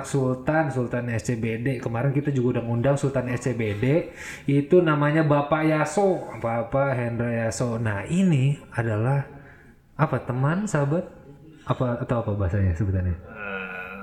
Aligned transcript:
anak 0.00 0.08
Sultan, 0.08 0.72
Sultan 0.72 1.12
SCBD. 1.12 1.84
Kemarin 1.84 2.16
kita 2.16 2.32
juga 2.32 2.56
udah 2.56 2.62
ngundang 2.64 2.96
Sultan 2.96 3.28
SCBD. 3.28 4.16
Itu 4.48 4.80
namanya 4.80 5.20
Bapak 5.20 5.68
Yaso, 5.68 6.24
Bapak 6.40 6.96
Hendra 6.96 7.28
Yaso. 7.28 7.76
Nah, 7.76 8.08
ini 8.08 8.56
adalah 8.72 9.28
apa 10.00 10.16
teman, 10.24 10.64
sahabat, 10.64 11.04
apa 11.68 12.00
atau 12.00 12.16
apa 12.24 12.32
bahasanya 12.32 12.72
sebutannya? 12.72 13.12
Eh, 13.12 13.60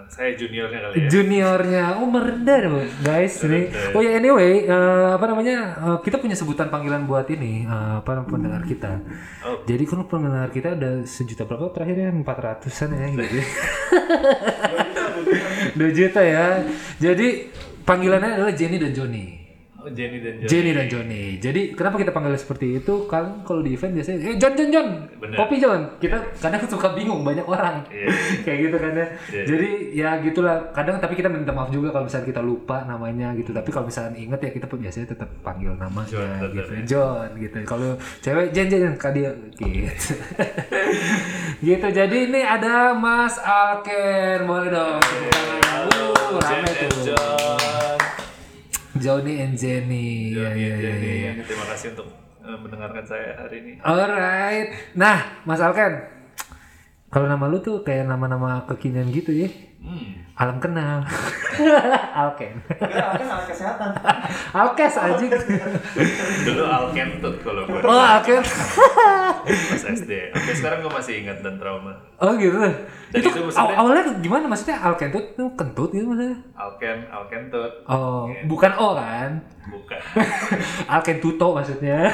saya 0.08 0.32
juniornya 0.40 0.80
kali 0.88 0.94
ya. 1.04 1.08
juniornya 1.12 1.84
oh 2.00 2.08
merendah 2.08 2.80
guys 3.04 3.44
ini 3.44 3.68
oh 3.92 4.00
ya 4.00 4.16
anyway 4.16 4.64
eh, 4.64 5.10
apa 5.12 5.26
namanya 5.28 5.76
eh, 5.84 5.98
kita 6.00 6.24
punya 6.24 6.32
sebutan 6.32 6.72
panggilan 6.72 7.04
buat 7.04 7.28
ini 7.28 7.68
eh, 7.68 7.94
apa 8.00 8.24
pendengar 8.24 8.64
kita 8.64 9.04
Oh. 9.44 9.64
jadi 9.68 9.84
kan 9.84 10.08
pendengar 10.08 10.48
kita 10.52 10.80
ada 10.80 11.04
sejuta 11.04 11.44
berapa 11.44 11.72
terakhir 11.76 12.08
ya 12.08 12.10
empat 12.12 12.38
ratusan 12.40 12.96
ya 12.96 13.08
gitu 13.20 13.40
dua 15.74 15.90
juta 15.90 16.22
ya 16.22 16.64
jadi 16.98 17.28
panggilannya 17.82 18.32
adalah 18.36 18.54
Jenny 18.54 18.78
dan 18.78 18.92
Joni 18.92 19.26
Oh, 19.78 19.90
Jenny 19.90 20.20
dan 20.20 20.36
John. 20.36 20.50
Jenny 20.50 20.72
dan 20.74 20.88
Joni 20.88 21.24
jadi 21.38 21.72
kenapa 21.72 21.96
kita 21.96 22.12
panggil 22.12 22.36
seperti 22.36 22.76
itu 22.76 23.08
kan 23.08 23.40
kalau 23.42 23.62
di 23.62 23.72
event 23.72 23.96
biasanya 23.96 24.20
eh 24.20 24.36
John 24.36 24.52
John 24.52 24.68
John 24.68 24.88
Bener. 25.16 25.38
kopi 25.38 25.56
John 25.58 25.96
kita 25.96 26.18
kadang 26.36 26.60
suka 26.66 26.92
bingung 26.92 27.24
banyak 27.24 27.48
orang 27.48 27.88
Iya. 27.88 28.10
kayak 28.44 28.58
gitu 28.60 28.76
kan 28.76 28.92
ya. 28.92 29.08
Iya. 29.32 29.44
Jadi 29.46 29.70
ya 29.94 30.10
gitulah. 30.20 30.60
Kadang 30.72 31.00
tapi 31.00 31.16
kita 31.16 31.30
minta 31.30 31.50
maaf 31.50 31.70
juga 31.70 31.88
kalau 31.90 32.04
misalnya 32.04 32.28
kita 32.28 32.42
lupa 32.42 32.84
namanya 32.84 33.32
gitu. 33.34 33.56
Tapi 33.56 33.70
kalau 33.70 33.88
misalnya 33.88 34.12
inget 34.18 34.40
ya 34.42 34.52
kita 34.52 34.66
pun 34.66 34.78
biasanya 34.78 35.08
tetap 35.08 35.30
panggil 35.40 35.72
namanya 35.74 36.10
John, 36.10 36.52
gitu. 36.52 36.72
ya. 36.74 36.82
John 36.84 37.28
gitu. 37.38 37.56
Kalau 37.64 37.90
cewek 38.20 38.46
Jen 38.52 38.68
Jen 38.68 38.92
Kak 38.94 39.12
dia 39.14 39.32
gitu. 39.56 40.12
gitu. 41.62 41.88
Jadi 41.90 42.18
ini 42.30 42.42
ada 42.44 42.94
Mas 42.94 43.38
Alken. 43.42 44.46
Boleh 44.46 44.70
dong. 44.70 45.02
Uh, 45.02 46.38
rame 46.38 46.72
tuh. 46.76 47.14
John. 47.14 48.00
Johnny 48.98 49.42
and 49.42 49.56
Jenny. 49.58 50.34
And 50.38 50.58
iya. 50.58 50.74
Jenny. 50.78 51.14
iya. 51.26 51.32
Terima 51.46 51.66
kasih 51.70 51.94
untuk 51.98 52.08
eh, 52.46 52.58
mendengarkan 52.58 53.04
saya 53.06 53.38
hari 53.38 53.56
ini. 53.62 53.74
Alright. 53.82 54.98
Nah, 54.98 55.42
Mas 55.46 55.62
Alken. 55.62 56.18
Kalau 57.08 57.26
nama 57.32 57.48
lu 57.48 57.64
tuh 57.64 57.88
kayak 57.88 58.04
nama-nama 58.04 58.68
kekinian 58.68 59.08
gitu 59.16 59.32
ya. 59.32 59.48
Hmm. 59.78 60.26
Alam 60.36 60.58
kenal. 60.58 61.02
Alken. 62.20 62.62
Enggak, 62.68 63.10
kan 63.16 63.26
alat 63.26 63.46
kesehatan. 63.48 63.90
Alkes 64.62 64.96
aja. 64.96 65.26
Dulu 66.44 66.64
Alkentut 66.64 67.36
kalau 67.42 67.62
gue 67.64 67.82
Oh, 67.82 67.98
Alken. 67.98 68.42
pas 69.72 69.84
SD. 69.88 70.12
Sampai 70.30 70.54
sekarang 70.54 70.80
gue 70.82 70.92
masih 70.92 71.14
ingat 71.22 71.42
dan 71.42 71.58
trauma. 71.58 71.94
Oh 72.18 72.36
gitu. 72.36 72.54
Dan 72.54 72.74
itu 73.16 73.30
itu 73.30 73.40
maksudnya- 73.40 73.78
awalnya 73.78 74.04
gimana 74.20 74.46
maksudnya 74.46 74.78
Alkentut 74.78 75.26
itu 75.32 75.44
kentut 75.56 75.90
gitu 75.90 76.06
maksudnya? 76.06 76.38
Alken, 76.54 76.98
Alkentut. 77.08 77.72
Oh, 77.86 78.30
bukan 78.46 78.72
O 78.76 78.94
kan? 78.94 79.32
Bukan. 79.68 80.00
Alkentuto 80.86 81.48
maksudnya. 81.54 82.12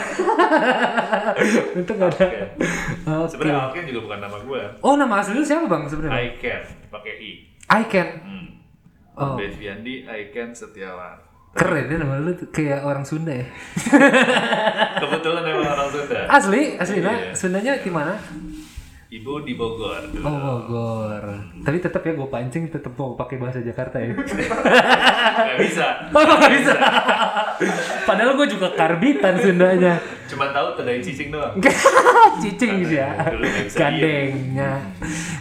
itu 1.76 1.92
gak 1.92 2.10
ada. 2.10 2.24
Oke. 2.24 3.28
Sebenarnya 3.30 3.60
Alken 3.68 3.84
juga 3.86 4.00
bukan 4.06 4.20
nama 4.22 4.38
gue. 4.38 4.62
Oh, 4.80 4.94
nama 4.96 5.20
asli 5.20 5.34
lu 5.34 5.44
siapa 5.44 5.66
Bang 5.66 5.84
sebenarnya? 5.86 6.32
Can 6.38 6.62
pakai 6.88 7.14
i. 7.18 7.32
Iken. 7.70 8.10
Hmm. 8.20 8.46
Oh. 9.14 9.38
I 9.38 10.22
can 10.34 10.50
Setiawan. 10.52 11.22
Keren 11.54 11.86
ya 11.86 12.02
nama 12.02 12.18
lu 12.18 12.34
kayak 12.50 12.82
orang 12.82 13.06
Sunda 13.06 13.30
ya. 13.30 13.46
Kebetulan 15.06 15.46
emang 15.46 15.70
orang 15.70 15.90
Sunda. 15.94 16.20
Asli, 16.26 16.82
asli 16.82 16.98
nah. 16.98 17.14
Iya. 17.14 17.38
Sundanya 17.38 17.78
di 17.78 17.92
mana? 17.94 18.18
Ibu 19.14 19.46
di 19.46 19.54
Bogor 19.54 20.10
dulu. 20.10 20.26
Oh, 20.26 20.38
Bogor. 20.66 21.24
Tapi 21.62 21.78
tetap 21.78 22.02
ya 22.02 22.18
gue 22.18 22.30
pancing 22.34 22.66
tetap 22.66 22.98
mau 22.98 23.14
pakai 23.14 23.38
bahasa 23.38 23.62
Jakarta 23.62 24.02
ya. 24.02 24.10
Gak 24.18 25.58
bisa. 25.62 25.88
Oh, 26.14 26.22
nggak 26.26 26.54
bisa. 26.62 26.74
Padahal 28.06 28.34
gue 28.38 28.48
juga 28.50 28.74
karbitan 28.74 29.38
Sundanya. 29.38 30.02
Cuma 30.26 30.50
tahu 30.50 30.74
tedai 30.78 30.98
cicing 30.98 31.30
doang. 31.30 31.54
Cicing 32.42 32.90
sih 32.90 32.98
ya. 32.98 33.14
Bisa 33.38 33.78
Gandengnya. 33.78 34.82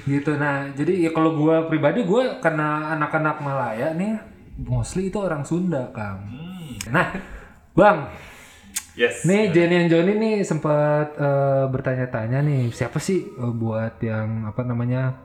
Gitu. 0.05 0.33
Nah, 0.37 0.69
jadi 0.77 1.09
ya 1.09 1.11
kalau 1.17 1.37
gue 1.37 1.57
pribadi 1.73 2.05
gue 2.05 2.41
karena 2.45 2.93
anak-anak 2.93 3.41
Malaya 3.41 3.97
nih 3.97 4.21
mostly 4.61 5.09
itu 5.09 5.17
orang 5.17 5.49
Sunda, 5.49 5.89
Kang. 5.97 6.29
Hmm. 6.29 6.77
Nah, 6.93 7.09
Bang, 7.73 8.13
Yes. 8.93 9.25
nih 9.25 9.49
Jenny 9.57 9.77
and 9.81 9.89
Johnny 9.89 10.13
nih 10.21 10.37
sempat 10.45 11.17
eh, 11.17 11.65
bertanya-tanya 11.73 12.45
nih 12.45 12.69
siapa 12.69 13.01
sih 13.01 13.25
eh, 13.25 13.53
buat 13.57 13.97
yang 14.05 14.45
apa 14.45 14.63
namanya 14.69 15.17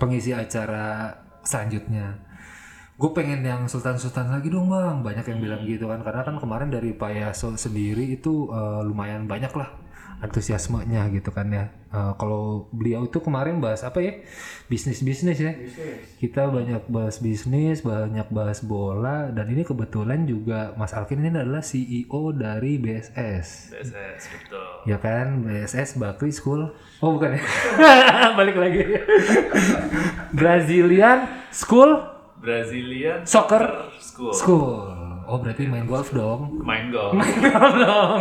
pengisi 0.00 0.32
acara 0.32 1.12
selanjutnya. 1.44 2.16
Gue 2.94 3.10
pengen 3.10 3.42
yang 3.42 3.66
sultan-sultan 3.66 4.30
lagi 4.30 4.48
dong 4.48 4.70
bang. 4.70 5.04
Banyak 5.04 5.26
yang 5.26 5.40
bilang 5.42 5.62
gitu 5.68 5.90
kan 5.90 6.00
karena 6.00 6.22
kan 6.24 6.40
kemarin 6.40 6.70
dari 6.72 6.96
Pak 6.96 7.12
Yaso 7.12 7.52
sendiri 7.60 8.16
itu 8.16 8.48
eh, 8.48 8.80
lumayan 8.82 9.28
banyak 9.28 9.52
lah 9.52 9.83
antusiasmenya 10.22 11.10
gitu 11.10 11.30
kan 11.34 11.50
ya. 11.50 11.64
Eh, 11.94 12.12
kalau 12.18 12.66
beliau 12.74 13.06
itu 13.06 13.22
kemarin 13.22 13.62
bahas 13.62 13.86
apa 13.86 14.02
ya 14.02 14.18
bisnis-bisnis 14.66 15.38
ya. 15.38 15.52
Kita 16.18 16.50
banyak 16.50 16.90
bahas 16.90 17.22
bisnis, 17.22 17.86
banyak 17.86 18.26
bahas 18.34 18.62
bola 18.66 19.30
dan 19.30 19.46
ini 19.50 19.62
kebetulan 19.62 20.26
juga 20.26 20.74
Mas 20.74 20.90
Alvin 20.90 21.22
ini 21.22 21.30
adalah 21.30 21.62
CEO 21.62 22.34
dari 22.34 22.82
BSS. 22.82 23.74
BSS 23.78 24.22
betul. 24.26 24.66
Ya 24.90 24.98
kan, 24.98 25.46
BSS 25.46 25.96
Bakri 26.02 26.34
School. 26.34 26.74
Oh 26.98 27.14
bukan 27.14 27.38
ya? 27.38 27.42
Balik 28.38 28.58
lagi. 28.58 28.82
Brazilian 30.34 31.30
School 31.54 32.14
Brazilian 32.44 33.24
Soccer 33.24 33.88
School. 34.02 34.34
School. 34.36 34.93
Oh 35.26 35.38
berarti 35.38 35.64
main 35.64 35.84
golf 35.84 36.10
dong. 36.10 36.60
Main 36.60 36.88
golf. 36.88 37.16
Main 37.18 37.40
golf 37.50 37.74
dong. 37.76 38.20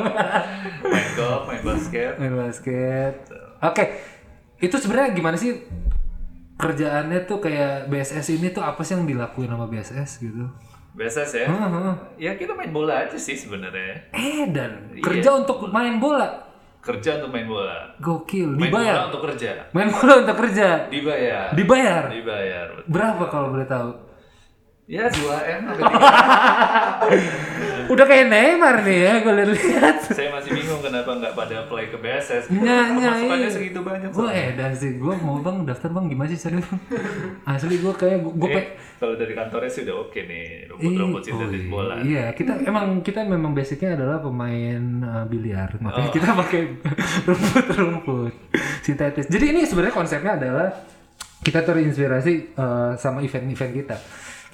main 0.83 1.09
golf, 1.13 1.41
main 1.45 1.61
basket. 1.61 2.13
main 2.15 2.33
basket. 2.33 3.13
Oke, 3.59 3.83
itu 4.57 4.75
sebenarnya 4.75 5.11
gimana 5.11 5.35
sih 5.35 5.63
kerjaannya 6.53 7.23
tuh 7.23 7.39
kayak 7.39 7.87
BSS 7.87 8.27
ini 8.33 8.47
tuh 8.49 8.61
apa 8.61 8.79
sih 8.81 8.93
yang 8.93 9.03
dilakuin 9.03 9.47
sama 9.47 9.65
BSS 9.65 10.21
gitu? 10.21 10.45
BSS 10.93 11.31
ya. 11.35 11.47
Heeh. 11.49 11.93
Ya 12.19 12.31
kita 12.33 12.53
main 12.53 12.69
bola 12.69 13.03
aja 13.03 13.17
sih 13.17 13.33
sebenarnya. 13.33 14.07
Eh 14.11 14.45
dan 14.47 14.93
Iya. 14.93 15.01
kerja 15.01 15.29
untuk 15.35 15.65
main 15.67 15.97
bola. 15.97 16.45
Kerja 16.79 17.17
untuk 17.17 17.31
main 17.31 17.47
bola. 17.47 17.95
Gokil, 17.97 18.53
Main 18.53 18.67
bola 18.67 18.83
dibayar. 18.83 19.07
untuk 19.07 19.21
kerja. 19.23 19.71
Main 19.71 19.89
bola 19.89 20.13
untuk 20.19 20.35
kerja. 20.37 20.67
Dibayar. 20.87 21.47
Dibayar. 21.49 22.03
Dibayar. 22.07 22.67
Berapa 22.85 23.23
kalau 23.25 23.49
boleh 23.49 23.65
tahu? 23.65 23.89
Ya 24.83 25.07
2 25.07 25.15
M 25.63 25.71
sampai 25.71 25.79
3 25.79 25.95
Udah 27.91 28.05
kayak 28.07 28.31
Neymar 28.31 28.87
nih 28.87 28.99
ya, 29.03 29.13
gue 29.19 29.33
lihat. 29.53 29.97
Saya 30.07 30.31
masih 30.31 30.55
bingung 30.55 30.79
kenapa 30.79 31.11
nggak 31.19 31.33
pada 31.35 31.57
play 31.67 31.91
ke 31.91 31.97
BSS. 31.99 32.47
Nya, 32.49 32.95
nya, 32.95 33.11
Pemasukannya 33.11 33.43
iya. 33.43 33.51
segitu 33.51 33.79
banyak. 33.83 34.09
Gue 34.15 34.29
eh 34.31 34.49
dan 34.55 34.71
sih 34.71 34.95
gue 34.95 35.13
mau 35.19 35.37
bang 35.43 35.67
daftar 35.67 35.89
bang 35.91 36.05
gimana 36.07 36.27
sih 36.31 36.39
serius? 36.39 36.67
Asli 37.43 37.75
gue 37.83 37.93
kayak 37.93 38.23
gue 38.23 38.49
Eh, 38.53 38.65
kalau 39.01 39.19
dari 39.19 39.33
kantornya 39.35 39.71
sih 39.71 39.81
udah 39.83 39.95
oke 40.07 40.19
nih 40.23 40.45
rumput-rumput 40.71 41.21
sintetis 41.25 41.63
oh 41.67 41.69
bola. 41.69 41.95
Iya, 41.99 42.31
kita 42.31 42.53
emang 42.63 43.03
kita 43.03 43.19
memang 43.27 43.51
basicnya 43.51 43.99
adalah 43.99 44.23
pemain 44.23 44.83
uh, 45.03 45.25
biliar, 45.27 45.75
makanya 45.83 46.09
kita 46.13 46.29
pakai 46.31 46.61
rumput-rumput 47.27 48.33
sintetis. 48.85 49.27
Jadi 49.27 49.45
ini 49.51 49.61
sebenarnya 49.67 49.95
konsepnya 49.95 50.39
adalah 50.39 50.67
kita 51.43 51.59
terinspirasi 51.67 52.55
uh, 52.55 52.95
sama 52.95 53.19
event-event 53.19 53.73
kita. 53.75 53.97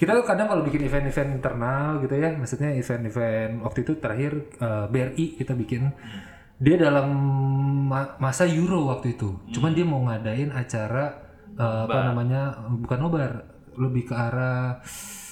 Kita 0.00 0.16
tuh 0.16 0.24
kadang 0.24 0.48
kalau 0.48 0.64
bikin 0.64 0.80
event-event 0.88 1.36
internal 1.36 2.00
gitu 2.00 2.16
ya, 2.16 2.32
maksudnya 2.32 2.72
event-event 2.72 3.60
waktu 3.60 3.84
itu 3.84 3.92
terakhir 4.00 4.32
uh, 4.64 4.88
BRI 4.88 5.36
kita 5.36 5.52
bikin. 5.52 5.92
Dia 6.56 6.80
dalam 6.80 7.08
ma- 7.84 8.16
masa 8.16 8.48
Euro 8.48 8.88
waktu 8.88 9.12
itu. 9.20 9.36
Cuman 9.52 9.76
dia 9.76 9.84
mau 9.84 10.00
ngadain 10.08 10.56
acara 10.56 11.20
uh, 11.60 11.84
apa 11.84 11.98
namanya 12.08 12.64
bukan 12.80 12.96
nobar, 12.96 13.32
lebih 13.76 14.08
ke 14.08 14.14
arah 14.16 14.80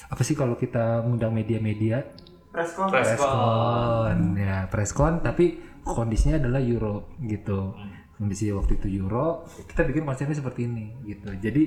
apa 0.09 0.23
sih 0.25 0.37
kalau 0.37 0.61
kita 0.61 1.00
ngundang 1.00 1.32
media-media? 1.32 2.05
Preskon. 2.53 2.88
Press 2.93 3.17
preskon 3.17 4.19
ya 4.41 4.67
preskon 4.73 5.12
tapi 5.21 5.61
kondisinya 5.85 6.41
adalah 6.41 6.61
euro 6.64 7.12
gitu 7.21 7.76
kondisi 8.19 8.50
waktu 8.50 8.82
itu 8.82 9.00
euro 9.00 9.47
kita 9.70 9.87
bikin 9.87 10.03
konsepnya 10.03 10.37
seperti 10.37 10.67
ini 10.67 10.91
gitu 11.06 11.31
jadi 11.38 11.62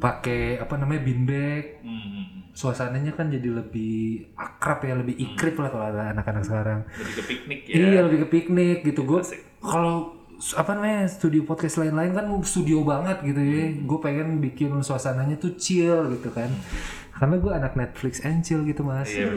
pakai 0.00 0.58
apa 0.58 0.74
namanya 0.80 1.04
bag 1.04 1.64
Hmm, 1.82 2.46
suasananya 2.54 3.12
kan 3.16 3.26
jadi 3.26 3.48
lebih 3.48 4.32
akrab 4.38 4.86
ya 4.86 4.94
lebih 4.94 5.18
ikrip 5.18 5.58
lah 5.58 5.68
kalau 5.72 5.84
ada 5.88 6.02
anak-anak 6.14 6.42
sekarang 6.46 6.80
lebih 6.94 7.14
ke 7.18 7.22
piknik 7.26 7.60
ya. 7.66 7.74
iya 7.74 8.00
lebih 8.06 8.18
ke 8.24 8.28
piknik 8.38 8.78
gitu 8.86 9.02
gue 9.02 9.20
kalau 9.58 10.22
apa 10.58 10.74
namanya 10.74 11.06
studio 11.06 11.46
podcast 11.46 11.78
lain-lain 11.78 12.10
kan 12.18 12.26
studio 12.42 12.82
banget 12.82 13.22
gitu 13.22 13.38
ya. 13.38 13.62
Hmm. 13.70 13.86
Gue 13.86 13.98
pengen 14.02 14.28
bikin 14.42 14.74
suasananya 14.82 15.38
tuh 15.38 15.54
chill 15.54 16.10
gitu 16.18 16.34
kan. 16.34 16.50
Karena 17.12 17.36
gue 17.38 17.52
anak 17.52 17.72
Netflix 17.78 18.24
and 18.24 18.42
chill 18.42 18.64
gitu 18.64 18.82
mas. 18.82 19.08
Iya. 19.08 19.36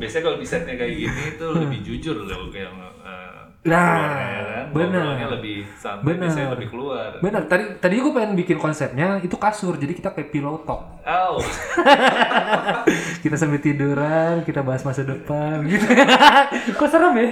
Biasanya 0.00 0.22
kalau 0.24 0.36
di 0.40 0.46
setnya 0.46 0.74
kayak 0.78 0.94
gini 0.94 1.24
tuh 1.36 1.52
lebih 1.52 1.78
jujur 1.84 2.16
loh 2.24 2.48
kayak 2.48 2.72
uh, 2.72 3.28
Nah, 3.66 3.84
kan. 3.84 4.66
benar. 4.70 5.18
Lebih 5.34 5.66
santai, 5.76 6.04
Benar. 6.06 6.20
biasanya 6.30 6.48
lebih 6.56 6.68
keluar. 6.70 7.10
Bener, 7.20 7.42
tadi 7.50 7.64
tadi 7.82 7.94
gue 7.98 8.12
pengen 8.14 8.32
bikin 8.38 8.56
konsepnya 8.56 9.18
itu 9.20 9.34
kasur, 9.34 9.74
jadi 9.76 9.92
kita 9.92 10.14
kayak 10.14 10.30
pillow 10.30 10.62
talk. 10.62 11.02
Oh, 11.04 11.42
Kita 13.24 13.34
sambil 13.34 13.58
tiduran, 13.58 14.46
kita 14.46 14.62
bahas 14.62 14.86
masa 14.86 15.02
depan 15.02 15.66
gitu. 15.66 15.84
Kok 16.78 16.88
serem 16.88 17.14
ya? 17.18 17.28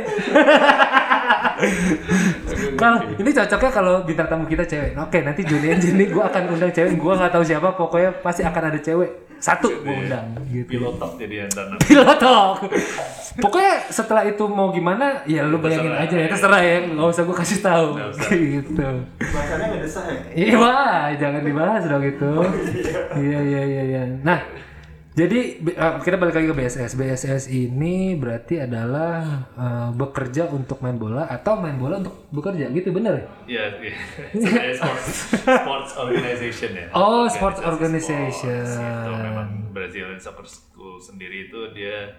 kalau 2.76 2.98
ini 3.20 3.30
cocoknya 3.32 3.70
kalau 3.72 3.94
bintang 4.04 4.28
tamu 4.28 4.44
kita 4.44 4.64
cewek. 4.68 4.92
Oke, 4.98 5.24
nanti 5.24 5.40
Juni 5.46 5.72
and 5.72 5.80
Jenny 5.80 6.04
gue 6.10 6.20
akan 6.20 6.52
undang 6.52 6.72
cewek. 6.72 6.96
Gue 7.00 7.12
nggak 7.16 7.32
tahu 7.32 7.44
siapa, 7.44 7.72
pokoknya 7.74 8.10
pasti 8.20 8.44
akan 8.44 8.65
ada 8.72 8.80
cewek. 8.82 9.26
Satu 9.36 9.68
gue 9.68 9.92
undang 9.92 10.32
gitu. 10.48 10.64
pilotok 10.80 11.20
jadi 11.20 11.44
antar 11.44 11.76
Pillow 11.84 12.08
talk. 12.16 12.72
Pokoknya 13.36 13.84
setelah 13.92 14.24
itu 14.24 14.48
mau 14.48 14.72
gimana, 14.72 15.20
ya 15.28 15.44
lu 15.44 15.60
bayangin 15.60 15.92
Terserah. 15.92 16.08
aja 16.08 16.16
ya, 16.16 16.28
terserah 16.32 16.62
ya. 16.64 16.76
Nggak 16.88 17.08
usah 17.12 17.22
gue 17.28 17.36
kasih 17.36 17.58
tahu. 17.60 17.88
Gitu. 18.32 18.88
Bahasanya 19.20 19.64
nggak 19.76 19.82
desah 19.84 20.04
ya? 20.08 20.20
Iya, 20.32 20.72
jangan 21.20 21.42
dibahas 21.44 21.82
dong 21.84 22.04
itu. 22.08 22.32
Iya, 23.20 23.38
iya, 23.44 23.62
iya, 23.68 23.82
iya. 23.84 24.02
Nah, 24.24 24.40
jadi 25.16 25.40
eh, 25.64 25.94
kita 26.04 26.20
balik 26.20 26.36
lagi 26.36 26.52
ke 26.52 26.56
BSS. 26.60 26.92
BSS 26.92 27.48
ini 27.48 28.12
berarti 28.20 28.60
adalah 28.60 29.48
eh, 29.56 29.88
bekerja 29.96 30.52
untuk 30.52 30.84
main 30.84 31.00
bola 31.00 31.24
atau 31.24 31.56
main 31.56 31.80
bola 31.80 32.04
untuk 32.04 32.28
bekerja, 32.28 32.68
gitu 32.68 32.92
bener? 32.92 33.24
ya? 33.24 33.24
Iya, 33.48 33.64
iya. 33.80 33.96
Sebenarnya 34.36 34.74
sports, 34.76 35.08
sports 35.40 35.92
organization 35.96 36.70
ya. 36.76 36.86
Oh, 36.92 37.24
Organisasi 37.24 37.36
sports 37.40 37.60
organization. 37.64 38.64
sports 38.68 38.76
gitu. 38.76 39.10
Memang 39.16 39.48
Brazilian 39.72 40.20
Soccer 40.20 40.44
School 40.44 41.00
sendiri 41.00 41.48
itu 41.48 41.60
dia 41.72 42.12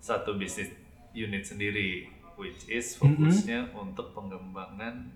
satu 0.00 0.40
bisnis 0.40 0.72
unit 1.12 1.44
sendiri, 1.44 2.08
which 2.40 2.64
is 2.72 2.96
fokusnya 2.96 3.76
untuk 3.76 4.16
pengembangan 4.16 5.12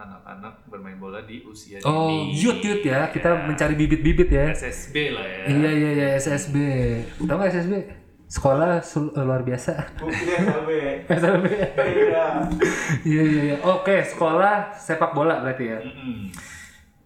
anak-anak 0.00 0.64
bermain 0.66 0.96
bola 0.96 1.20
di 1.20 1.44
usia 1.44 1.76
Oh, 1.82 2.08
dini. 2.08 2.32
youth 2.34 2.58
youth 2.58 2.80
ya. 2.82 3.06
Kita 3.06 3.44
mencari 3.44 3.74
bibit-bibit 3.74 4.28
ya. 4.28 4.48
SSB 4.50 5.12
lah 5.12 5.22
ya. 5.22 5.42
Iya, 5.46 5.70
iya, 5.70 5.90
iya, 5.92 6.08
SSB. 6.16 6.56
Tahu 7.18 7.30
nggak 7.30 7.50
SSB? 7.50 7.74
Sekolah 8.26 8.78
sul- 8.80 9.10
eh, 9.10 9.20
luar 9.20 9.42
biasa. 9.42 9.72
Bukti 9.96 10.24
SLB. 10.24 10.70
SSB. 11.04 11.46
Iya. 11.76 12.26
Iya, 13.02 13.22
iya, 13.22 13.40
iya. 13.44 13.56
Oke, 13.60 14.00
sekolah 14.02 14.72
sepak 14.72 15.12
bola 15.12 15.38
berarti 15.38 15.64
ya. 15.66 15.78
Mm-mm. 15.78 16.30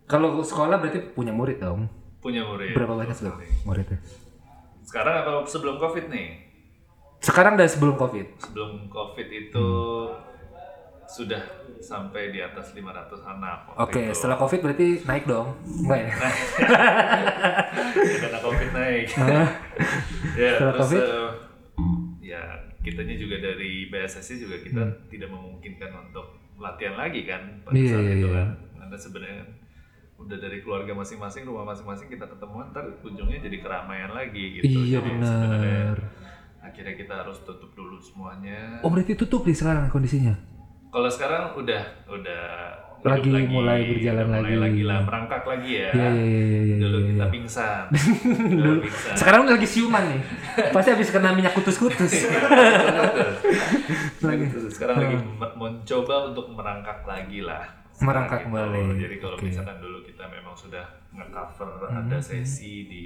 Kalau 0.05 0.39
sekolah 0.39 0.79
berarti 0.79 1.01
punya 1.11 1.33
murid 1.33 1.59
dong. 1.59 1.89
Punya 2.21 2.45
murid. 2.45 2.73
Berapa 2.73 2.95
banyak 2.95 3.17
tuh 3.17 3.33
muridnya? 3.65 3.99
Sekarang 4.85 5.21
atau 5.21 5.43
sebelum 5.43 5.77
COVID 5.77 6.09
nih? 6.09 6.29
Sekarang 7.19 7.57
dan 7.57 7.65
sebelum 7.65 7.97
covid. 7.97 8.29
Sebelum 8.37 8.85
COVID 8.87 9.29
itu 9.33 9.69
sudah 11.15 11.41
sampai 11.79 12.29
di 12.29 12.41
atas 12.41 12.75
500 12.75 13.23
anak. 13.23 13.71
Oke, 13.79 14.03
itu. 14.03 14.13
setelah 14.13 14.35
covid 14.35 14.59
berarti 14.59 14.99
naik 15.05 15.25
dong? 15.25 15.55
Enggak 15.63 15.99
ya? 16.01 16.11
karena 18.25 18.39
COVID 18.41 18.71
naik. 18.73 19.07
ya, 20.41 20.51
Setelah 20.57 20.73
terus 20.73 20.83
COVID? 20.91 21.03
eh, 21.03 21.31
ya 22.25 22.43
kitanya 22.81 23.15
juga 23.15 23.37
dari 23.39 23.87
BSSI 23.89 24.35
juga 24.41 24.57
kita 24.59 24.83
tidak 25.09 25.29
memungkinkan 25.31 25.91
untuk 26.05 26.27
latihan 26.57 26.95
lagi 26.97 27.21
kan 27.25 27.43
pada 27.63 27.73
Hmm. 27.73 27.81
Iya, 27.81 27.91
saat 27.91 28.03
iya, 28.03 28.15
itu 28.15 28.27
iya. 28.27 28.35
kan. 28.35 28.49
Karena 28.75 28.97
sebenarnya 28.97 29.43
udah 30.15 30.37
dari 30.41 30.59
keluarga 30.61 30.93
masing-masing, 30.95 31.43
rumah 31.45 31.65
masing-masing 31.67 32.07
kita 32.09 32.25
ketemuan, 32.25 32.71
ntar 32.71 32.85
ujungnya 33.03 33.39
jadi 33.39 33.57
keramaian 33.61 34.11
lagi 34.11 34.45
gitu. 34.57 34.65
Iya, 34.65 35.03
Jadi 35.03 35.11
sebenarnya 35.21 35.61
benar. 35.61 35.97
akhirnya 36.65 36.95
kita 36.97 37.13
harus 37.21 37.39
tutup 37.45 37.71
dulu 37.73 37.97
semuanya. 38.01 38.81
Oh 38.81 38.89
berarti 38.89 39.13
tutup 39.15 39.45
nih 39.45 39.53
sekarang 39.53 39.91
kondisinya? 39.91 40.33
Kalau 40.95 41.11
sekarang 41.11 41.43
udah 41.53 41.83
udah 42.07 42.45
Lagi 43.05 43.29
hidup 43.29 43.51
mulai 43.51 43.81
berjalan 43.85 44.17
udah 44.23 44.31
mulai 44.33 44.49
lagi. 44.49 44.63
lagi 44.65 44.83
lah 44.83 44.99
merangkak 45.03 45.43
lagi 45.45 45.71
ya. 45.77 45.91
Iya, 45.91 46.09
iya, 46.09 46.25
iya, 46.25 46.25
iya, 46.25 46.61
iya, 46.65 46.77
Dulu 46.81 46.97
iya, 46.97 47.09
kita 47.11 47.27
pingsan. 47.29 47.85
Dulu 48.57 48.73
pingsan. 48.81 49.13
Sekarang 49.13 49.41
lagi 49.45 49.67
siuman 49.67 50.05
nih. 50.07 50.21
Pasti 50.71 50.89
habis 50.89 51.11
kena 51.11 51.35
minyak 51.35 51.53
kutus-kutus. 51.53 52.13
lagi. 54.25 54.45
Sekarang 54.71 54.97
lagi 54.97 55.17
me- 55.19 55.55
mencoba 55.55 56.33
untuk 56.33 56.47
merangkak 56.49 57.05
lagi 57.05 57.43
lah. 57.43 57.61
Merangkak 57.97 58.41
Sekarang 58.41 58.73
gitu. 58.73 58.81
kembali. 58.81 59.03
Jadi 59.03 59.17
kalau 59.19 59.37
Oke. 59.37 59.45
misalkan 59.45 59.77
dulu 59.79 59.99
kita 60.01 60.25
memang 60.25 60.55
sudah 60.55 60.85
nge-cover 61.13 61.69
ada 61.85 62.19
sesi 62.19 62.89
di 62.89 63.05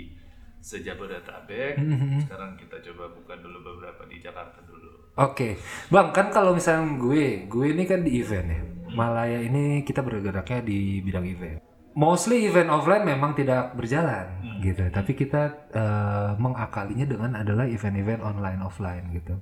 sejabodetabek, 0.61 1.75
sekarang 2.20 2.55
kita 2.55 2.79
coba 2.85 3.11
buka 3.11 3.35
dulu 3.35 3.58
beberapa 3.64 4.06
di 4.06 4.19
Jakarta 4.19 4.62
dulu. 4.62 4.78
Oke, 5.17 5.57
bang 5.89 6.09
kan 6.13 6.29
kalau 6.29 6.53
misalnya 6.53 6.99
gue, 6.99 7.49
gue 7.49 7.67
ini 7.71 7.85
kan 7.85 8.03
di 8.03 8.21
event 8.21 8.47
ya. 8.47 8.61
Malaya 8.89 9.39
ini 9.39 9.83
kita 9.83 10.01
bergeraknya 10.01 10.61
di 10.61 11.01
bidang 11.01 11.25
event. 11.25 11.59
Mostly 11.93 12.47
event 12.47 12.71
offline 12.71 13.03
memang 13.03 13.35
tidak 13.35 13.75
berjalan 13.75 14.31
gitu, 14.63 14.87
tapi 14.91 15.15
kita 15.15 15.71
eh, 15.71 16.31
mengakalinya 16.39 17.03
dengan 17.03 17.35
adalah 17.35 17.67
event-event 17.67 18.23
online 18.23 18.63
offline 18.63 19.11
gitu. 19.11 19.35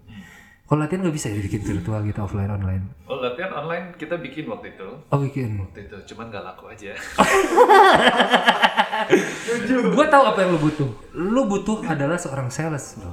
Kalau 0.66 0.82
latihan 0.82 1.06
nggak 1.06 1.14
bisa 1.14 1.30
ya 1.30 1.38
bikin 1.38 1.62
virtual 1.62 2.02
gitu 2.02 2.18
offline 2.18 2.50
online. 2.50 2.90
Oh 3.06 3.20
latihan 3.20 3.54
online 3.54 3.94
kita 3.94 4.18
bikin 4.18 4.48
waktu 4.50 4.74
itu, 4.74 4.88
Oh 5.12 5.20
bikin. 5.20 5.62
waktu 5.62 5.86
itu 5.86 5.96
cuman 6.10 6.26
gak 6.26 6.42
laku 6.42 6.64
aja. 6.72 6.90
gue 9.94 10.06
tahu 10.08 10.24
apa 10.26 10.38
yang 10.42 10.50
lu 10.56 10.60
butuh. 10.60 10.90
Lu 11.16 11.42
butuh 11.48 11.84
adalah 11.86 12.18
seorang 12.20 12.48
sales 12.52 12.98
bro. 12.98 13.12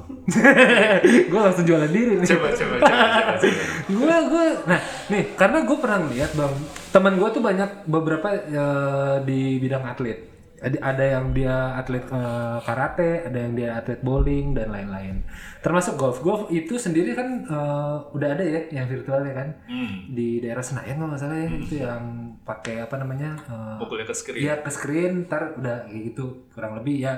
gue 1.31 1.39
langsung 1.39 1.65
jualan 1.65 1.91
diri 1.91 2.19
nih. 2.19 2.27
coba 2.35 2.47
coba 2.56 2.75
coba 2.81 3.62
gue 3.89 4.18
gue 4.31 4.45
nah 4.65 4.80
nih 5.12 5.24
karena 5.35 5.57
gue 5.63 5.77
pernah 5.77 6.00
lihat 6.09 6.31
bang 6.33 6.53
teman 6.95 7.13
gue 7.19 7.30
tuh 7.33 7.44
banyak 7.44 7.69
beberapa 7.88 8.27
eh, 8.33 9.15
di 9.27 9.57
bidang 9.59 9.83
atlet 9.83 10.32
ada, 10.63 10.77
ada 10.80 11.04
yang 11.04 11.36
dia 11.36 11.75
atlet 11.75 12.01
eh, 12.01 12.57
karate 12.63 13.27
ada 13.27 13.38
yang 13.38 13.54
dia 13.54 13.69
atlet 13.75 14.00
bowling 14.00 14.56
dan 14.56 14.71
lain-lain 14.71 15.19
termasuk 15.60 15.94
golf 15.95 16.24
golf 16.24 16.48
itu 16.50 16.80
sendiri 16.80 17.12
kan 17.13 17.44
eh, 17.44 17.95
udah 18.10 18.30
ada 18.31 18.44
ya 18.44 18.62
yang 18.71 18.88
virtualnya 18.88 19.33
kan 19.36 19.50
Hmm. 19.68 20.07
di 20.10 20.39
daerah 20.39 20.63
Senayan 20.63 20.95
kalau 20.95 21.09
nggak 21.11 21.21
salah 21.21 21.38
ya 21.38 21.49
itu 21.52 21.76
yang 21.78 22.04
pakai 22.42 22.80
apa 22.80 22.95
namanya 22.95 23.35
eh, 23.44 23.76
Pukulnya 23.80 24.07
ke 24.07 24.16
screen. 24.16 24.40
Iya 24.40 24.54
ke 24.59 24.71
screen, 24.71 25.11
ntar 25.28 25.56
udah 25.56 25.83
kayak 25.85 26.16
gitu 26.16 26.47
kurang 26.52 26.80
lebih 26.80 27.04
ya. 27.04 27.14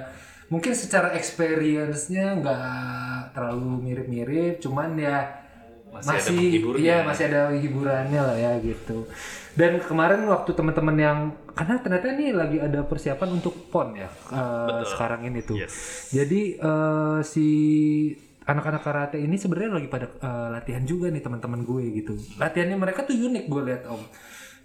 Mungkin 0.45 0.73
secara 0.73 1.13
experience-nya 1.13 2.37
nggak 2.37 3.33
terlalu 3.33 3.81
mirip-mirip, 3.81 4.61
cuman 4.61 4.93
ya 4.93 5.44
Masih 5.95 6.11
ada 6.11 6.19
masih, 6.19 6.35
penghiburnya. 6.35 6.83
iya 6.83 6.97
masih 7.07 7.23
ada 7.31 7.41
hiburannya 7.55 8.21
lah 8.21 8.35
ya 8.35 8.51
gitu. 8.59 8.97
Dan 9.55 9.79
kemarin 9.79 10.27
waktu 10.27 10.51
teman-teman 10.51 10.97
yang 10.99 11.19
karena 11.55 11.79
ternyata 11.79 12.11
nih 12.11 12.29
lagi 12.35 12.57
ada 12.59 12.83
persiapan 12.83 13.39
untuk 13.39 13.71
pon 13.71 13.95
ya 13.95 14.11
eh, 14.11 14.83
sekarang 14.83 15.23
ini 15.23 15.39
tuh. 15.39 15.55
Yes. 15.55 16.11
Jadi 16.11 16.59
eh, 16.59 17.19
si 17.23 17.47
anak-anak 18.45 18.81
karate 18.83 19.17
ini 19.17 19.39
sebenarnya 19.39 19.79
lagi 19.79 19.87
pada 19.87 20.11
eh, 20.11 20.47
latihan 20.51 20.83
juga 20.83 21.07
nih 21.07 21.23
teman-teman 21.23 21.63
gue 21.63 21.83
gitu. 22.03 22.13
Latihannya 22.35 22.75
mereka 22.75 23.07
tuh 23.07 23.15
unik 23.15 23.45
gue 23.47 23.61
lihat 23.63 23.83
om. 23.87 24.03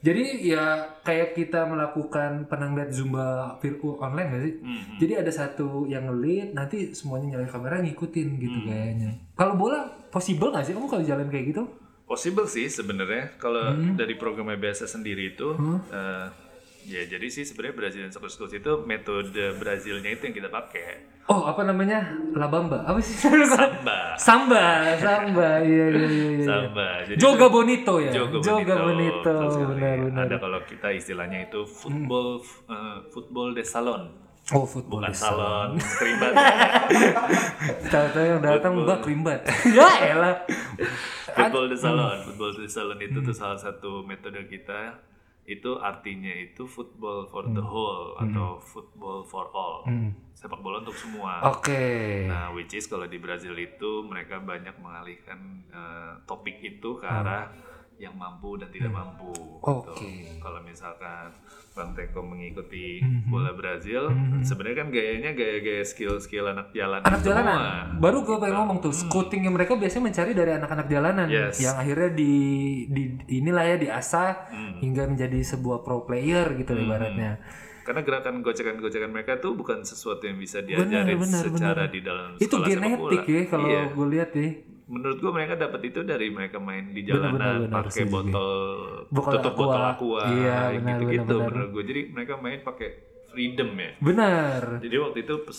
Jadi 0.00 0.48
ya 0.48 0.96
kayak 1.04 1.36
kita 1.36 1.68
melakukan 1.68 2.48
pernah 2.48 2.72
lihat 2.72 2.88
zumba 2.88 3.60
virtual 3.60 4.00
online 4.00 4.28
gak 4.32 4.42
sih? 4.48 4.54
Hmm. 4.64 4.84
Jadi 4.96 5.12
ada 5.20 5.28
satu 5.28 5.84
yang 5.84 6.08
lead, 6.24 6.56
nanti 6.56 6.96
semuanya 6.96 7.36
nyalain 7.36 7.52
kamera 7.52 7.84
ngikutin 7.84 8.28
gitu 8.40 8.58
kayaknya. 8.64 9.20
Kalau 9.36 9.60
bola 9.60 9.99
possible 10.10 10.50
gak 10.50 10.62
sih 10.62 10.74
kamu 10.74 10.86
kalau 10.86 11.02
jalan 11.02 11.26
kayak 11.26 11.46
gitu? 11.50 11.62
Possible 12.04 12.44
sih 12.44 12.66
sebenarnya 12.66 13.38
kalau 13.38 13.70
Hmm. 13.70 13.94
dari 13.94 14.14
program 14.14 14.50
BSS 14.52 14.98
sendiri 14.98 15.30
itu 15.30 15.54
eh, 15.88 16.26
ya 16.82 17.06
jadi 17.06 17.22
sih 17.24 17.44
sebenarnya 17.44 17.76
Brazilian 17.76 18.10
Soccer 18.10 18.26
Schools 18.28 18.50
itu 18.52 18.82
metode 18.82 19.30
Brazilnya 19.54 20.10
itu 20.10 20.26
yang 20.26 20.34
kita 20.34 20.50
pakai 20.50 21.06
Oh 21.30 21.46
apa 21.46 21.62
namanya? 21.62 22.02
Labamba? 22.34 22.82
Apa 22.82 22.98
sih? 22.98 23.14
samba 23.54 24.18
Samba, 24.18 24.98
samba, 24.98 25.62
iya 25.62 25.86
iya 25.86 26.06
iya. 26.10 26.28
iya. 26.34 26.42
samba 26.42 26.88
jadi 27.06 27.18
Joga 27.22 27.46
Bonito 27.46 28.02
ya. 28.02 28.10
Joga 28.10 28.36
Joga 28.42 28.74
Bonito, 28.82 29.30
Bonito. 29.30 29.70
Benar 29.70 29.96
benar. 30.02 30.26
ada 30.26 30.36
kalau 30.36 30.58
kita 30.66 30.90
istilahnya 30.90 31.46
itu 31.46 31.62
football 31.62 32.42
eh, 32.66 32.98
football 33.08 33.54
de 33.54 33.62
salon 33.62 34.10
Oh 34.50 34.66
football. 34.66 35.06
Bukan 35.06 35.14
di 35.14 35.18
salon 35.18 35.70
keribat 35.98 36.32
Tahu-tahu 37.92 38.24
yang 38.26 38.42
datang 38.42 38.72
mbak 38.82 38.98
kerimbat. 39.02 39.40
ya 39.76 39.88
elah. 40.10 40.36
football 41.30 41.70
de 41.70 41.76
salon 41.78 42.18
football 42.26 42.50
de 42.58 42.66
salon 42.66 42.98
itu 42.98 43.18
tuh 43.22 43.34
salah 43.34 43.58
satu 43.58 44.02
metode 44.02 44.42
kita. 44.50 44.98
Itu 45.46 45.82
artinya 45.82 46.30
itu 46.30 46.62
football 46.62 47.26
for 47.26 47.42
the 47.50 47.62
whole 47.62 48.14
atau 48.18 48.58
football 48.62 49.26
for 49.26 49.50
all. 49.50 49.86
Sepak 50.34 50.62
bola 50.62 50.82
untuk 50.82 50.94
semua. 50.94 51.42
Oke. 51.50 52.26
Nah, 52.30 52.54
which 52.54 52.70
is 52.74 52.86
kalau 52.86 53.10
di 53.10 53.18
Brazil 53.18 53.58
itu 53.58 54.06
mereka 54.06 54.38
banyak 54.38 54.78
mengalihkan 54.78 55.66
eh, 55.74 56.12
topik 56.26 56.62
itu 56.62 56.94
ke 56.98 57.06
arah 57.06 57.50
yang 58.00 58.14
mampu 58.14 58.56
dan 58.56 58.68
tidak 58.68 58.90
mampu. 58.90 59.28
gitu. 59.28 59.60
Hmm. 59.60 59.84
Oke. 59.84 60.10
Kalau 60.36 60.60
misalkan 60.60 61.28
Bang 61.70 61.92
Teko 61.92 62.20
mengikuti 62.20 62.98
Mhm. 62.98 63.28
bola 63.28 63.52
Brazil, 63.52 64.08
sebenarnya 64.42 64.76
kan 64.78 64.88
gayanya 64.88 65.30
gaya-gaya 65.30 65.84
skill-skill 65.84 66.48
anak 66.48 66.72
jalanan. 66.72 67.04
anak 67.04 67.20
jalanan 67.20 67.54
semua. 67.54 68.00
baru 68.00 68.18
gue 68.22 68.36
pengen 68.38 68.56
ngomong 68.58 68.78
tuh 68.80 68.90
scoutingnya 68.90 69.50
mereka 69.50 69.76
biasanya 69.76 70.04
mencari 70.06 70.32
dari 70.32 70.52
anak-anak 70.52 70.86
jalanan 70.86 71.28
Yes. 71.28 71.60
yang 71.60 71.76
akhirnya 71.76 72.10
di, 72.10 72.32
di 72.86 73.02
inilah 73.30 73.64
ya 73.66 73.76
diasah 73.78 74.28
Hmm. 74.48 74.74
hingga 74.80 75.06
menjadi 75.06 75.38
sebuah 75.46 75.80
pro 75.80 76.02
player 76.02 76.56
gitu 76.56 76.72
ibaratnya 76.74 77.36
Karena 77.80 78.00
gerakan 78.02 78.40
gocekan-gocekan 78.40 79.08
mereka 79.08 79.36
tuh 79.36 79.52
bukan 79.52 79.82
sesuatu 79.82 80.22
yang 80.22 80.36
bisa 80.36 80.60
diajarin 80.60 81.16
benar, 81.16 81.42
secara 81.42 81.84
di 81.86 82.00
dalam 82.00 82.34
itu 82.34 82.44
sekolah 82.46 82.66
sepak 82.66 82.70
genetik 82.78 83.24
ya 83.26 83.42
kalau 83.46 83.66
Iya. 83.68 83.82
gue 83.90 84.06
lihat 84.10 84.30
ya 84.32 84.48
Menurut 84.90 85.16
gua 85.16 85.32
mereka 85.32 85.54
dapat 85.54 85.86
itu 85.86 86.02
dari 86.02 86.26
mereka 86.28 86.58
main 86.58 86.90
di 86.90 87.06
jalanan 87.06 87.70
pakai 87.70 88.04
botol 88.04 88.50
Botol 89.06 89.32
tutup 89.38 89.54
aqua. 89.54 89.62
botol 89.62 89.82
aqua 89.86 90.24
Iya, 90.26 90.58
benar, 90.74 90.82
gitu-gitu 90.98 91.22
benar, 91.22 91.38
benar. 91.38 91.48
menurut 91.48 91.70
gue. 91.70 91.84
Jadi 91.86 92.00
mereka 92.10 92.32
main 92.36 92.58
pakai 92.60 92.88
freedom 93.24 93.70
ya. 93.72 93.90
benar 94.00 94.60
Jadi 94.78 94.96
waktu 94.96 95.18
itu 95.20 95.34
pas, 95.40 95.58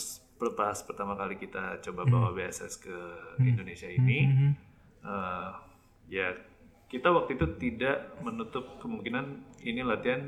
pas 0.52 0.78
pertama 0.82 1.14
kali 1.16 1.36
kita 1.38 1.80
coba 1.80 2.02
Hmm. 2.04 2.12
bawa 2.12 2.30
BSS 2.34 2.76
ke 2.78 2.98
Indonesia 3.42 3.88
ini, 3.88 4.20
eh, 5.02 5.52
ya 6.10 6.28
kita 6.86 7.08
waktu 7.08 7.32
itu 7.34 7.48
tidak 7.56 8.20
menutup 8.20 8.68
kemungkinan 8.78 9.32
ini 9.62 9.80
latihan 9.80 10.28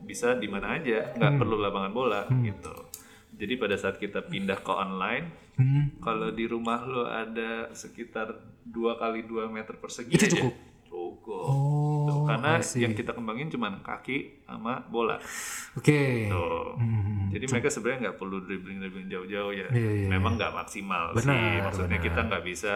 bisa 0.00 0.32
di 0.32 0.46
mana 0.46 0.78
aja, 0.78 1.10
nggak 1.12 1.32
Hmm. 1.34 1.40
perlu 1.42 1.58
lapangan 1.58 1.90
bola 1.90 2.22
gitu. 2.40 2.85
Jadi 3.36 3.54
pada 3.54 3.76
saat 3.76 3.96
kita 3.96 4.22
pindah 4.22 4.58
ke 4.58 4.70
online, 4.70 5.26
Hmm. 5.54 5.88
kalau 5.98 6.28
di 6.30 6.44
rumah 6.44 6.80
lo 6.82 7.04
ada 7.06 7.72
sekitar 7.72 8.28
dua 8.62 8.92
kali 8.94 9.24
2 9.24 9.48
meter 9.48 9.72
persegi 9.74 10.10
Itu 10.10 10.20
aja, 10.22 10.32
cukup? 10.34 10.54
cukup. 10.86 11.44
oh 11.48 12.04
Tuh, 12.06 12.20
karena 12.24 12.52
yang 12.76 12.92
kita 12.92 13.10
kembangin 13.10 13.48
cuma 13.48 13.72
kaki 13.76 14.44
sama 14.44 14.84
bola. 14.84 15.16
oke 15.72 16.02
Tuh. 16.28 16.76
Hmm. 16.76 17.28
Jadi 17.28 17.44
mereka 17.46 17.68
sebenarnya 17.68 17.98
nggak 18.02 18.18
perlu 18.18 18.36
dribbling 18.42 18.78
dribbling 18.78 19.08
jauh-jauh 19.08 19.48
ya. 19.50 19.68
Iya, 19.70 19.90
iya, 19.96 20.08
Memang 20.08 20.36
nggak 20.36 20.52
maksimal 20.54 21.12
sih. 21.12 21.24
Benar, 21.24 21.64
Maksudnya 21.64 21.98
kita 21.98 22.20
nggak 22.22 22.44
bisa 22.44 22.72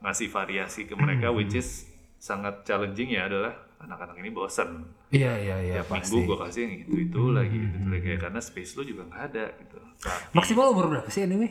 ngasih 0.00 0.28
variasi 0.28 0.80
ke 0.84 0.94
mereka, 0.94 1.28
Hmm. 1.28 1.36
which 1.36 1.52
is 1.52 1.90
sangat 2.16 2.62
challenging 2.62 3.10
ya 3.10 3.26
adalah 3.26 3.58
anak-anak 3.78 4.16
ini 4.16 4.30
bosan. 4.30 4.84
iya 5.08 5.34
iya 5.36 5.56
iya 5.60 5.74
Tiap 5.80 5.88
pasti 5.92 6.14
minggu 6.14 6.26
gue 6.26 6.38
kasih 6.40 6.60
yang 6.62 6.74
itu 6.78 6.92
itu 7.04 7.22
lagi 7.30 7.56
itu 7.56 7.76
itu 7.76 7.88
lagi 7.88 8.08
karena 8.16 8.40
space 8.40 8.72
lo 8.74 8.82
juga 8.82 9.02
nggak 9.04 9.22
ada 9.24 9.44
gitu. 9.54 9.78
Tapi 9.96 10.32
maksimal 10.32 10.66
umur 10.70 10.84
berapa 10.88 11.08
sih 11.08 11.22
anyway 11.22 11.50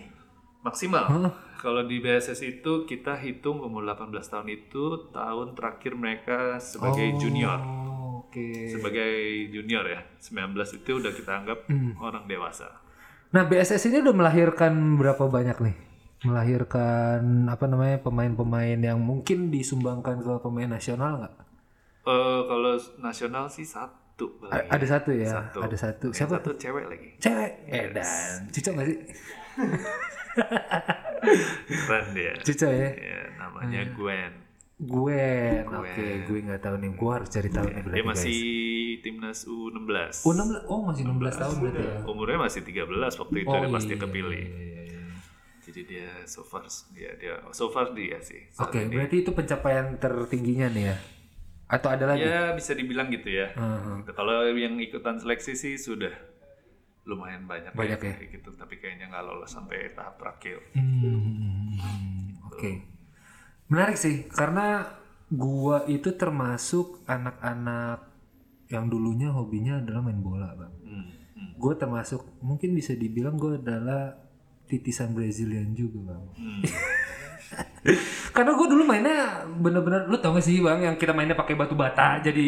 maksimal. 0.61 1.05
Kalau 1.57 1.83
di 1.83 1.97
BSS 1.97 2.39
itu 2.41 2.83
kita 2.83 3.15
hitung 3.15 3.59
umur 3.59 3.83
18 3.85 4.11
tahun 4.23 4.47
itu 4.49 4.83
tahun 5.09 5.53
terakhir 5.53 5.93
mereka 5.93 6.37
sebagai 6.57 7.03
junior. 7.15 7.59
oh, 7.59 8.23
oke 8.23 8.47
Sebagai 8.67 9.11
junior 9.47 9.83
ya. 9.83 9.99
19 10.17 10.55
itu 10.73 10.91
udah 10.93 11.11
kita 11.11 11.31
anggap 11.33 11.59
Hmm. 11.67 11.95
orang 11.97 12.23
dewasa. 12.25 12.67
Nah 13.29 13.43
BSS 13.43 13.87
ini 13.87 13.99
udah 14.01 14.13
melahirkan 14.13 14.71
berapa 14.95 15.23
banyak 15.25 15.57
nih? 15.59 15.75
Melahirkan 16.23 17.21
apa 17.45 17.65
namanya 17.65 17.99
pemain-pemain 17.99 18.75
yang 18.75 18.99
mungkin 18.99 19.47
disumbangkan 19.49 20.19
ke 20.19 20.33
pemain 20.39 20.67
nasional 20.69 21.19
nggak? 21.19 21.33
Eh 22.03 22.11
kalau 22.43 22.73
nasional 22.99 23.47
sih 23.47 23.63
satu. 23.63 24.35
Paling. 24.37 24.69
Ada 24.69 24.85
satu 24.89 25.09
ya, 25.09 25.31
Satu. 25.33 25.59
ada 25.59 25.73
satu. 25.75 26.05
Yang 26.09 26.17
Siapa? 26.19 26.33
Satu 26.37 26.51
cewek 26.55 26.85
lagi. 26.85 27.09
Cewek. 27.17 27.51
Edan. 27.65 28.37
Cico 28.51 28.69
nggak 28.71 28.87
sih? 28.87 28.97
Keren 31.87 32.05
dia. 32.13 32.33
Cico 32.41 32.67
ya. 32.67 32.89
Ya, 32.91 33.21
namanya 33.37 33.81
Gwen. 33.89 34.33
Gwen. 34.77 35.63
Oke, 35.69 36.27
gue 36.27 36.39
nggak 36.43 36.59
tahu 36.59 36.75
nih. 36.77 36.91
Gue 36.91 37.11
harus 37.13 37.29
cari 37.29 37.47
tahu 37.47 37.65
nih 37.65 37.81
berarti 37.81 37.95
Dia 37.95 38.05
masih 38.05 38.35
guys. 38.35 38.99
timnas 38.99 39.39
U16. 39.45 40.15
Oh, 40.21 40.33
16. 40.33 40.67
Oh 40.67 40.79
masih 40.83 41.03
16 41.05 41.39
tahun 41.39 41.55
berarti 41.61 41.81
ya. 41.81 41.93
Umurnya 42.03 42.37
masih 42.41 42.61
13 42.61 43.15
waktu 43.15 43.35
itu 43.39 43.49
Oh, 43.49 43.59
dia 43.59 43.69
pasti 43.71 43.93
iya, 43.93 44.01
kepilih. 44.01 44.43
iya, 44.43 44.59
iya, 44.59 44.81
iya. 44.83 45.03
Jadi 45.63 45.81
dia 45.87 46.09
so 46.27 46.43
far 46.43 46.67
dia 46.91 47.11
dia 47.15 47.33
so 47.49 47.71
far 47.71 47.95
dia 47.95 48.19
sih. 48.19 48.43
Oke, 48.59 48.83
ini. 48.83 48.91
berarti 48.91 49.15
itu 49.23 49.31
pencapaian 49.31 49.95
tertingginya 49.95 50.67
nih 50.69 50.83
ya? 50.91 50.97
Atau 51.73 51.89
ada 51.89 52.05
lagi? 52.05 52.21
Ya 52.21 52.53
bisa 52.53 52.77
dibilang 52.77 53.09
gitu 53.09 53.33
ya. 53.33 53.49
Gitu. 53.49 54.11
Kalau 54.13 54.45
yang 54.47 54.77
ikutan 54.77 55.17
seleksi 55.17 55.57
sih 55.57 55.73
sudah 55.73 56.13
lumayan 57.03 57.49
banyak, 57.49 57.73
Banyak 57.73 57.99
ya? 57.99 58.13
kayak 58.15 58.29
gitu. 58.31 58.53
Tapi 58.53 58.77
kayaknya 58.77 59.09
nggak 59.09 59.25
lolos 59.25 59.49
sampai 59.49 59.89
tahap 59.91 60.21
terakhir. 60.21 60.61
Hmm, 60.77 62.37
Oke, 62.47 62.85
menarik 63.67 63.97
sih 63.97 64.29
karena 64.29 64.85
gua 65.27 65.83
itu 65.89 66.13
termasuk 66.13 67.01
anak-anak 67.03 68.13
yang 68.69 68.85
dulunya 68.87 69.29
hobinya 69.29 69.81
adalah 69.81 70.01
main 70.01 70.21
bola, 70.21 70.53
bang. 70.53 70.73
Hmm, 70.81 71.05
hmm, 71.35 71.49
Gue 71.57 71.73
termasuk 71.73 72.21
mungkin 72.39 72.73
bisa 72.73 72.93
dibilang 72.93 73.35
gue 73.35 73.57
adalah 73.57 74.17
titisan 74.65 75.11
Brazilian 75.11 75.73
juga, 75.73 76.07
bang. 76.07 76.23
hmm. 76.37 76.61
Karena 78.35 78.51
gue 78.53 78.67
dulu 78.67 78.83
mainnya 78.83 79.43
bener-bener, 79.45 80.07
lu 80.07 80.17
tau 80.17 80.33
gak 80.33 80.41
sih 80.41 80.57
bang, 80.57 80.79
yang 80.81 80.95
kita 80.95 81.11
mainnya 81.11 81.35
pakai 81.35 81.53
batu 81.53 81.75
bata 81.75 82.17
jadi 82.19 82.47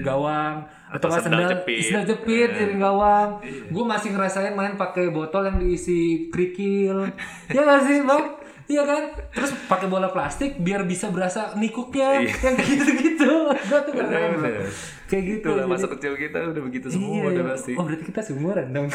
gawang 0.00 0.66
Iya. 0.92 1.00
Atau 1.00 1.08
nggak 1.08 1.24
sendal 1.24 1.48
jepit. 1.48 1.88
Sendal 1.88 2.04
jepit 2.04 2.50
jadi 2.52 2.74
gawang. 2.76 3.40
Gue 3.72 3.80
masih 3.80 4.12
ngerasain 4.12 4.52
main 4.52 4.76
pakai 4.76 5.08
botol 5.08 5.48
yang 5.48 5.56
diisi 5.56 6.28
kerikil, 6.28 7.08
ya 7.56 7.60
gak 7.62 7.88
sih 7.88 8.04
bang? 8.04 8.24
Iya 8.62 8.82
kan? 8.84 9.02
Terus 9.32 9.56
pakai 9.66 9.88
bola 9.88 10.12
plastik 10.12 10.60
biar 10.60 10.84
bisa 10.84 11.08
berasa 11.08 11.56
nikuknya, 11.56 12.20
yang 12.20 12.28
kayak 12.28 12.60
gitu-gitu. 12.60 13.32
Gue 13.72 13.80
tuh. 13.82 13.92
Iya. 13.96 14.36
Bener. 14.36 14.68
Kayak 15.08 15.24
gitu. 15.28 15.48
Itulah 15.48 15.64
jadi- 15.64 15.72
masa 15.72 15.86
kecil 15.88 16.12
kita 16.14 16.38
udah 16.46 16.62
begitu 16.62 16.86
semua 16.88 17.08
Iya, 17.08 17.24
udah 17.32 17.44
pasti. 17.52 17.72
Oh 17.72 17.84
berarti 17.84 18.04
kita 18.04 18.20
seumuran 18.20 18.66
dong. 18.70 18.88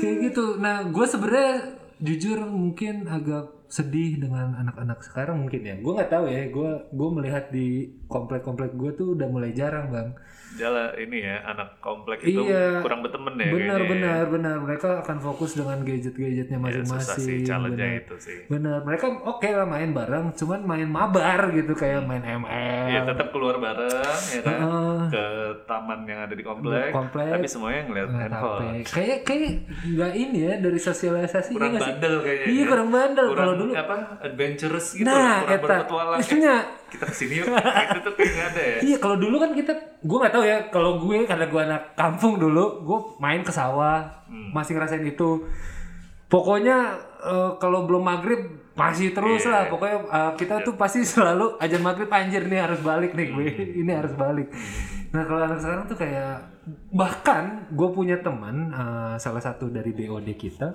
Kayak 0.00 0.16
gitu. 0.30 0.44
Nah, 0.58 0.86
gue 0.86 1.06
sebenarnya 1.06 1.50
jujur 2.00 2.40
mungkin 2.48 3.04
agak 3.06 3.59
sedih 3.70 4.18
dengan 4.18 4.52
anak-anak 4.56 4.98
sekarang 5.00 5.40
mungkin 5.40 5.62
ya. 5.62 5.74
Gue 5.76 5.92
nggak 5.94 6.10
tahu 6.10 6.26
ya. 6.26 6.42
Gue 6.48 6.70
gue 6.88 7.08
melihat 7.12 7.48
di 7.48 7.68
komplek-komplek 8.04 8.74
gue 8.74 8.90
tuh 8.92 9.14
udah 9.14 9.26
mulai 9.26 9.50
jarang 9.50 9.88
bang. 9.88 10.10
Jalan 10.52 10.90
ini 10.98 11.22
ya 11.22 11.46
anak 11.46 11.78
komplek 11.78 12.26
itu 12.26 12.42
Iya. 12.42 12.82
kurang 12.82 13.00
berteman 13.00 13.38
ya. 13.38 13.48
benar 13.48 13.78
kayaknya 13.78 13.78
ya. 13.78 13.86
benar 13.86 14.22
benar. 14.28 14.54
Mereka 14.60 14.88
akan 15.00 15.16
fokus 15.20 15.54
dengan 15.54 15.78
gadget-gadgetnya 15.80 16.58
Ya, 16.58 16.82
susah 16.82 16.82
sih 16.82 16.90
masing-masing. 16.90 17.40
challenge 17.46 17.78
benar. 17.78 18.00
itu 18.02 18.14
sih. 18.18 18.38
Benar. 18.50 18.78
Mereka 18.82 19.06
oke 19.24 19.46
lah 19.48 19.62
main 19.64 19.90
bareng, 19.90 20.26
cuman 20.34 20.60
main 20.60 20.88
mabar 20.90 21.54
gitu 21.54 21.70
kayak 21.72 22.02
main 22.02 22.18
ML. 22.20 22.86
Ya 22.90 23.00
tetap 23.04 23.30
keluar 23.30 23.56
bareng 23.56 23.94
ya 24.26 24.40
kan 24.42 24.58
Heeh. 24.58 24.98
ke 25.08 25.24
taman 25.64 25.98
yang 26.04 26.20
ada 26.20 26.34
di 26.34 26.42
komplek, 26.42 26.90
Komplek. 26.90 27.30
tapi 27.30 27.46
semuanya 27.46 27.80
ngeliat 27.86 28.10
handphone. 28.10 28.82
Kayak 28.84 29.18
kayak 29.22 29.50
nggak 29.86 30.12
ini 30.14 30.38
ya 30.42 30.54
dari 30.58 30.80
sosialisasi 30.80 31.50
Kurang 31.52 31.72
iya 31.72 31.80
sih? 31.80 31.92
bandel 31.94 32.14
kayaknya. 32.20 32.46
Iya 32.48 32.58
ya. 32.58 32.66
kurang 32.66 32.88
bandel 32.90 33.26
Kurang 33.28 33.38
kalau 33.40 33.54
dulu. 33.62 33.72
apa 33.74 33.96
adventurous 34.20 34.86
gitu, 34.92 35.04
Nah, 35.04 35.44
eta. 35.44 35.58
berpetualang. 35.58 36.18
Isunya. 36.18 36.54
Kita 36.86 37.04
ke 37.04 37.14
sini 37.14 37.34
yuk, 37.36 37.46
itu 37.86 37.98
tuh 38.00 38.12
nggak 38.12 38.48
ada 38.48 38.62
ya. 38.62 38.78
Iya 38.82 38.96
kalau 38.96 39.16
dulu 39.16 39.36
kan 39.36 39.50
kita, 39.50 39.72
gue 39.98 40.18
nggak 40.18 40.32
tahu 40.32 40.44
ya. 40.44 40.58
Kalau 40.68 40.92
gue 40.98 41.16
karena 41.22 41.46
gue 41.46 41.60
anak 41.62 41.82
kampung 41.94 42.34
dulu, 42.36 42.64
gue 42.80 42.98
main 43.18 43.40
ke 43.40 43.50
sawah, 43.50 44.22
Hmm. 44.26 44.50
masih 44.50 44.74
ngerasain 44.74 45.02
itu. 45.04 45.42
Pokoknya 46.26 46.78
eh, 47.20 47.52
kalau 47.56 47.84
belum 47.84 48.00
maghrib 48.00 48.38
masih 48.72 49.10
terus 49.10 49.42
Iya. 49.42 49.50
lah. 49.50 49.62
Pokoknya 49.66 49.98
eh, 50.04 50.32
kita 50.36 50.62
tuh 50.62 50.74
pasti 50.74 51.02
selalu 51.06 51.58
ajan 51.58 51.80
maghrib 51.80 52.08
anjir 52.08 52.42
nih 52.42 52.60
harus 52.60 52.80
balik 52.80 53.12
nih 53.12 53.26
gue, 53.28 53.46
Hmm. 53.48 53.80
ini 53.80 53.92
harus 53.92 54.14
balik. 54.14 54.48
Nah 55.10 55.22
kalau 55.24 55.42
anak 55.42 55.58
sekarang 55.58 55.84
tuh 55.84 55.96
kayak 55.96 56.32
bahkan 56.90 57.44
gue 57.68 57.88
punya 57.90 58.18
teman 58.18 58.70
eh, 58.70 59.14
salah 59.16 59.38
satu 59.38 59.66
dari 59.68 59.90
BOD 59.90 60.28
kita, 60.32 60.70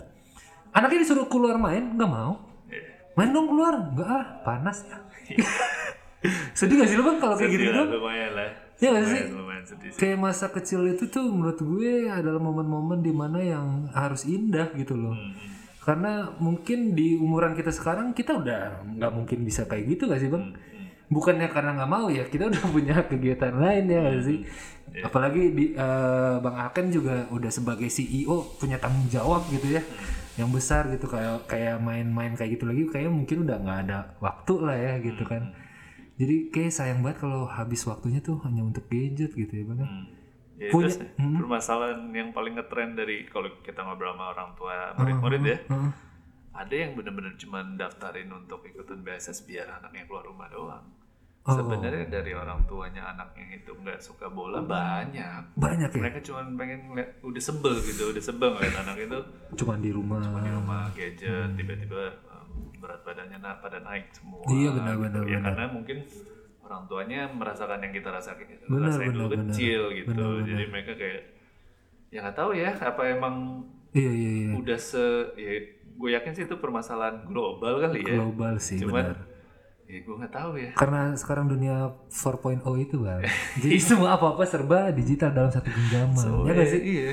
anaknya 0.72 1.00
disuruh 1.02 1.26
keluar 1.26 1.56
main 1.56 1.96
nggak 1.96 2.08
mau. 2.10 2.36
Main 3.16 3.32
dong 3.32 3.48
keluar, 3.48 3.74
enggak 3.82 4.08
ah 4.08 4.24
panas 4.44 4.84
ya. 4.84 4.98
Sedih 6.58 6.76
gak 6.78 6.90
sih 6.90 6.98
lo 6.98 7.06
bang 7.06 7.18
kalau 7.18 7.36
kayak 7.36 7.52
gitu 7.52 7.64
Sedih 7.64 7.72
gitu? 7.72 7.96
lumayan 7.96 8.32
lah. 8.34 8.50
Iya 8.76 8.90
nggak 8.92 9.06
sih? 9.06 9.22
Lumayan, 9.22 9.38
lumayan 9.38 9.64
sedih 9.64 9.90
sih. 9.90 9.98
Kayak 9.98 10.18
masa 10.20 10.46
kecil 10.50 10.82
itu 10.86 11.04
tuh 11.06 11.26
menurut 11.26 11.56
gue 11.58 11.94
adalah 12.08 12.42
momen-momen 12.42 13.00
di 13.00 13.14
mana 13.14 13.40
yang 13.40 13.68
harus 13.90 14.26
indah 14.26 14.68
gitu 14.74 14.94
loh. 14.94 15.14
Hmm, 15.14 15.32
Karena 15.80 16.12
mungkin 16.36 16.92
di 16.92 17.16
umuran 17.16 17.54
kita 17.54 17.70
sekarang 17.70 18.12
kita 18.12 18.36
udah 18.36 18.62
nggak 18.92 19.12
mungkin 19.12 19.40
bisa 19.42 19.64
kayak 19.64 19.86
gitu 19.88 20.08
gak 20.08 20.20
sih 20.20 20.28
bang? 20.28 20.52
Hmm, 20.52 20.64
Bukannya 21.06 21.48
karena 21.48 21.78
nggak 21.78 21.88
mau 21.88 22.10
ya, 22.10 22.26
kita 22.26 22.50
udah 22.50 22.64
punya 22.74 22.96
kegiatan 23.02 23.54
lain 23.54 23.86
ya 23.86 24.00
gak 24.12 24.24
sih? 24.26 24.38
Iya. 24.92 25.04
Apalagi 25.06 25.44
di 25.52 25.66
eh, 25.72 26.36
Bang 26.42 26.58
Aken 26.58 26.90
juga 26.90 27.30
udah 27.30 27.48
sebagai 27.50 27.86
CEO 27.86 28.58
punya 28.58 28.76
tanggung 28.76 29.08
jawab 29.08 29.46
gitu 29.48 29.72
ya, 29.72 29.80
Hmm. 29.80 30.25
Yang 30.36 30.50
besar 30.50 30.88
gitu 30.88 31.06
kayak 31.06 31.46
kayak 31.46 31.80
main-main 31.80 32.34
kayak 32.34 32.56
gitu 32.56 32.66
lagi, 32.66 32.84
kayak 32.88 33.08
mungkin 33.08 33.44
udah 33.44 33.58
nggak 33.58 33.80
ada 33.88 34.00
waktu 34.20 34.54
lah 34.60 34.76
ya 34.76 34.94
gitu 35.00 35.22
Hmm, 35.22 35.32
kan. 35.32 35.44
Jadi 36.16 36.36
kayak 36.48 36.72
sayang 36.72 37.00
banget 37.00 37.20
kalau 37.22 37.44
habis 37.46 37.84
waktunya 37.84 38.20
tuh 38.20 38.40
hanya 38.42 38.62
untuk 38.62 38.88
gadget 38.88 39.32
gitu 39.32 39.52
ya 39.52 39.64
bang. 39.66 39.80
Hmm. 39.80 40.06
Ya, 40.56 40.72
Punya- 40.72 40.88
itu 40.88 41.04
sih 41.04 41.36
permasalahan 41.36 42.00
yang 42.10 42.32
paling 42.32 42.56
ngetren 42.56 42.96
dari 42.96 43.28
kalau 43.28 43.52
kita 43.60 43.84
ngobrol 43.84 44.16
sama 44.16 44.32
orang 44.32 44.56
tua 44.56 44.96
murid-murid 44.96 45.42
ya 45.44 45.58
Heeh. 45.68 45.92
ada 46.54 46.72
yang 46.74 46.96
bener-bener 46.96 47.36
cuman 47.36 47.76
daftarin 47.76 48.32
untuk 48.32 48.64
ikutan 48.64 49.04
BSS 49.04 49.44
biar 49.44 49.68
anaknya 49.70 50.08
keluar 50.08 50.24
rumah 50.24 50.48
doang. 50.48 50.95
Oh. 51.46 51.54
Sebenarnya 51.54 52.10
dari 52.10 52.34
orang 52.34 52.66
tuanya 52.66 53.06
anaknya 53.08 53.46
itu 53.56 53.70
nggak 53.70 54.02
suka 54.02 54.26
bola 54.28 54.58
banyak. 54.60 55.54
Banyak 55.54 55.94
ya? 55.94 56.02
Mereka 56.02 56.20
cuma 56.26 56.42
pengen 56.58 56.90
ngeliat, 56.90 57.22
udah 57.22 57.38
sebel 57.40 57.78
gitu, 57.80 58.10
udah 58.10 58.18
sebel 58.20 58.50
ngeliat 58.52 58.76
anak 58.82 58.98
itu 58.98 59.20
Cuman 59.56 59.78
di 59.78 59.94
rumah. 59.94 60.26
di 60.26 60.50
rumah 60.50 60.90
gadget, 60.92 61.54
tiba-tiba 61.54 62.02
um, 62.28 62.50
berat 62.76 62.98
badannya 63.02 63.38
na 63.38 63.62
pada 63.62 63.78
naik 63.78 64.10
semua. 64.10 64.42
Iya, 64.50 64.74
benar, 64.74 64.96
benar, 64.98 65.22
Ya 65.24 65.38
benar. 65.38 65.46
karena 65.54 65.66
mungkin 65.70 65.98
orang 66.60 66.82
tuanya 66.90 67.20
merasakan 67.30 67.78
yang 67.80 67.94
kita 67.94 68.10
rasakan, 68.10 68.46
Benar, 68.66 68.90
rasain 68.90 69.08
dulu 69.08 69.22
benar, 69.22 69.30
benar. 69.30 69.46
kecil 69.54 69.82
gitu. 69.94 70.08
Benar, 70.10 70.28
benar. 70.34 70.48
Jadi 70.50 70.64
mereka 70.66 70.92
kayak 70.98 71.22
ya 72.10 72.20
nggak 72.22 72.36
tahu 72.36 72.52
ya 72.54 72.70
apa 72.74 73.02
emang 73.06 73.36
Iya 73.94 74.12
iya 74.12 74.32
iya. 74.42 74.52
udah 74.58 74.76
se 74.76 75.04
ya 75.36 75.52
gue 75.96 76.10
yakin 76.12 76.32
sih 76.34 76.44
itu 76.44 76.58
permasalahan 76.58 77.22
global 77.24 77.78
kali 77.80 78.02
ya. 78.02 78.18
Global 78.18 78.58
sih 78.58 78.82
Cuman 78.82 79.14
benar. 79.14 79.18
Ya 79.86 80.00
gue 80.02 80.16
nggak 80.18 80.34
tahu 80.34 80.52
ya. 80.58 80.70
Karena 80.74 81.14
sekarang 81.14 81.46
dunia 81.46 81.76
4.0 82.10 82.58
itu 82.80 82.96
bang. 83.00 83.22
Jadi 83.62 83.78
semua 83.78 84.18
apa-apa 84.18 84.44
serba 84.44 84.90
digital 84.90 85.32
dalam 85.32 85.50
satu 85.50 85.70
genggaman. 85.70 86.26
ya 86.44 86.52
gak 86.54 86.70
sih? 86.70 86.82
Iya. 86.82 87.12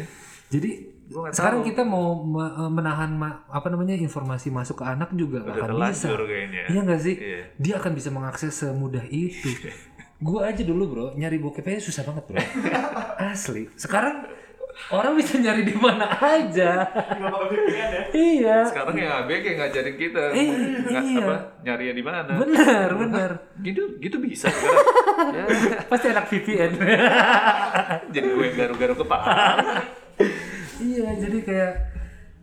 Jadi 0.48 0.70
sekarang 1.12 1.60
kita 1.60 1.84
mau 1.84 2.24
ma- 2.24 2.54
eh, 2.56 2.70
menahan 2.72 3.12
apa 3.46 3.68
namanya 3.68 3.92
informasi 3.92 4.48
masuk 4.48 4.80
ke 4.80 4.84
anak 4.86 5.12
juga 5.12 5.44
nggak 5.44 5.54
Udah 5.54 5.64
akan 5.68 5.90
bisa. 5.92 6.08
kayaknya. 6.08 6.62
Iya 6.66 6.80
gak 6.82 7.00
sih? 7.00 7.14
Iya. 7.16 7.40
Dia 7.60 7.74
akan 7.76 7.92
bisa 7.92 8.08
mengakses 8.08 8.52
semudah 8.56 9.04
itu. 9.06 9.48
gue 10.22 10.38
aja 10.38 10.62
dulu 10.62 10.84
bro 10.86 11.06
nyari 11.18 11.36
bokep 11.36 11.66
aja 11.66 11.80
susah 11.82 12.06
banget 12.06 12.24
bro. 12.24 12.38
Asli. 13.32 13.68
Sekarang 13.76 14.24
orang 14.88 15.12
bisa 15.14 15.36
nyari 15.36 15.62
di 15.62 15.74
mana 15.74 16.06
aja. 16.10 16.84
Ya? 16.84 18.00
iya. 18.10 18.56
Sekarang 18.64 18.94
yang 18.94 19.22
AB 19.22 19.30
kayak 19.38 19.56
ngajarin 19.58 19.96
kita 19.96 20.22
Eh, 20.30 20.46
nggak 20.82 21.02
iya. 21.02 21.20
apa 21.22 21.36
nyari 21.62 21.84
di 21.90 22.02
mana. 22.02 22.32
Benar 22.34 22.88
benar. 22.96 23.30
Gitu 23.58 23.82
gitu 23.98 24.16
bisa 24.18 24.48
ya, 25.36 25.44
Pasti 25.86 26.06
anak 26.08 26.26
VPN. 26.26 26.72
jadi 28.08 28.26
gue 28.28 28.48
garu-garu 28.52 28.94
kepala. 28.96 29.80
iya 30.78 31.14
jadi 31.14 31.38
kayak 31.40 31.72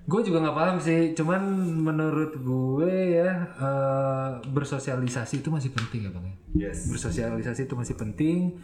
gue 0.05 0.21
juga 0.24 0.41
nggak 0.41 0.57
paham 0.57 0.77
sih 0.79 1.13
cuman 1.13 1.41
menurut 1.77 2.33
gue 2.36 2.93
ya 3.15 3.29
eh, 3.53 4.29
bersosialisasi 4.43 5.39
itu 5.39 5.50
masih 5.50 5.69
penting 5.69 6.07
ya 6.07 6.12
bang 6.12 6.25
ya 6.25 6.36
Yes. 6.65 6.89
bersosialisasi 6.89 7.62
itu 7.63 7.75
masih 7.75 7.93
penting 7.93 8.57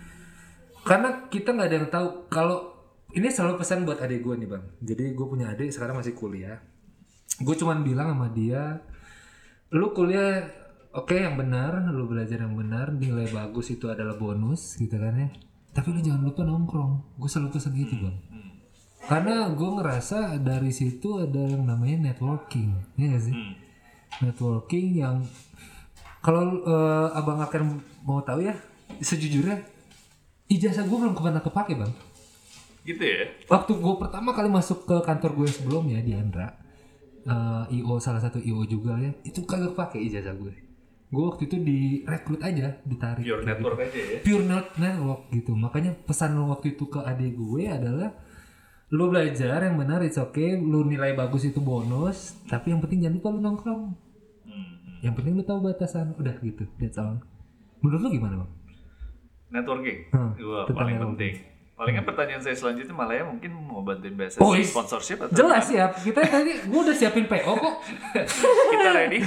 karena 0.82 1.28
kita 1.28 1.52
nggak 1.52 1.68
ada 1.68 1.78
yang 1.78 1.90
tahu 1.92 2.08
kalau 2.28 2.75
ini 3.16 3.28
selalu 3.32 3.64
pesan 3.64 3.88
buat 3.88 4.04
adik 4.04 4.20
gue 4.28 4.36
nih 4.36 4.50
bang. 4.52 4.66
Jadi 4.84 5.04
gue 5.16 5.26
punya 5.26 5.56
adik 5.56 5.72
sekarang 5.72 5.96
masih 6.04 6.12
kuliah. 6.12 6.60
Gue 7.40 7.56
cuman 7.56 7.80
bilang 7.82 8.12
sama 8.12 8.28
dia 8.32 8.84
lu 9.72 9.92
kuliah 9.96 10.46
oke 10.94 11.16
yang 11.16 11.36
benar 11.40 11.90
lu 11.92 12.08
belajar 12.08 12.44
yang 12.44 12.56
benar 12.56 12.92
nilai 12.92 13.28
bagus 13.32 13.72
itu 13.72 13.88
adalah 13.88 14.20
bonus 14.20 14.76
gitu 14.76 15.00
kan 15.00 15.16
ya. 15.16 15.30
Tapi 15.72 15.96
lu 15.96 16.00
jangan 16.04 16.28
lupa 16.28 16.44
nongkrong. 16.44 17.16
Gue 17.16 17.30
selalu 17.32 17.56
pesan 17.56 17.74
gitu 17.80 17.96
bang. 18.04 18.18
karena 19.06 19.54
gue 19.54 19.70
ngerasa 19.70 20.42
dari 20.42 20.74
situ 20.74 21.22
ada 21.22 21.38
yang 21.38 21.62
namanya 21.62 22.10
networking 22.10 22.74
ya 22.98 23.06
nggak 23.14 23.22
sih? 23.22 23.38
Hmm. 23.38 23.54
networking 24.26 24.88
yang 24.98 25.22
kalau 26.26 26.66
eh, 26.66 27.08
abang 27.14 27.38
akan 27.38 27.86
mau 28.02 28.26
tahu 28.26 28.50
ya 28.50 28.58
sejujurnya 28.98 29.62
ijazah 30.50 30.90
gue 30.90 30.98
belum 30.98 31.14
ke 31.14 31.22
mana 31.22 31.38
kepake 31.38 31.78
bang 31.78 31.94
Gitu 32.86 33.02
ya. 33.02 33.26
waktu 33.48 33.72
gue 33.74 33.94
pertama 33.98 34.30
kali 34.30 34.46
masuk 34.46 34.86
ke 34.86 35.02
kantor 35.02 35.34
gue 35.36 35.48
sebelumnya 35.50 36.00
di 36.00 36.14
Andra 36.14 36.54
eh, 37.24 37.64
io 37.74 37.98
salah 37.98 38.20
satu 38.20 38.38
io 38.38 38.62
juga 38.64 38.94
ya 38.96 39.10
itu 39.24 39.42
kagak 39.42 39.74
kepake 39.74 39.98
ijazah 40.00 40.34
gue 40.34 40.54
gue 41.06 41.24
waktu 41.24 41.46
itu 41.46 41.58
direkrut 41.58 42.38
aja 42.40 42.78
ditarik 42.82 43.22
Pure 43.22 43.42
network 43.44 43.78
aja 43.80 43.98
ya. 43.98 44.18
pure 44.20 44.44
net 44.44 44.68
network 44.76 45.22
gitu 45.30 45.52
makanya 45.54 45.98
pesan 46.00 46.34
lo 46.34 46.50
waktu 46.50 46.72
itu 46.72 46.86
ke 46.86 47.00
adik 47.00 47.34
gue 47.34 47.66
adalah 47.66 48.14
lu 48.88 49.10
belajar 49.10 49.62
yang 49.62 49.76
benar 49.76 50.02
it's 50.02 50.16
okay 50.16 50.54
lu 50.54 50.86
nilai 50.86 51.14
bagus 51.14 51.42
itu 51.44 51.58
bonus 51.58 52.38
tapi 52.46 52.70
yang 52.70 52.80
penting 52.80 53.02
jangan 53.02 53.18
lupa 53.18 53.30
lu 53.30 53.42
nongkrong 53.42 53.84
Hmm. 54.46 55.02
yang 55.02 55.14
penting 55.14 55.34
lu 55.34 55.42
tahu 55.42 55.58
batasan 55.64 56.14
udah 56.14 56.38
gitu 56.38 56.70
that's 56.78 56.96
all 56.96 57.18
menurut 57.80 57.98
lu 58.00 58.10
gimana 58.12 58.36
bang 58.40 58.52
Networking. 59.48 59.98
Hmm, 60.12 60.32
Wah, 60.44 60.66
tentang 60.66 60.76
paling 60.76 60.96
networking. 60.96 61.10
penting. 61.16 61.34
Palingan 61.76 62.04
pertanyaan 62.04 62.40
saya 62.40 62.56
selanjutnya 62.56 62.92
malah 62.92 63.12
ya 63.14 63.24
mungkin 63.24 63.52
mau 63.52 63.84
bantuin 63.84 64.16
bahasa 64.16 64.40
Oh, 64.40 64.56
sponsorship 64.56 65.20
atau 65.20 65.36
jelas 65.36 65.68
ya 65.68 65.92
kita 65.92 66.24
tadi 66.24 66.64
gue 66.64 66.80
udah 66.82 66.96
siapin 66.96 67.28
PO 67.28 67.52
kok. 67.54 67.76
Kita 68.72 68.90
ready. 68.90 69.20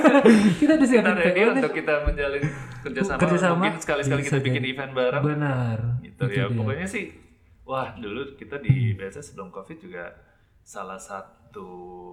Kita 0.60 0.72
udah 0.76 0.76
kita 0.76 0.84
siapin 0.84 1.14
ready 1.14 1.40
PO 1.40 1.50
untuk 1.56 1.72
kita 1.72 1.94
menjalin 2.04 2.44
kerjasama, 2.82 3.16
Kerjasama. 3.18 3.54
mungkin 3.56 3.74
sekali-sekali 3.78 4.22
kita 4.22 4.38
bikin 4.38 4.62
jadi. 4.62 4.72
event 4.72 4.92
bareng. 4.92 5.22
Benar. 5.24 5.76
Gitu 5.98 6.20
Itu 6.20 6.24
ya. 6.30 6.44
dia. 6.44 6.52
pokoknya 6.52 6.86
sih 6.86 7.04
wah 7.62 7.88
dulu 7.92 8.36
kita 8.36 8.56
di 8.58 8.92
BSS 8.92 9.32
sebelum 9.32 9.48
covid 9.48 9.80
juga 9.80 10.12
salah 10.60 11.00
satu 11.00 11.66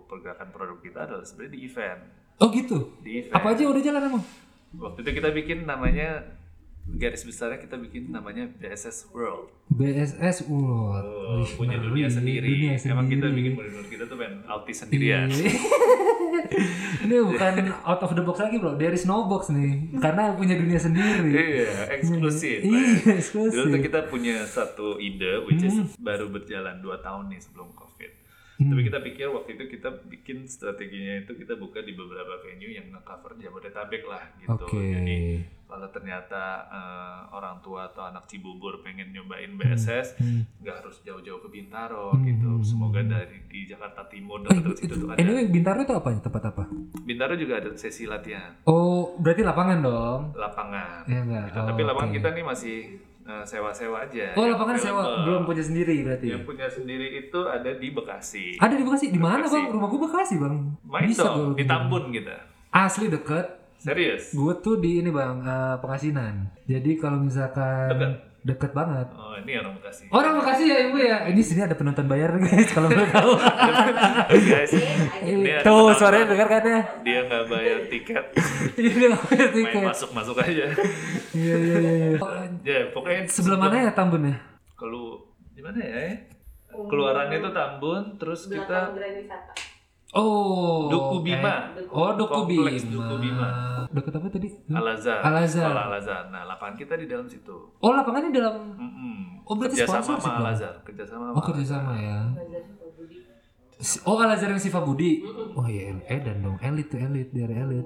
pergerakan 0.05 0.47
produk 0.49 0.79
kita 0.79 0.99
adalah 1.03 1.21
sebenarnya 1.21 1.53
di 1.53 1.61
event. 1.61 2.01
Oh 2.39 2.47
gitu? 2.49 2.95
Di 2.99 3.11
event. 3.21 3.35
apa 3.35 3.47
aja 3.51 3.63
udah 3.67 3.81
jalan 3.81 4.01
emang? 4.07 4.23
Waktu 4.73 4.99
itu 5.01 5.11
kita 5.11 5.29
bikin 5.29 5.67
namanya 5.67 6.23
garis 6.85 7.23
besarnya 7.23 7.57
kita 7.57 7.75
bikin 7.75 8.09
namanya 8.09 8.43
BSS 8.53 9.09
World 9.09 9.47
BSS 9.69 10.45
World 10.45 11.07
Oh, 11.23 11.39
Wih, 11.39 11.49
punya 11.55 11.77
dunia 11.77 12.05
sendiri. 12.07 12.45
dunia 12.45 12.75
Emang 12.77 13.07
kita 13.07 13.25
sendiri. 13.25 13.33
bikin 13.33 13.51
murid-murid 13.53 13.87
kita 13.89 14.03
tuh 14.05 14.15
pengen 14.15 14.43
autis 14.45 14.77
sendirian. 14.77 15.27
Iya. 15.27 15.49
ini 17.03 17.15
bukan 17.21 17.53
out 17.81 17.99
of 17.99 18.11
the 18.11 18.21
box 18.21 18.37
lagi 18.39 18.57
bro 18.57 18.75
there 18.75 18.91
is 18.91 19.03
no 19.03 19.25
box 19.25 19.49
nih 19.49 19.95
karena 19.97 20.33
punya 20.33 20.53
dunia 20.53 20.77
sendiri 20.77 21.29
Iya, 21.29 21.69
eksklusif. 21.93 22.59
Iya, 22.61 22.83
Dulu 22.99 23.11
eksklusif. 23.13 23.63
tuh 23.65 23.81
kita 23.81 23.99
punya 24.07 24.35
satu 24.43 24.99
ide, 24.99 25.43
which 25.43 25.61
is 25.61 25.73
Hmm. 25.73 25.87
baru 25.97 26.27
berjalan 26.27 26.77
2 26.79 26.93
tahun 26.99 27.23
nih 27.27 27.39
sebelum 27.39 27.71
COVID. 27.71 27.92
Tapi 28.65 28.81
kita 28.83 28.99
pikir 29.01 29.27
waktu 29.27 29.49
itu 29.53 29.63
kita 29.69 29.89
bikin 30.05 30.37
strateginya 30.43 31.15
itu 31.19 31.33
kita 31.33 31.53
buka 31.55 31.79
di 31.79 31.91
beberapa 31.91 32.39
venue 32.39 32.71
yang 32.71 32.87
nge-cover 32.89 33.35
Jabodetabek 33.35 34.03
lah 34.03 34.23
gitu. 34.37 34.53
Oke. 34.59 34.79
Jadi 34.93 35.19
kalau 35.65 35.89
ternyata 35.89 36.43
eh, 36.67 37.19
orang 37.31 37.57
tua 37.59 37.87
atau 37.87 38.03
anak 38.03 38.23
Cibubur 38.23 38.79
pengen 38.79 39.09
nyobain 39.09 39.49
BSS, 39.51 40.15
Hmm. 40.15 40.45
nggak 40.59 40.75
harus 40.79 41.01
jauh-jauh 41.01 41.39
ke 41.39 41.49
Bintaro 41.49 42.13
gitu. 42.21 42.61
Semoga 42.63 43.01
dari 43.01 43.41
di 43.43 43.65
Jakarta 43.65 44.05
Timur 44.05 44.43
Eh, 44.43 44.53
dekat 44.53 44.77
situ 44.77 44.93
tuh 44.95 45.07
ada. 45.07 45.17
anyway 45.17 45.45
Bintaro 45.45 45.81
itu 45.81 45.91
apa 45.91 46.09
tempat 46.15 46.43
apa 46.47 46.63
Bintaro 46.99 47.33
juga 47.33 47.57
ada 47.57 47.73
sesi 47.73 48.05
latihan 48.05 48.53
oh 48.63 49.17
berarti 49.17 49.41
lapangan 49.41 49.79
dong 49.79 50.21
lapangan. 50.35 51.01
Iya 51.05 51.19
enggak 51.21 51.45
Gitu. 51.47 51.59
Tapi 51.63 51.81
lapangan 51.83 52.11
kita 52.11 52.27
nih 52.31 52.43
masih 52.43 52.77
sewa-sewa 53.23 54.03
aja. 54.03 54.31
oh 54.33 54.45
lapangan 54.45 54.75
sewa 54.75 55.01
belum 55.23 55.43
punya 55.43 55.61
sendiri 55.61 55.95
berarti 56.01 56.27
Yang 56.29 56.43
punya 56.43 56.67
sendiri 56.67 57.07
itu 57.17 57.39
ada 57.41 57.71
di 57.71 57.87
Bekasi. 57.89 58.45
ada 58.57 58.73
di 58.73 58.83
Bekasi 58.83 59.05
di 59.07 59.17
mana 59.17 59.43
bang 59.43 59.65
rumah 59.69 59.87
gue 59.87 60.01
Bekasi 60.01 60.35
bang 60.37 60.55
Main 60.83 61.07
bisa 61.07 61.23
dong, 61.25 61.53
di 61.53 61.63
gitu. 61.63 61.69
Tambun 61.69 62.03
kita. 62.09 62.35
asli 62.69 63.07
deket 63.07 63.45
Serius? 63.77 64.31
gue 64.31 64.53
tuh 64.59 64.75
di 64.77 64.99
ini 64.99 65.07
bang 65.07 65.39
eh, 65.39 65.75
Pengasinan 65.77 66.35
jadi 66.63 66.91
kalau 66.95 67.19
misalkan 67.19 67.91
Deket? 67.91 68.11
Deket 68.43 68.75
banget 68.75 69.07
Oh, 69.15 69.39
ini 69.39 69.55
orang 69.55 69.73
Bekasi. 69.79 70.03
Orang 70.11 70.33
Bekasi 70.39 70.63
ya 70.67 70.77
ibu 70.87 70.99
ya. 70.99 71.17
Ini 71.31 71.41
sini 71.41 71.63
ada 71.63 71.75
penonton 71.79 72.05
bayar 72.05 72.35
guys 72.35 72.69
kalau 72.71 72.91
mau 72.91 73.07
tahu. 73.07 73.33
Guys, 74.51 74.71
ada 74.75 75.63
Tuh 75.63 75.95
suaranya 75.95 76.25
dengar 76.27 76.47
kan 76.51 76.63
ya? 76.63 76.81
Dia 77.01 77.19
nggak 77.23 77.43
bayar 77.47 77.77
tiket, 77.87 78.25
Ini 78.79 78.89
nggak 78.91 79.23
bayar 79.31 79.47
main 79.47 79.55
tiket. 79.55 79.83
masuk-masuk 79.87 80.35
aja. 80.43 80.65
Iya 81.33 81.55
iya 81.55 81.75
iya. 81.79 81.91
iya. 82.13 82.19
Ya, 82.67 82.79
pokoknya 82.91 83.27
Sebelah 83.27 83.59
mana 83.59 83.75
ya 83.87 83.91
Tambun 83.95 84.27
ya? 84.27 84.35
Kalau 84.75 85.23
di 85.55 85.61
mana 85.63 85.79
ya? 85.79 86.27
Keluarannya 86.73 87.37
tuh 87.39 87.53
Tambun, 87.53 88.03
terus 88.19 88.47
kita 88.47 88.91
Oh. 90.13 90.87
Duku 90.87 91.15
Bima. 91.21 91.73
eh, 91.73 91.85
Oh 91.89 92.13
Duku 92.13 92.39
Bima. 92.45 92.69
Duku 92.69 93.15
Bima. 93.17 93.49
Deket 93.89 94.13
apa 94.13 94.27
tadi? 94.27 94.49
Al-Azhar. 94.67 95.19
Al-Azhar. 95.21 95.69
Sekolah 95.69 95.85
Al-Azhar. 95.87 96.23
Nah, 96.29 96.41
lapangan 96.45 96.73
kita 96.75 96.93
di 96.95 97.05
dalam 97.05 97.25
situ. 97.25 97.53
Oh 97.75 97.91
lapangannya 97.91 98.29
dalam. 98.29 98.73
Mm-mm. 98.73 99.43
Oh, 99.43 99.53
berarti 99.53 99.75
kerjasama 99.75 99.99
sponsor 99.99 100.17
sama 100.17 100.29
Bang? 100.31 100.37
Al-Azhar, 100.45 100.73
kerjasama 100.81 101.23
sama 101.23 101.33
Oh 101.33 101.43
kerjasama 101.43 101.93
ya. 101.95 102.17
Oh 104.01 104.15
Al 104.15 104.31
Azhar 104.31 104.47
yang 104.47 104.57
Siva 104.57 104.79
Budi. 104.79 105.19
Oh 105.53 105.67
iya 105.67 105.91
edan 106.07 106.39
dong 106.39 106.55
elit 106.57 106.87
tuh 106.87 106.97
elit 106.97 107.27
daerah 107.29 107.67
elit. 107.67 107.83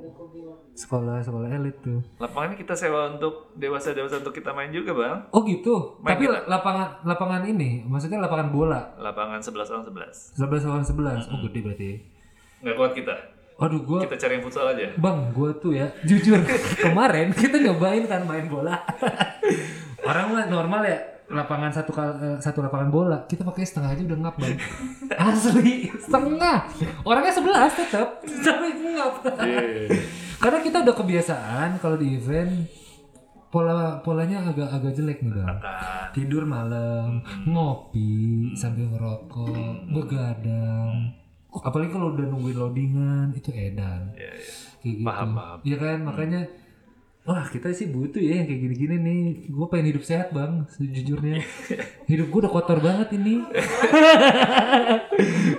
Sekolah 0.77 1.17
sekolah 1.19 1.49
elit 1.49 1.81
tuh. 1.81 2.05
Lapangannya 2.21 2.53
kita 2.53 2.77
sewa 2.77 3.09
untuk 3.09 3.49
dewasa-dewasa 3.57 4.21
untuk 4.21 4.29
kita 4.31 4.53
main 4.53 4.69
juga, 4.69 4.93
Bang. 4.93 5.25
Oh 5.33 5.41
gitu. 5.41 5.97
Main 5.99 6.13
Tapi 6.13 6.23
kita. 6.29 6.45
lapangan 6.45 7.01
lapangan 7.01 7.41
ini 7.43 7.81
maksudnya 7.83 8.21
lapangan 8.21 8.53
bola. 8.53 8.93
Lapangan 8.95 9.41
11 9.41 9.73
orang 9.73 9.85
11. 9.89 10.37
11 10.37 10.69
lawan 10.69 10.85
11. 10.85 11.33
Oh 11.33 11.39
gede 11.49 11.59
berarti. 11.65 11.91
Nggak 12.61 12.75
kuat 12.75 12.93
kita. 12.97 13.15
Aduh 13.57 13.81
gua 13.81 14.05
Kita 14.05 14.17
cari 14.21 14.37
yang 14.37 14.43
futsal 14.45 14.69
aja. 14.69 14.85
Bang, 15.01 15.33
gue 15.33 15.49
tuh 15.57 15.73
ya, 15.73 15.89
jujur 16.05 16.37
kemarin 16.85 17.33
kita 17.33 17.57
nyobain 17.57 18.05
kan 18.05 18.21
main 18.21 18.45
bola. 18.45 18.77
Orang 20.05 20.37
mah 20.37 20.45
normal 20.45 20.85
ya, 20.85 20.99
lapangan 21.33 21.73
satu 21.73 21.89
eh, 21.97 22.37
satu 22.37 22.61
lapangan 22.61 22.93
bola. 22.93 23.17
Kita 23.25 23.41
pakai 23.41 23.65
setengah 23.65 23.97
aja 23.97 24.03
udah 24.05 24.17
ngap 24.21 24.35
bang. 24.37 24.57
Asli 25.33 25.89
setengah. 25.97 26.69
Orangnya 27.01 27.33
sebelas 27.33 27.73
tetap 27.73 28.21
tapi 28.21 28.69
ngap. 28.93 29.13
Iya. 29.41 29.89
karena 30.37 30.61
kita 30.61 30.85
udah 30.85 30.95
kebiasaan 31.01 31.69
kalau 31.81 31.97
di 31.97 32.13
event 32.13 32.69
pola 33.49 33.97
polanya 34.05 34.53
agak 34.53 34.69
agak 34.69 34.93
jelek 34.93 35.25
nih 35.25 35.33
bang. 35.33 35.57
Tidur 36.13 36.45
malam 36.45 37.25
ngopi 37.49 38.53
sambil 38.53 38.85
ngerokok 38.93 39.89
begadang 39.89 41.09
apalagi 41.63 41.91
kalau 41.93 42.13
udah 42.13 42.25
nungguin 42.27 42.57
loadingan 42.57 43.27
itu 43.33 43.49
edan. 43.53 44.13
Iya, 44.13 44.31
iya. 44.37 44.51
kayak 44.81 44.95
gitu. 44.97 45.05
Paham, 45.05 45.29
paham. 45.35 45.59
Iya 45.63 45.77
kan? 45.77 45.97
Makanya 46.05 46.41
wah 47.27 47.43
kita 47.51 47.75
sih 47.75 47.91
butuh 47.91 48.23
ya 48.23 48.39
yang 48.39 48.47
kayak 48.47 48.61
gini-gini 48.63 48.95
nih. 49.03 49.51
Gue 49.51 49.67
pengen 49.67 49.91
hidup 49.91 50.07
sehat 50.07 50.31
bang 50.31 50.63
sejujurnya. 50.71 51.43
Hidup 52.09 52.27
gue 52.31 52.39
udah 52.47 52.53
kotor 52.55 52.79
banget 52.79 53.19
ini. 53.19 53.43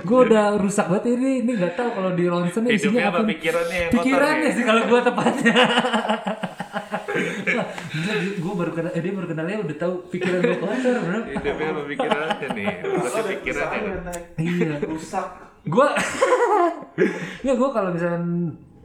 Gue 0.08 0.18
udah 0.24 0.56
rusak 0.56 0.88
banget 0.88 1.12
ini. 1.12 1.44
Ini 1.44 1.50
nggak 1.60 1.76
tahu 1.76 1.92
kalau 1.92 2.16
di 2.16 2.24
ronsen 2.24 2.64
Hidupnya 2.64 2.80
isinya 2.80 3.02
apa? 3.12 3.20
pikirannya 3.28 3.76
yang 3.76 3.92
kotor 3.92 4.04
pikirannya 4.08 4.48
nih? 4.48 4.56
sih 4.56 4.64
kalau 4.64 4.82
gue 4.88 5.00
tepatnya. 5.04 5.54
Gue 8.38 8.54
baru 8.54 8.70
kenal 8.72 8.92
eh, 8.96 9.02
dia 9.04 9.12
baru 9.12 9.28
kenalnya 9.28 9.60
udah 9.60 9.76
tahu 9.76 9.94
pikiran 10.08 10.40
gue 10.40 10.56
kotor 10.56 10.96
bro. 11.04 11.20
Hidupnya 11.28 11.68
apa 11.68 11.82
pikirannya 11.84 12.48
nih? 12.56 12.74
Ada 12.80 13.20
pikirannya. 13.28 13.92
iya. 14.40 14.72
Rusak. 14.88 15.47
Gue 15.68 15.88
nggak 17.42 17.56
gue 17.56 17.70
kalau 17.70 17.90
misalnya 17.92 18.20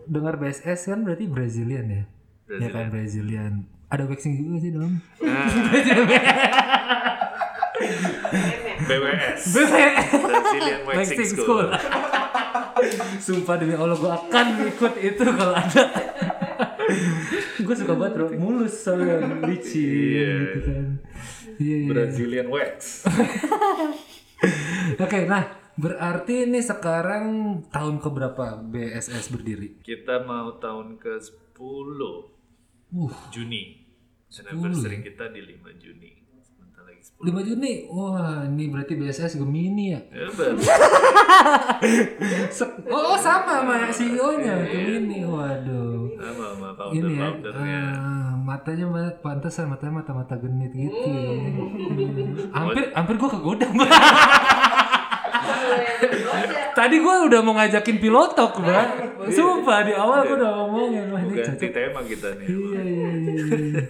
dengar 0.05 0.35
BSS 0.35 0.81
kan 0.85 0.99
berarti 1.01 1.25
Brazilian 1.25 1.85
ya 1.87 2.03
ya 2.53 2.67
kan 2.69 2.89
Brazilian 2.89 3.63
ada 3.87 4.03
waxing 4.03 4.35
juga 4.35 4.57
sih 4.59 4.71
dong 4.71 4.93
Nah, 5.19 5.47
BWS. 8.83 9.41
Brazilian 9.49 10.79
Waxing 10.83 10.99
Waxing 10.99 11.25
School. 11.25 11.67
School. 11.67 11.67
Sumpah 13.17 13.55
demi 13.55 13.73
Allah 13.73 13.95
gue 13.95 14.11
akan 14.11 14.45
ikut 14.67 14.93
itu 14.99 15.23
kalau 15.23 15.55
ada. 15.55 15.83
gue 17.55 17.75
suka 17.75 17.93
banget 17.95 18.13
bro, 18.13 18.27
mulus 18.35 18.75
soalnya 18.77 19.23
licin 19.41 19.87
Iya. 19.87 20.31
gitu 20.43 20.59
kan. 20.61 20.85
Iya 21.55 21.75
iya. 21.77 21.87
Brazilian 21.87 22.47
Wax. 22.49 23.07
Oke, 25.03 25.19
nah 25.23 25.43
berarti 25.75 26.45
ini 26.45 26.59
sekarang 26.59 27.25
tahun 27.67 27.97
keberapa 27.97 28.61
BSS 28.63 29.29
berdiri? 29.29 29.81
Kita 29.81 30.21
mau 30.21 30.57
tahun 30.57 30.97
ke 30.97 31.17
10 31.17 32.33
Uh, 32.93 33.09
Juni. 33.29 33.81
Anniversary 34.29 35.01
kita 35.01 35.29
di 35.29 35.41
5 35.41 35.65
Juni. 35.75 36.13
Sebentar 36.39 36.85
lagi 36.85 37.01
10. 37.01 37.25
5 37.25 37.41
Juni. 37.43 37.73
Wah, 37.89 38.45
ini 38.45 38.69
berarti 38.69 38.93
BSS 38.93 39.33
Gemini 39.35 39.93
ya. 39.93 40.01
Ya. 40.13 40.29
Se- 42.49 42.69
oh, 42.85 43.17
sama 43.17 43.61
sama 43.61 43.89
CEO-nya 43.89 44.61
Gemini. 44.63 45.25
Waduh. 45.25 46.05
Sama 46.13 46.45
sama 46.53 46.93
ini 46.93 47.13
ya 47.17 47.29
eh, 47.33 47.89
matanya 48.39 48.85
ma- 48.85 49.17
pantesan 49.19 49.69
matanya 49.69 49.93
mata 49.99 50.11
mata 50.11 50.35
genit 50.35 50.69
gitu 50.69 50.93
ya. 50.93 51.33
Hmm. 51.33 52.51
hampir 52.51 52.83
hampir 52.91 53.15
gue 53.15 53.29
kegoda 53.31 53.67
tadi 56.73 56.95
gue 56.97 57.15
udah 57.29 57.39
mau 57.39 57.53
ngajakin 57.53 57.97
pilotok 57.97 58.51
mbak 58.59 58.87
sumpah 59.29 59.79
di 59.85 59.93
awal 59.93 60.25
gue 60.25 60.35
udah 60.35 60.51
ngomongin 60.57 61.05
wah 61.09 61.21
ini 61.21 61.33
Ganti 61.37 61.49
cocok 61.53 61.71
tema 61.71 62.01
kita 62.03 62.29
nih. 62.37 62.47
iya 62.49 62.81
iya 62.81 63.09
iya 63.13 63.41
iya. 63.41 63.83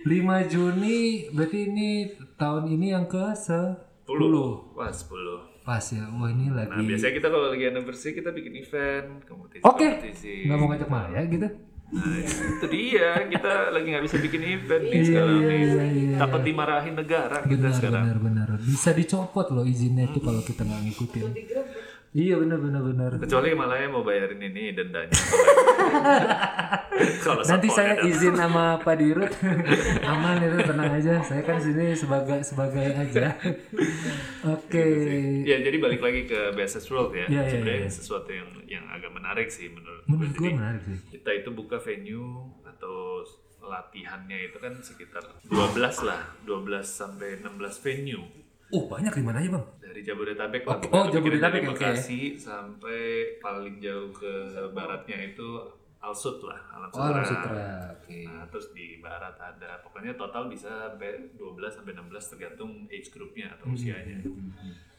5 0.00 0.52
Juni 0.52 1.00
berarti 1.30 1.58
ini 1.66 1.90
tahun 2.34 2.64
ini 2.70 2.86
yang 2.90 3.04
ke 3.04 3.20
10 3.32 4.08
10. 4.08 4.74
Wah, 4.74 4.90
10. 4.90 5.60
pas 5.60 5.84
ya 5.86 6.04
wah 6.08 6.28
ini 6.28 6.48
Nah, 6.48 6.64
lagi 6.64 6.80
biasanya 6.82 7.14
kita 7.14 7.28
kalau 7.28 7.46
lagi 7.52 7.64
anniversary 7.68 8.12
kita 8.16 8.32
bikin 8.32 8.54
event, 8.58 9.22
kompetisi 9.22 9.62
oke 9.62 9.88
nggak 10.48 10.56
mau 10.56 10.66
ngajak 10.68 10.88
Maya 10.88 11.20
gitu 11.24 11.48
Nah, 11.90 12.16
itu 12.52 12.66
dia. 12.66 13.08
Kita 13.24 13.52
lagi 13.68 13.86
nggak 13.88 14.04
bisa 14.04 14.16
bikin 14.16 14.42
event 14.44 14.84
nih 14.84 14.92
Iya, 14.92 15.04
sekarang 15.04 15.34
iya, 15.34 15.48
nih. 15.48 15.58
iya, 15.60 15.84
iya. 15.90 16.16
Takut 16.16 16.40
dimarahin 16.40 16.94
negara 16.94 17.36
kita 17.40 17.50
benar 17.50 17.72
sekarang. 17.72 18.02
benar 18.04 18.18
benar 18.20 18.48
bisa 18.60 18.90
dicopot 18.92 19.46
loh 19.48 19.64
izinnya 19.64 20.04
itu 20.04 20.18
kalau 20.18 20.38
kita 20.40 20.62
nggak 20.62 20.80
ngikutin 20.84 21.30
iya 22.10 22.34
benar 22.38 22.58
benar 22.58 22.82
benar. 22.82 23.10
Kecuali 23.22 23.54
Malaya 23.54 23.86
mau 23.86 24.02
bayarin 24.02 24.42
ini 24.42 24.74
dendanya. 24.74 25.10
kalau 27.24 27.42
nanti 27.46 27.68
saya 27.70 27.94
ya, 27.98 28.10
izin 28.10 28.34
sama 28.34 28.82
Pak 28.82 28.96
Dirut. 28.98 29.30
Aman 30.10 30.42
itu 30.42 30.58
tenang 30.66 30.90
aja. 30.90 31.22
Saya 31.22 31.42
kan 31.46 31.62
sini 31.62 31.94
sebagai 31.94 32.42
sebagai 32.42 32.86
aja. 32.98 33.38
Oke. 34.58 34.86
Ya 35.46 35.62
jadi 35.62 35.76
balik 35.78 36.02
lagi 36.02 36.26
ke 36.26 36.50
BSS 36.58 36.90
World 36.90 37.14
ya. 37.14 37.26
Iya, 37.30 37.42
iya, 37.46 37.50
Sebenarnya 37.50 37.86
iya. 37.86 37.92
sesuatu 37.92 38.30
yang 38.34 38.50
yang 38.66 38.84
agak 38.90 39.10
menarik 39.14 39.46
sih 39.50 39.70
menurut 39.70 40.02
menurut 40.06 40.34
gue 40.34 40.50
menarik 40.50 40.82
sih. 40.86 40.98
kita 41.18 41.30
itu 41.42 41.50
buka 41.54 41.78
venue 41.82 42.54
atau 42.62 43.22
latihannya 43.60 44.50
itu 44.50 44.58
kan 44.58 44.74
sekitar 44.82 45.22
12 45.46 46.08
lah, 46.08 46.34
12 46.42 46.82
sampai 46.82 47.38
16 47.38 47.86
venue 47.86 48.24
oh 48.70 48.84
banyak 48.86 49.12
di 49.14 49.24
mana 49.24 49.38
aja 49.42 49.50
bang 49.58 49.66
dari 49.90 50.00
Jabodetabek 50.06 50.62
lah. 50.64 50.78
oh, 50.78 51.04
bikin 51.10 51.14
Jabodetabek, 51.18 51.62
dari. 51.66 51.70
Bekasi 51.74 52.20
sampai 52.38 53.02
paling 53.42 53.82
jauh 53.82 54.14
ke 54.14 54.32
baratnya 54.70 55.18
itu 55.34 55.58
Alsut 56.00 56.40
lah, 56.40 56.56
Alam 56.72 56.88
oh 56.96 57.02
Alam 57.12 57.20
Sutra. 57.20 57.44
Sutra 57.44 57.68
oke 57.92 58.18
Nah, 58.24 58.48
terus 58.48 58.72
di 58.72 58.96
barat 59.04 59.36
ada, 59.36 59.84
pokoknya 59.84 60.16
total 60.16 60.48
bisa 60.48 60.96
sampai 60.96 61.28
12 61.36 61.60
sampai 61.68 61.92
16 61.92 62.32
tergantung 62.32 62.88
age 62.88 63.12
groupnya 63.12 63.52
atau 63.52 63.68
usianya. 63.68 64.16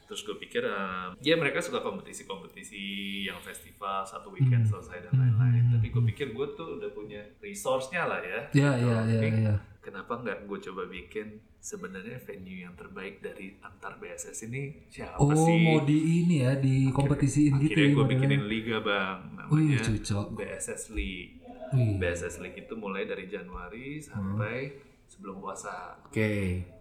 Terus 0.06 0.22
gue 0.22 0.36
pikir, 0.38 0.62
eh, 0.62 1.08
ya 1.24 1.34
mereka 1.34 1.58
suka 1.58 1.82
kompetisi-kompetisi 1.82 2.82
yang 3.26 3.42
festival 3.42 4.06
satu 4.06 4.30
weekend 4.30 4.62
selesai 4.62 5.10
dan 5.10 5.18
lain-lain. 5.18 5.74
Tapi 5.74 5.90
gue 5.90 6.02
pikir 6.14 6.26
gue 6.30 6.46
tuh 6.54 6.78
udah 6.78 6.90
punya 6.94 7.18
resource-nya 7.42 8.06
lah 8.06 8.20
ya. 8.22 8.40
ya 8.54 8.70
Gitu. 8.78 8.86
ya 8.86 8.96
ya 9.02 9.18
Tapi 9.18 9.28
ya 9.42 9.54
Kenapa 9.82 10.14
nggak 10.14 10.46
gue 10.46 10.58
coba 10.62 10.86
bikin 10.86 11.42
sebenarnya 11.58 12.14
venue 12.22 12.62
yang 12.62 12.74
terbaik 12.78 13.18
dari 13.18 13.58
antar 13.58 13.98
BSS 13.98 14.46
ini 14.46 14.86
siapa 14.86 15.18
oh 15.18 15.34
sih? 15.34 15.58
mau 15.58 15.82
di 15.82 16.22
ini 16.22 16.42
ya 16.42 16.54
di 16.54 16.86
kompetisiin 16.90 17.58
gitu 17.58 17.66
Akhirnya 17.66 17.82
ya 17.82 17.90
gue 17.90 17.94
modelnya. 17.98 18.10
bikinin 18.14 18.42
liga 18.46 18.76
bang, 18.78 19.18
wih 19.50 19.74
namanya 19.74 19.78
cocok 19.82 20.26
BSS 20.38 20.82
League. 20.94 21.34
wih 21.74 21.98
BSS 21.98 22.34
League 22.38 22.58
itu 22.62 22.74
mulai 22.74 23.06
dari 23.06 23.26
Januari 23.26 23.98
sampai 23.98 24.70
sebelum 25.06 25.42
puasa. 25.42 25.98
oke 26.06 26.30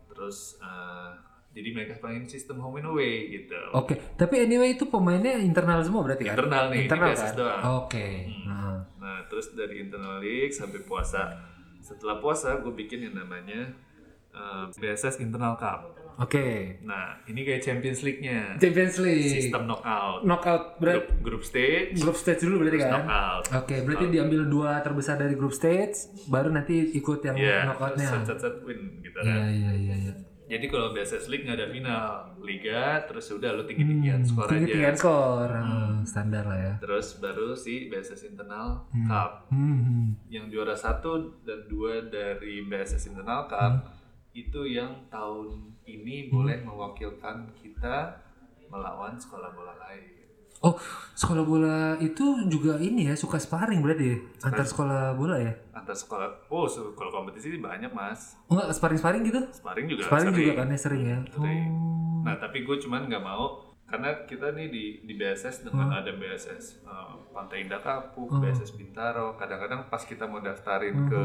Terus 0.06 0.62
eh, 0.62 1.10
jadi 1.52 1.70
mereka 1.74 1.94
main 2.00 2.24
sistem 2.26 2.62
home 2.62 2.80
and 2.80 2.88
away 2.88 3.28
gitu. 3.28 3.60
Oke, 3.76 3.98
tapi 4.16 4.40
anyway 4.40 4.72
itu 4.72 4.88
pemainnya 4.88 5.36
internal 5.36 5.84
semua 5.84 6.00
berarti 6.00 6.24
kan? 6.24 6.38
Internal 6.38 6.64
nih, 6.70 6.78
ini 6.78 6.84
internal 6.86 7.10
BSS 7.12 7.24
kan? 7.26 7.34
doang. 7.36 7.62
Oke. 7.82 8.08
Nah. 8.46 8.78
Nah 8.96 9.18
terus 9.28 9.52
dari 9.52 9.82
internal 9.82 10.22
league 10.22 10.54
sampai 10.54 10.80
puasa. 10.86 11.50
Setelah 11.82 12.17
puasa 12.17 12.58
gue 12.58 12.72
bikin 12.72 13.04
yang 13.04 13.15
namanya 13.15 13.74
eh, 14.32 14.63
BSS 14.72 15.20
Internal 15.20 15.54
Cup. 15.56 15.98
Oke. 16.17 16.78
Nah 16.82 17.17
ini 17.26 17.41
kayak 17.41 17.62
Champions 17.62 18.00
League-nya. 18.00 18.56
Champions 18.56 18.96
League. 18.98 19.41
Sistem 19.41 19.65
knockout. 19.65 20.22
knockout 20.22 20.63
berat 20.78 20.94
Grup, 20.94 21.08
grup 21.24 21.44
stage, 21.44 21.98
grup 21.98 22.13
stage 22.13 22.41
dulu 22.41 22.62
berarti 22.62 22.78
kan? 22.78 22.91
knockout. 22.94 23.44
Oke, 23.58 23.76
berarti 23.82 24.06
diambil 24.08 24.41
dua 24.46 24.80
terbesar 24.80 25.15
dari 25.15 25.34
grup 25.34 25.52
stage, 25.52 25.98
baru 26.28 26.50
nanti 26.50 26.94
ikut 26.94 27.20
yang 27.24 27.36
Iya, 27.36 27.58
knockoutnya. 27.65 28.08
set 28.08 28.22
set 28.28 28.39
set 28.39 28.56
win 28.62 29.02
gitu 29.02 29.17
kan. 29.17 29.26
Iya 29.50 29.72
iya 29.74 29.96
iya. 29.98 30.13
Jadi 30.52 30.68
kalau 30.68 30.92
BSS 30.92 31.32
League 31.32 31.48
nggak 31.48 31.58
ada 31.58 31.70
final, 31.72 32.08
liga 32.44 33.00
terus 33.08 33.32
udah 33.32 33.56
lu 33.56 33.64
tinggi 33.64 33.88
tinggian 33.88 34.20
skor 34.20 34.52
Tinggi 34.52 34.68
aja. 34.68 34.74
tinggian 34.76 34.96
skor, 35.00 35.48
Hmm, 35.48 36.04
standar 36.04 36.44
lah 36.44 36.60
ya. 36.60 36.74
Terus 36.84 37.08
baru 37.18 37.56
si 37.56 37.88
BSS 37.88 38.28
Internal 38.28 38.84
Cup. 39.08 39.48
Hmm, 39.48 39.80
hmm. 39.80 40.08
Yang 40.28 40.46
juara 40.52 40.76
satu 40.76 41.40
dan 41.42 41.72
dua 41.72 42.04
dari 42.04 42.68
BSS 42.68 43.08
Internal 43.08 43.48
Cup 43.48 43.96
itu 44.32 44.62
yang 44.66 45.08
tahun 45.08 45.72
ini 45.84 46.28
boleh 46.28 46.60
mewakilkan 46.62 47.52
kita 47.56 48.20
melawan 48.68 49.16
sekolah 49.16 49.52
bola 49.52 49.76
lain. 49.78 50.21
Oh, 50.62 50.78
sekolah 51.17 51.41
bola 51.41 51.97
itu 51.97 52.45
juga 52.45 52.78
ini 52.78 53.10
ya 53.10 53.17
suka 53.17 53.41
sparring 53.41 53.82
berarti 53.82 54.06
ya? 54.13 54.17
antar 54.45 54.62
sekolah 54.62 55.17
bola 55.17 55.41
ya? 55.41 55.58
Antar 55.74 55.97
sekolah, 55.97 56.30
oh 56.54 56.69
kalau 56.93 57.10
kompetisi 57.10 57.58
banyak 57.58 57.89
mas. 57.89 58.38
Oh, 58.45 58.54
enggak 58.54 58.69
sparring-sparring 58.78 59.26
gitu? 59.26 59.41
Sparring 59.50 59.89
juga 59.89 60.06
Sparring 60.06 60.30
sering. 60.30 60.45
juga 60.45 60.54
kan 60.62 60.67
ya 60.69 60.78
sering 60.78 61.02
ya. 61.02 61.17
Sering. 61.34 61.69
Oh. 61.74 62.21
Nah 62.21 62.36
tapi 62.38 62.62
gue 62.62 62.78
cuman 62.78 63.10
nggak 63.10 63.26
mau 63.26 63.74
karena 63.89 64.24
kita 64.30 64.54
nih 64.54 64.69
di 64.69 64.86
di 65.04 65.13
BSS 65.17 65.65
dengan 65.65 65.89
ada 65.91 66.13
BSS 66.13 66.86
eh, 66.86 67.13
Pantai 67.34 67.65
Indah 67.65 67.82
Kapuk, 67.82 68.30
BSS 68.38 68.78
Bintaro. 68.78 69.34
Kadang-kadang 69.41 69.89
pas 69.89 70.06
kita 70.06 70.30
mau 70.30 70.45
daftarin 70.45 71.10
ke 71.10 71.24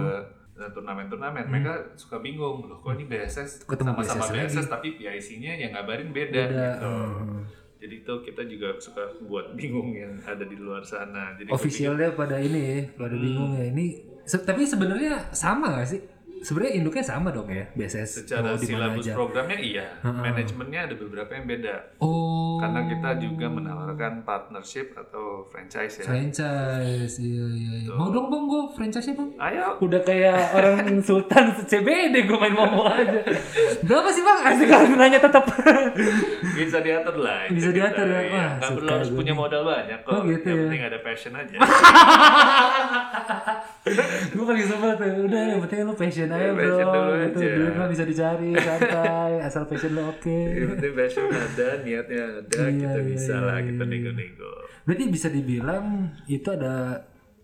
eh, 0.57 0.71
turnamen-turnamen, 0.73 1.45
mereka 1.53 1.93
suka 1.93 2.25
bingung 2.25 2.65
loh 2.65 2.81
kok 2.81 2.97
ini 2.97 3.05
BSS 3.05 3.69
sama-sama 3.69 4.33
BSS 4.33 4.65
BSS, 4.65 4.67
tapi 4.73 4.97
PIC-nya 4.97 5.61
yang 5.61 5.77
ngabarin 5.77 6.09
beda, 6.17 6.41
Beda, 6.49 6.69
gitu. 6.73 6.89
hmm. 6.89 7.66
Jadi 7.77 7.95
itu 8.01 8.13
kita 8.23 8.43
juga 8.43 8.69
suka 8.79 9.05
buat 9.23 9.53
bingung 9.53 9.93
yang 9.93 10.17
ada 10.23 10.43
di 10.43 10.57
luar 10.57 10.81
sana. 10.81 11.37
Jadi 11.37 11.49
Officialnya 11.49 12.13
pada 12.13 12.37
ini 12.37 12.57
ya, 12.59 12.79
pada 12.95 13.13
Hmm. 13.13 13.23
bingung 13.23 13.53
ya. 13.55 13.65
Ini 13.69 13.85
se- 14.23 14.41
tapi 14.41 14.65
sebenarnya 14.65 15.29
sama 15.31 15.77
gak 15.77 15.89
sih 15.89 16.01
sebenarnya 16.47 16.79
induknya 16.79 17.03
sama 17.03 17.29
dong 17.29 17.51
ya 17.51 17.67
BSS 17.75 18.23
Secara 18.23 18.55
mau 18.55 18.57
silabus 18.57 19.03
aja. 19.03 19.13
programnya 19.13 19.59
iya, 19.59 19.87
manajemennya 20.01 20.81
ada 20.87 20.95
beberapa 20.95 21.35
yang 21.35 21.45
beda. 21.45 21.75
Oh, 21.99 22.55
Karena 22.57 22.87
kita 22.87 23.11
juga 23.19 23.47
menawarkan 23.49 24.23
partnership 24.23 24.95
atau 24.95 25.51
franchise 25.51 25.99
ya. 25.99 26.07
franchise, 26.07 27.19
iya 27.19 27.45
iya. 27.51 27.73
iya. 27.83 27.91
Mau 27.91 28.09
dong 28.09 28.31
bang, 28.31 28.47
gue 28.47 28.63
franchise 28.73 29.11
bang. 29.11 29.31
Ayo, 29.37 29.75
Udah 29.83 30.01
kayak 30.01 30.55
orang 30.55 30.77
sultan 31.07 31.51
CBD 31.61 32.23
gue 32.23 32.39
main 32.39 32.55
momo 32.55 32.87
aja. 32.87 33.19
Berapa 33.83 34.09
sih 34.09 34.23
bang? 34.23 34.39
Asik 34.47 34.71
kalau 34.71 34.95
nanya 34.95 35.19
tetap. 35.19 35.45
bisa 36.55 36.79
diatur 36.79 37.17
lah. 37.19 37.51
Bisa 37.51 37.75
diatur 37.75 38.07
ya? 38.07 38.21
Wah, 38.31 38.51
Nggak 38.57 38.71
perlu 38.73 38.91
harus 38.93 39.11
punya 39.11 39.33
nih. 39.33 39.41
modal 39.41 39.63
banyak 39.67 39.99
kok. 40.01 40.13
Oh, 40.15 40.23
gitu 40.23 40.47
yang 40.47 40.55
ya. 40.55 40.63
penting 40.65 40.83
ada 40.85 40.99
passion 41.03 41.33
aja. 41.35 41.57
gue 44.33 44.45
paling 44.45 44.65
sebel 44.65 44.91
tuh. 44.95 45.11
Udah 45.27 45.41
yang 45.49 45.61
penting 45.63 45.79
lu 45.83 45.95
passion 45.95 46.29
aja 46.39 46.51
bro. 46.51 46.61
Passion 46.61 46.87
dulu 46.87 47.13
Gitu. 47.17 47.39
aja. 47.39 47.49
Duit 47.53 47.75
mah 47.75 47.89
bisa 47.89 48.05
dicari 48.05 48.51
santai. 48.55 49.33
Asal 49.47 49.63
passion 49.65 49.93
lu 49.93 50.03
oke. 50.05 50.39
yang 50.53 50.69
penting 50.73 50.93
passion 50.95 51.25
ada, 51.29 51.69
niatnya 51.81 52.23
ada, 52.37 52.57
Iya, 52.59 52.67
kita 52.73 52.91
iya, 52.95 53.07
bisa 53.07 53.33
iya, 53.33 53.43
lah, 53.43 53.57
iya, 53.57 53.67
kita 53.67 53.83
iya. 53.83 53.91
nego-nego. 53.91 54.53
Berarti 54.83 55.05
bisa 55.09 55.29
dibilang 55.29 55.85
itu 56.27 56.49
ada 56.49 56.75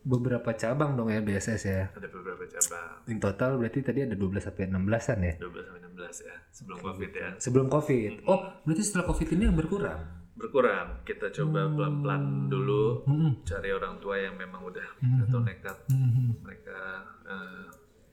beberapa 0.02 0.50
cabang 0.52 0.92
dong 0.92 1.08
ya 1.08 1.20
BSS 1.20 1.62
ya. 1.64 1.82
Ada 1.90 2.08
beberapa 2.08 2.42
cabang. 2.44 3.06
In 3.06 3.18
total 3.18 3.54
berarti 3.56 3.78
tadi 3.80 4.00
ada 4.00 4.12
12 4.12 4.38
sampai 4.40 4.66
16-an 4.68 5.18
ya. 5.20 5.34
12 5.36 5.62
sampai 5.62 5.80
16 5.84 6.18
ya, 6.22 6.36
sebelum 6.50 6.78
Covid 6.80 7.10
ya. 7.12 7.28
Sebelum 7.36 7.66
Covid. 7.68 8.12
Oh, 8.24 8.40
berarti 8.62 8.82
setelah 8.82 9.06
Covid 9.06 9.28
ini 9.30 9.42
yang 9.44 9.54
berkurang. 9.54 10.00
Berkurang, 10.32 11.02
kita 11.02 11.30
coba 11.30 11.60
Hmm. 11.62 11.76
pelan-pelan 11.76 12.22
dulu 12.48 13.06
cari 13.42 13.70
orang 13.70 13.94
tua 13.98 14.16
yang 14.16 14.34
memang 14.34 14.64
udah 14.64 14.88
atau 15.22 15.38
nekat 15.38 15.76
Hmm. 15.86 16.34
mereka 16.40 16.78
eh, 17.24 17.62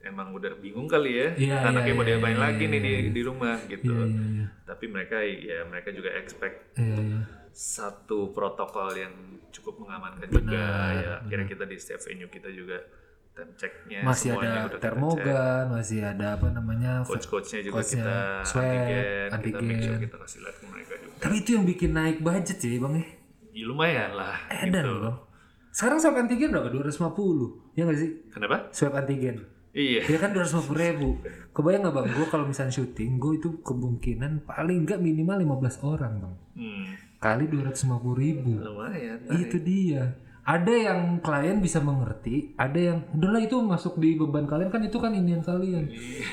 emang 0.00 0.32
udah 0.32 0.56
bingung 0.56 0.86
kali 0.86 1.12
ya 1.12 1.28
Iya, 1.36 1.56
anaknya 1.68 1.92
iya, 1.92 1.96
mau 1.96 2.04
iya, 2.04 2.10
diapain 2.16 2.34
iya, 2.34 2.42
lagi 2.42 2.64
iya, 2.64 2.72
nih 2.72 2.80
di, 2.80 2.92
di 3.12 3.22
rumah 3.22 3.56
gitu 3.64 3.92
Iya, 3.92 4.04
iya, 4.06 4.22
iya. 4.32 4.46
tapi 4.64 4.84
mereka 4.86 5.16
ya 5.20 5.58
mereka 5.64 5.88
juga 5.90 6.10
expect 6.16 6.56
Iya, 6.74 6.96
iya. 6.96 7.20
satu 7.50 8.30
protokol 8.30 8.90
yang 8.94 9.12
cukup 9.50 9.82
mengamankan 9.82 10.26
juga 10.26 10.62
ya 10.94 11.14
kira 11.26 11.44
kita 11.44 11.64
di 11.64 11.76
setiap 11.76 12.00
venue 12.02 12.26
kita 12.26 12.48
juga 12.48 12.78
temp 13.30 13.52
checknya 13.54 14.00
Masih 14.02 14.34
semuanya 14.34 14.66
ada 14.66 14.76
termogan, 14.76 15.64
masih 15.70 16.00
ada 16.02 16.34
apa 16.34 16.50
namanya? 16.50 17.06
coach-coachnya 17.06 17.60
juga 17.62 17.78
coachnya, 17.78 18.02
kita 18.02 18.16
swab, 18.42 18.64
antigen, 19.30 19.38
kita 19.38 19.58
make 19.62 19.78
sure 19.78 19.94
antigen. 19.94 20.00
kita 20.02 20.16
kasih 20.18 20.38
lihat 20.40 20.56
ke 20.56 20.64
mereka 20.66 20.94
juga 20.98 21.14
Tapi 21.20 21.34
itu 21.38 21.50
yang 21.54 21.64
bikin 21.64 21.90
naik 21.92 22.18
budget 22.20 22.58
sih, 22.58 22.74
Bang 22.76 22.94
ya. 22.96 23.06
ya, 23.50 23.64
lumayan 23.64 24.10
lah 24.14 24.34
Edan 24.50 24.82
gitu. 24.82 24.98
loh. 24.98 25.16
Sekarang 25.70 25.98
swab 25.98 26.18
antigen 26.18 26.50
berapa? 26.50 26.68
250. 26.70 27.78
Ya 27.78 27.82
nggak 27.86 27.98
sih? 27.98 28.10
kenapa 28.30 28.56
Swab 28.72 28.94
antigen. 28.96 29.36
Iya 29.74 30.00
Ya 30.02 30.18
kan 30.18 30.34
250 30.34 30.74
ribu. 30.74 31.08
Kebayang 31.54 31.86
nggak 31.86 31.94
bang? 31.94 32.06
Gue 32.14 32.26
kalau 32.26 32.44
misalnya 32.46 32.74
syuting, 32.74 33.22
gue 33.22 33.38
itu 33.38 33.48
kemungkinan 33.62 34.42
paling 34.46 34.82
nggak 34.86 34.98
minimal 34.98 35.60
15 35.62 35.86
orang 35.86 36.12
bang. 36.18 36.34
hmm, 36.58 36.84
Kali 37.20 37.44
250 37.46 38.16
ribu. 38.16 38.52
lumayan 38.58 39.18
Itu 39.30 39.56
dia. 39.62 40.16
Ada 40.40 40.72
yang 40.72 41.20
klien 41.20 41.60
bisa 41.62 41.78
mengerti, 41.84 42.56
ada 42.58 42.74
yang 42.74 43.04
udahlah 43.12 43.44
itu 43.44 43.60
masuk 43.60 44.00
di 44.00 44.16
beban 44.18 44.48
kalian 44.48 44.72
kan 44.72 44.82
itu 44.82 44.96
kan 44.98 45.12
inian 45.14 45.44
kalian. 45.44 45.86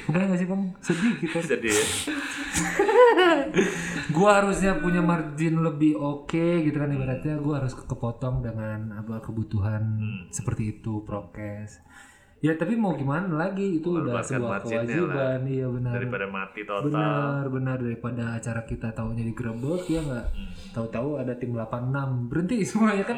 Kebayang 0.10 0.28
nggak 0.32 0.40
sih 0.42 0.48
bang? 0.48 0.62
Sedih 0.82 1.14
kita. 1.22 1.38
jadi 1.54 1.70
ya, 1.70 1.84
gua 4.16 4.42
harusnya 4.42 4.80
punya 4.80 5.04
margin 5.04 5.62
lebih 5.62 6.00
oke 6.00 6.46
gitu 6.66 6.78
kan 6.80 6.90
ibaratnya 6.90 7.36
gua 7.38 7.62
harus 7.62 7.76
kepotong 7.78 8.42
dengan 8.42 8.96
apa 8.96 9.22
kebutuhan 9.22 10.00
seperti 10.34 10.80
itu 10.80 11.04
prokes. 11.04 11.84
Ya 12.38 12.54
tapi 12.54 12.78
mau 12.78 12.94
gimana 12.94 13.26
lagi? 13.34 13.82
Itu 13.82 13.98
udah 13.98 14.22
sebuah 14.22 14.62
marginnya 14.62 14.86
kewajiban. 14.86 15.42
iya 15.50 15.66
benar. 15.66 15.92
daripada 15.98 16.26
mati 16.30 16.62
total. 16.62 16.86
Benar, 16.86 17.44
benar. 17.50 17.78
Daripada 17.82 18.24
acara 18.38 18.62
kita 18.62 18.94
tahunya 18.94 19.24
digerebek 19.34 19.84
ya 19.90 20.02
nggak. 20.06 20.26
Tahu-tahu 20.78 21.10
ada 21.18 21.34
tim 21.34 21.58
86 21.58 22.30
berhenti 22.30 22.62
semuanya 22.70 23.06
kan? 23.10 23.18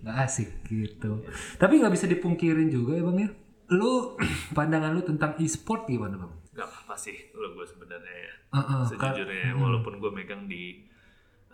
Nggak 0.00 0.16
asik 0.24 0.50
gitu. 0.72 1.20
Tapi 1.60 1.72
nggak 1.84 1.92
bisa 1.92 2.08
dipungkirin 2.08 2.72
juga 2.72 2.96
ya 2.96 3.04
bang 3.04 3.18
ya. 3.28 3.30
Lu 3.76 4.16
pandangan 4.56 4.96
lu 4.96 5.04
tentang 5.04 5.36
e-sport 5.36 5.84
gimana 5.84 6.16
bang? 6.16 6.32
nggak 6.54 6.70
apa 6.70 6.94
sih 6.94 7.34
kalau 7.34 7.50
gue 7.50 7.66
sebenarnya 7.66 8.14
ya. 8.14 8.34
Heeh, 8.54 8.82
sejujurnya 8.94 9.58
walaupun 9.58 9.98
gue 9.98 10.10
megang 10.14 10.46
di 10.46 10.86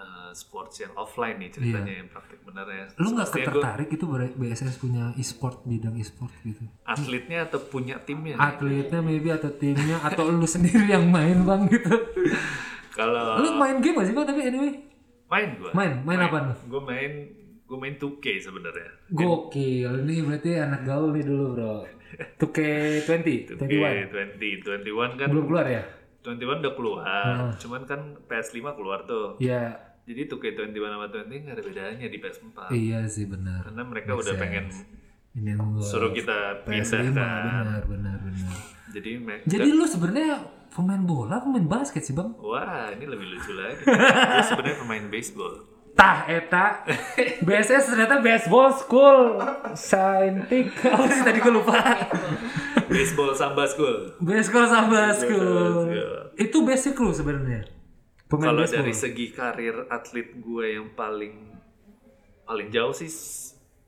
uh, 0.00 0.32
sports 0.32 0.80
yang 0.80 0.92
offline 0.94 1.36
nih 1.36 1.50
ceritanya 1.50 1.92
yang 1.94 2.08
praktik 2.08 2.40
bener 2.40 2.64
ya 2.64 2.76
Iya. 2.80 2.96
Lu 2.96 3.08
nggak 3.10 3.28
Semestinya 3.28 3.44
gua 3.44 3.52
tertarik 3.60 3.88
itu 3.90 4.04
BSS 4.34 4.76
punya 4.76 5.04
e-sport 5.14 5.56
bidang 5.62 5.94
e-sport 5.94 6.32
gitu? 6.40 6.64
atletnya 6.82 7.38
atau 7.44 7.60
punya 7.62 8.00
timnya 8.00 8.34
nih? 8.34 8.48
Atletnya 8.50 9.00
maybe 9.00 9.28
atau 9.28 9.50
timnya 9.52 9.96
atau 10.00 10.24
lu 10.26 10.44
sendiri 10.44 10.88
yang 10.88 11.04
main 11.06 11.44
bang 11.44 11.68
gitu? 11.68 11.92
kalau 12.90 13.38
Lu 13.38 13.54
main 13.54 13.78
game 13.78 13.94
gak 13.94 14.06
sih 14.06 14.14
bang 14.14 14.26
tapi 14.26 14.40
anyway? 14.42 14.72
main 15.26 15.48
gue 15.54 15.70
Main, 15.70 15.92
main 16.02 16.18
apa 16.20 16.38
lu? 16.42 16.54
gue 16.66 16.82
main 16.82 17.12
gue 17.62 17.78
main 17.78 17.94
2K 17.94 18.24
sebenarnya 18.42 18.90
Gokil, 19.08 20.02
ini 20.02 20.26
berarti 20.26 20.58
anak 20.58 20.82
gaul 20.82 21.12
nih 21.12 21.22
dulu 21.22 21.44
bro. 21.54 21.74
2K20, 22.36 23.28
2K 23.54 23.62
21. 23.62 24.10
20 24.34 24.82
21 24.82 25.14
kan 25.14 25.28
Belum 25.30 25.46
keluar 25.46 25.66
ya? 25.66 25.84
21 26.20 26.36
udah 26.60 26.74
keluar 26.74 27.06
cuman 27.56 27.82
kan 27.86 28.00
PS5 28.26 28.58
keluar 28.74 28.98
tuh 29.04 29.38
Ya, 29.38 29.78
jadi 30.08 30.22
2K 30.26 30.44
21 30.72 30.74
sama 30.76 31.06
20 31.08 31.44
nggak 31.44 31.54
ada 31.54 31.64
bedanya 31.64 32.06
di 32.08 32.18
PS4 32.18 32.58
iya 32.72 33.00
sih 33.06 33.24
benar. 33.28 33.68
karena 33.68 33.82
mereka 33.86 34.10
udah 34.16 34.34
pengen 34.36 34.66
Ini 35.30 35.54
suruh 35.78 36.10
kita 36.10 36.66
pindah 36.66 36.82
PS5 36.82 37.14
kan 37.14 37.14
benar 37.14 37.82
benar 37.86 38.16
benar. 38.18 38.56
jadi 38.90 39.10
Jadi 39.46 39.68
lu 39.70 39.86
sebenarnya 39.86 40.42
pemain 40.74 41.02
bola, 41.06 41.38
pemain 41.38 41.62
basket 41.62 42.02
sih 42.02 42.14
bang? 42.18 42.34
Wah, 42.38 42.90
ini 42.90 43.06
lebih 43.06 43.26
lucu 43.38 43.54
lagi. 43.54 43.82
Gue 44.34 44.42
sebenarnya 44.42 44.78
pemain 44.82 45.04
baseball. 45.06 45.54
Tah 45.94 46.26
eta 46.26 46.86
BSS 47.42 47.92
ternyata 47.92 48.22
baseball 48.22 48.70
school 48.70 49.42
Saintik 49.74 50.70
Apa 50.86 51.02
sih 51.18 51.26
tadi 51.26 51.42
gue 51.42 51.50
lupa 51.50 51.76
Baseball 52.86 53.34
samba 53.34 53.66
school. 53.66 54.14
Baseball 54.22 54.70
sama 54.70 55.10
school 55.14 55.90
school. 55.90 56.30
Itu 56.38 56.62
basic 56.62 56.94
lu 56.94 57.10
sebenarnya 57.10 57.79
Pemain 58.30 58.54
Kalau 58.54 58.62
baseball 58.62 58.78
dari 58.86 58.94
segi 58.94 59.26
karir 59.34 59.76
atlet 59.90 60.28
gue 60.38 60.64
yang 60.70 60.94
paling 60.94 61.34
paling 62.46 62.70
jauh 62.70 62.94
sih 62.94 63.10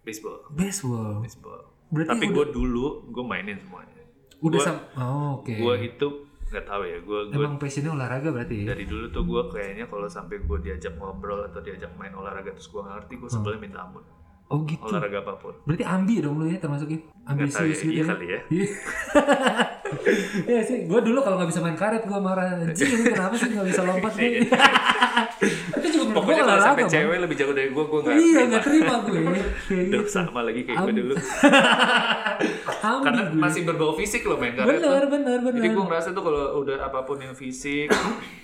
baseball. 0.02 0.50
Baseball 0.50 1.22
Baseball. 1.22 1.62
Berarti 1.94 2.10
Tapi 2.10 2.26
gue 2.26 2.46
dulu 2.50 3.06
gue 3.06 3.22
mainin 3.22 3.54
semuanya. 3.56 4.02
Udah 4.42 4.58
gua- 4.58 4.66
sam 4.66 4.76
Oh 4.98 5.38
oke 5.38 5.54
Gue 5.54 5.74
itu 5.86 6.08
nggak 6.50 6.66
tahu 6.66 6.82
ya. 6.82 6.98
Gue 7.00 7.18
gue 7.30 7.38
Emang 7.38 7.54
passionnya 7.56 7.94
olahraga 7.94 8.34
berarti 8.34 8.66
dari 8.66 8.82
dulu 8.82 9.06
tuh 9.08 9.22
gue 9.22 9.42
kayaknya 9.48 9.86
kalau 9.86 10.10
sampai 10.10 10.42
gue 10.42 10.58
diajak 10.58 10.98
ngobrol 10.98 11.46
atau 11.46 11.62
diajak 11.62 11.94
main 11.94 12.10
olahraga 12.10 12.50
terus 12.50 12.66
gue 12.66 12.82
ngerti 12.82 13.14
gue 13.14 13.30
sebelnya 13.30 13.60
minta 13.62 13.78
ampun. 13.86 14.02
Oh 14.52 14.60
gitu 14.62 14.84
Olahraga 14.84 15.24
apa 15.24 15.32
pun. 15.34 15.56
Berarti 15.64 15.80
ambi 15.82 16.20
dong 16.20 16.36
lu 16.36 16.44
ya 16.44 16.60
termasuknya 16.60 17.00
Nggak 17.24 17.48
tahu 17.48 17.64
ya, 17.64 17.72
Ambisius 17.72 17.80
gitu 17.80 17.88
iya 17.88 17.96
ya 17.96 18.04
kali 18.06 18.26
ya. 18.28 18.40
Iya 18.46 18.66
Iya 20.42 20.60
sih, 20.64 20.78
gue 20.84 21.00
dulu 21.02 21.20
kalau 21.20 21.36
nggak 21.36 21.48
bisa 21.48 21.60
main 21.60 21.76
karet 21.76 22.00
gue 22.02 22.16
marah 22.16 22.64
ini 22.64 22.72
kenapa 23.06 23.34
sih 23.34 23.48
nggak 23.50 23.66
bisa 23.66 23.82
lompat 23.82 24.12
nih 24.16 24.40
Itu 25.76 25.86
juga 25.90 26.04
menurut 26.06 26.16
gue 26.16 26.16
Pokoknya 26.16 26.36
kalau 26.38 26.48
olahraga 26.48 26.64
sampai 26.64 26.82
Bang. 26.82 26.92
cewek 26.92 27.16
lebih 27.20 27.36
jago 27.36 27.52
dari 27.52 27.68
gue, 27.68 27.84
gue 27.84 28.00
nggak 28.00 28.14
Iya 28.16 28.40
nggak 28.48 28.62
terima 28.64 28.94
gue 28.98 29.20
Duh, 29.20 29.36
gitu 29.92 29.98
sama 30.06 30.40
lagi 30.42 30.60
kayak 30.64 30.78
gue 30.80 30.92
dulu. 30.96 31.14
Ambi 32.82 33.04
Karena 33.04 33.22
gue 33.28 33.38
masih 33.38 33.60
berbau 33.62 33.92
fisik 33.92 34.22
loh 34.24 34.36
main 34.36 34.52
karet 34.52 34.68
Bener 34.70 35.02
bener 35.06 35.38
bener 35.40 35.60
Jadi 35.60 35.68
gue 35.70 35.84
ngerasa 35.84 36.08
tuh 36.10 36.22
kalau 36.22 36.42
udah 36.58 36.76
apa 36.80 36.98
pun 37.02 37.18
yang 37.18 37.34
fisik, 37.34 37.92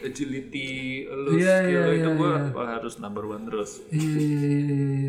agility, 0.00 1.06
lu 1.06 1.32
Iya, 1.34 1.54
skill 1.58 1.82
iya, 1.86 1.96
itu 1.96 2.10
iya, 2.12 2.18
gue 2.18 2.32
iya. 2.54 2.64
harus 2.70 2.94
number 2.98 3.24
one 3.24 3.42
terus. 3.44 3.70
Iya 3.88 4.04
iya 4.04 4.20
iya 4.20 4.58
iya, 4.60 4.86
iya. 5.00 5.07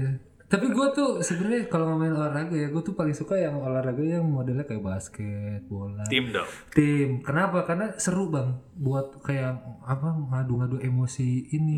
Tapi 0.49 0.65
gue 0.73 0.87
tuh 0.97 1.21
sebenarnya 1.21 1.69
kalau 1.69 1.93
ngomongin 1.93 2.17
olahraga 2.17 2.57
ya 2.57 2.73
gue 2.73 2.81
tuh 2.81 2.97
paling 2.97 3.13
suka 3.13 3.37
yang 3.37 3.61
olahraga 3.61 4.01
yang 4.01 4.25
modelnya 4.25 4.65
kayak 4.65 4.81
basket, 4.81 5.61
bola, 5.69 6.01
Tim 6.09 6.33
dong. 6.33 6.49
tim. 6.73 7.21
Kenapa? 7.21 7.69
Karena 7.69 7.93
seru 8.01 8.33
bang. 8.33 8.57
Buat 8.73 9.21
kayak 9.21 9.61
apa 9.85 10.09
ngadu-ngadu 10.09 10.81
emosi 10.81 11.53
ini 11.53 11.77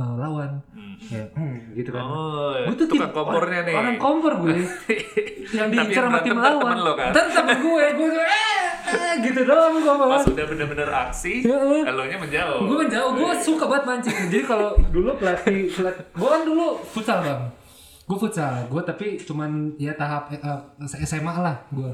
eh, 0.00 0.14
lawan. 0.16 0.64
Kayak 0.96 1.28
hmm, 1.36 1.76
gitu 1.76 1.92
kan. 1.92 2.02
Oh, 2.08 2.56
Gue 2.56 2.76
tuh 2.80 2.88
tukang 2.88 3.12
kompornya 3.12 3.68
nih. 3.68 3.76
Orang 3.76 3.96
kompor 4.00 4.32
gue. 4.40 4.64
yang 5.60 5.68
diincar 5.68 6.08
sama 6.08 6.24
tim 6.24 6.40
lawan. 6.40 6.76
lo 6.80 6.96
kan? 6.96 7.12
Ntar 7.12 7.26
temen 7.28 7.56
gue, 7.60 7.84
gue 8.00 8.08
tuh 8.16 8.24
eh, 8.24 8.64
eh, 8.96 9.12
gitu 9.28 9.40
doang 9.44 9.76
gue 9.76 9.92
Pas 9.92 10.24
udah 10.24 10.46
bener-bener 10.48 10.88
aksi, 10.88 11.44
Heeh. 11.44 11.84
elonya 11.84 12.16
menjauh. 12.16 12.64
Gue 12.64 12.76
menjauh, 12.80 13.12
gue 13.12 13.30
suka 13.44 13.68
banget 13.68 13.84
mancing. 13.84 14.16
Jadi 14.32 14.44
kalau 14.48 14.72
dulu 14.88 15.12
pelatih, 15.20 15.68
pelatih 15.68 16.04
gue 16.16 16.28
kan 16.32 16.42
dulu 16.48 16.80
futsal 16.80 17.20
bang. 17.20 17.65
Gue 18.06 18.16
futsal, 18.22 18.70
gue 18.70 18.82
tapi 18.86 19.18
cuman 19.18 19.74
ya 19.82 19.90
tahap 19.98 20.30
eh, 20.30 20.38
eh, 20.38 21.02
SMA 21.02 21.34
lah 21.42 21.58
gue. 21.74 21.90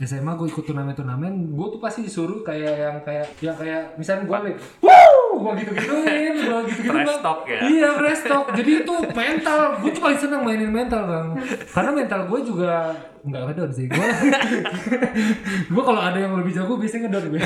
SMA 0.00 0.32
gue 0.32 0.48
ikut 0.48 0.64
turnamen-turnamen, 0.64 1.52
gue 1.52 1.66
tuh 1.68 1.80
pasti 1.80 2.00
disuruh 2.00 2.40
kayak 2.40 2.74
yang 2.80 2.96
kayak 3.04 3.28
yang 3.44 3.56
kayak 3.60 3.92
misalnya 4.00 4.24
gue 4.24 4.38
nih, 4.48 4.54
gua 5.40 5.52
gitu 5.56 5.72
gituin 5.72 6.34
gua 6.44 6.60
gitu 6.66 6.80
gitu 6.84 6.92
Trash 6.92 7.18
talk 7.22 7.40
ya? 7.48 7.60
iya 7.66 7.88
talk. 8.26 8.46
Jadi 8.54 8.70
itu 8.84 8.94
mental. 9.14 9.60
Gue 9.80 9.90
tuh 9.94 10.02
paling 10.02 10.18
seneng 10.20 10.40
mainin 10.44 10.70
mental 10.70 11.02
bang. 11.06 11.28
Karena 11.70 11.90
mental 11.94 12.20
gue 12.28 12.40
juga 12.44 12.92
nggak 13.24 13.42
ngedon 13.50 13.70
sih. 13.72 13.86
Gue 13.88 14.06
gue 15.74 15.82
kalau 15.82 16.00
ada 16.00 16.18
yang 16.18 16.34
lebih 16.36 16.52
jago 16.52 16.76
biasanya 16.76 17.08
ngedon 17.08 17.24
gue 17.36 17.42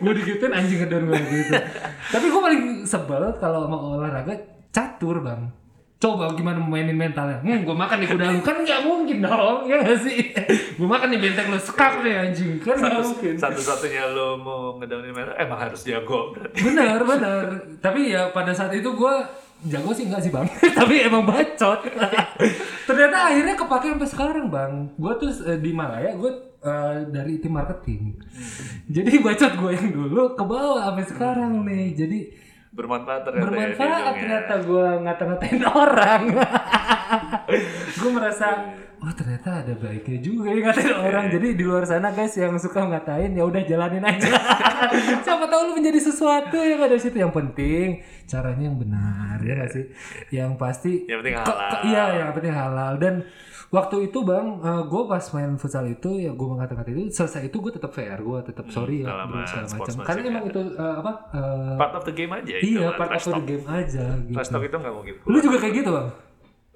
gue 0.00 0.12
digituin 0.22 0.52
anjing 0.52 0.78
ngedon 0.84 1.02
gue 1.08 1.18
gitu. 1.18 1.52
Tapi 2.12 2.26
gue 2.28 2.40
paling 2.40 2.62
sebel 2.84 3.22
kalau 3.38 3.68
mau 3.70 3.80
olahraga 3.98 4.34
catur 4.70 5.22
bang 5.22 5.59
coba 6.00 6.32
gimana 6.32 6.56
mainin 6.64 6.96
mentalnya 6.96 7.44
hmm 7.44 7.68
gue 7.68 7.76
makan 7.76 8.00
nih 8.00 8.08
kuda 8.08 8.24
lu 8.32 8.40
kan 8.40 8.56
nggak 8.64 8.80
mungkin 8.88 9.20
dong 9.20 9.68
ya 9.68 9.84
gak 9.84 10.00
sih? 10.00 10.32
Gue 10.80 10.88
makan 10.88 11.12
nih 11.12 11.20
benteng 11.20 11.52
lu 11.52 11.60
sekak 11.60 12.00
nih 12.00 12.14
anjing. 12.16 12.56
Kan 12.56 12.80
nggak 12.80 13.04
mungkin. 13.04 13.34
Satu-satunya 13.36 14.08
lo 14.08 14.40
mau 14.40 14.80
ngedownin 14.80 15.12
mental 15.12 15.36
emang 15.36 15.60
harus 15.60 15.84
jago. 15.84 16.32
Berarti. 16.32 16.56
benar 16.64 17.04
benar. 17.04 17.44
Tapi 17.84 18.16
ya 18.16 18.32
pada 18.32 18.56
saat 18.56 18.72
itu 18.72 18.88
gue 18.88 19.14
jago 19.68 19.92
sih 19.92 20.08
enggak 20.08 20.24
sih 20.24 20.32
bang? 20.32 20.48
Tapi 20.80 20.94
emang 21.04 21.28
bacot. 21.28 21.84
Ternyata 22.88 23.16
akhirnya 23.28 23.54
kepake 23.60 23.86
sampai 23.92 24.08
sekarang 24.08 24.46
bang. 24.48 24.72
Gue 24.96 25.12
tuh 25.20 25.28
eh, 25.44 25.60
di 25.60 25.70
Malaya 25.76 26.16
gue 26.16 26.32
eh, 26.64 26.96
dari 27.12 27.44
tim 27.44 27.52
marketing. 27.52 28.16
Jadi 28.88 29.20
bacot 29.20 29.52
gue 29.52 29.70
yang 29.76 29.92
dulu 29.92 30.32
ke 30.32 30.44
bawah 30.48 30.80
sampai 30.80 31.04
sekarang 31.04 31.60
nih. 31.68 31.92
Jadi 31.92 32.18
Bermanfaat 32.70 33.26
ternyata 33.26 33.42
ya 33.42 33.46
bermanfaat 33.50 33.90
hidungnya. 33.90 34.14
ternyata 34.14 34.54
gue 34.62 34.86
ngata-ngatain 35.02 35.60
orang. 35.66 36.22
Gue 38.00 38.10
merasa 38.12 38.46
oh 39.00 39.10
ternyata 39.10 39.64
ada 39.64 39.74
baiknya 39.74 40.18
juga 40.20 40.48
ya 40.48 40.60
ngatain 40.62 40.94
orang. 40.94 41.24
Jadi 41.28 41.58
di 41.58 41.64
luar 41.66 41.82
sana 41.82 42.12
guys 42.12 42.30
yang 42.32 42.54
suka 42.56 42.86
ngatain 42.86 43.34
ya 43.34 43.42
udah 43.42 43.62
jalanin 43.64 44.04
aja. 44.04 44.30
Siapa 45.26 45.50
tahu 45.50 45.62
lu 45.66 45.72
menjadi 45.74 45.98
sesuatu 45.98 46.56
yang 46.56 46.78
ada 46.78 46.94
di 46.94 47.02
situ. 47.02 47.18
Yang 47.18 47.34
penting 47.34 47.86
caranya 48.24 48.70
yang 48.70 48.78
benar 48.78 49.42
ya 49.42 49.52
nggak 49.58 49.70
sih? 49.72 49.84
Yang 50.30 50.50
pasti 50.54 50.92
Yang 51.04 51.18
penting 51.20 51.36
halal. 51.36 51.70
iya 51.82 52.04
yang 52.22 52.30
penting 52.30 52.54
halal. 52.54 52.92
Dan 52.96 53.14
waktu 53.70 54.10
itu 54.10 54.18
bang 54.26 54.58
gue 54.90 55.02
pas 55.06 55.24
main 55.30 55.54
futsal 55.54 55.86
itu 55.86 56.10
ya 56.18 56.34
gue 56.34 56.48
mengatakan 56.50 56.82
itu 56.90 57.06
selesai 57.14 57.46
itu 57.46 57.56
gue 57.62 57.72
tetap 57.78 57.94
fair 57.94 58.18
gue 58.18 58.38
tetap 58.42 58.66
sorry 58.66 59.06
ya 59.06 59.14
dalam, 59.14 59.30
bro, 59.30 59.38
uh, 59.38 59.46
segala 59.46 59.66
macam 59.70 59.94
karena 60.02 60.20
ya. 60.20 60.30
emang 60.34 60.44
itu 60.50 60.62
uh, 60.74 60.94
apa 60.98 61.12
uh, 61.30 61.74
Part 61.78 61.94
of 61.94 62.02
the 62.02 62.14
game 62.18 62.32
aja 62.34 62.54
itu. 62.58 62.66
iya 62.74 62.88
part 62.98 63.10
of 63.14 63.22
the 63.22 63.44
game 63.46 63.66
aja 63.70 64.04
gitu 64.26 64.34
Trash 64.34 64.50
talk 64.50 64.62
itu 64.66 64.74
nggak 64.74 64.94
mungkin. 64.94 65.14
lu 65.22 65.38
juga 65.38 65.56
kayak 65.62 65.74
gitu 65.78 65.90
bang 65.94 66.08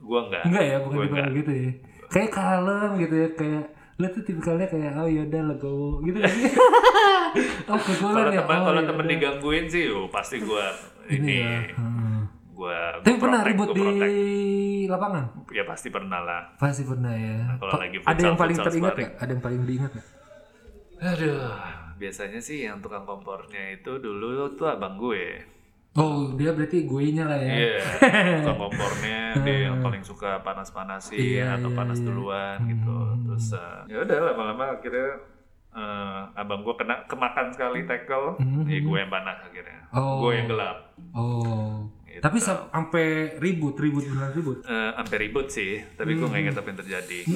Gua 0.04 0.20
enggak. 0.30 0.42
enggak 0.46 0.64
ya 0.70 0.76
bukan 0.86 0.96
tipe 1.02 1.20
gitu 1.42 1.52
ya 1.52 1.70
kayak 2.14 2.30
kalem 2.30 2.90
gitu 3.02 3.14
ya 3.18 3.28
kayak 3.34 3.64
lu 3.94 4.06
tuh 4.10 4.22
tipikalnya 4.26 4.66
kayak 4.70 4.90
oh 4.98 5.06
yaudah 5.10 5.42
legowo 5.50 5.90
gitu 6.02 6.18
kan 6.18 6.30
oh 7.74 7.78
kegolan 7.78 8.14
Kalau 8.14 8.30
ya 8.30 8.42
teman 8.42 8.54
oh, 8.54 8.62
kalau 8.62 8.80
yaudah. 8.82 8.90
temen 8.90 9.06
digangguin 9.10 9.66
sih, 9.70 9.84
oh, 9.90 10.06
pasti 10.10 10.36
gua 10.42 10.70
ini 11.10 11.18
ini 11.18 11.34
ya 11.42 11.58
hmm. 11.74 12.13
Gua 12.54 13.02
tapi 13.02 13.18
pernah 13.18 13.40
protect, 13.42 13.50
ribut 13.50 13.68
di 13.74 13.88
lapangan 14.86 15.24
Ya 15.50 15.62
pasti 15.62 15.88
pernah 15.88 16.20
lah. 16.20 16.42
pasti 16.56 16.82
pernah 16.82 17.10
ya 17.10 17.58
Kalau 17.58 17.72
Kok 17.74 17.80
lagi 17.80 17.96
ada 18.00 18.20
yang 18.20 18.38
paling 18.38 18.56
teringat 18.56 18.94
sparring. 18.94 19.10
gak 19.10 19.22
ada 19.22 19.30
yang 19.30 19.42
paling 19.42 19.60
diingat 19.64 19.90
gak 19.92 20.06
Aduh, 21.04 21.50
biasanya 21.94 22.40
sih 22.40 22.64
yang 22.64 22.78
tukang 22.80 23.04
kompornya 23.04 23.74
itu 23.74 23.98
dulu 23.98 24.54
tuh 24.54 24.66
abang 24.66 24.96
gue. 24.96 25.42
oh 25.94 26.32
dia 26.34 26.50
berarti 26.50 26.86
gue 26.86 27.02
nya 27.12 27.24
lah 27.24 27.38
ya 27.38 27.54
Iya, 27.54 27.78
tukang 28.40 28.60
kompornya 28.62 29.20
dia 29.42 29.56
yang 29.68 29.78
paling 29.78 30.02
suka 30.02 30.42
panas-panasin 30.42 31.18
Iya, 31.18 31.58
atau 31.58 31.70
iya, 31.70 31.76
panas 31.76 31.98
iya. 32.00 32.06
duluan 32.08 32.58
gitu. 32.66 32.94
Terus 33.26 33.46
uh, 33.52 33.82
ya 33.86 33.96
udah 34.02 34.16
lama-lama 34.32 34.64
akhirnya 34.74 35.08
uh, 35.70 36.20
abang 36.34 36.62
gue 36.62 36.74
kena 36.74 37.06
kemakan 37.06 37.46
sekali 37.50 37.86
tackle, 37.86 38.38
ya 38.66 38.78
gue 38.80 38.96
yang 38.96 39.12
panas 39.12 39.38
akhirnya. 39.44 39.78
Oh. 39.92 40.18
Gue 40.18 40.32
yang 40.34 40.48
gelap. 40.48 40.78
oh 41.14 41.86
Gitu. 42.14 42.22
tapi 42.22 42.38
sam- 42.38 42.66
sampai 42.68 43.06
ribut 43.36 43.74
ribut 43.74 44.06
benar 44.06 44.30
ribut 44.30 44.62
Eh, 44.62 44.90
sampai 44.94 45.16
ribut 45.20 45.46
sih, 45.48 45.82
tapi 45.92 46.14
gue 46.14 46.22
nggak 46.22 46.42
ingat 46.42 46.56
apa 46.56 46.68
yang 46.68 46.78
terjadi. 46.78 47.18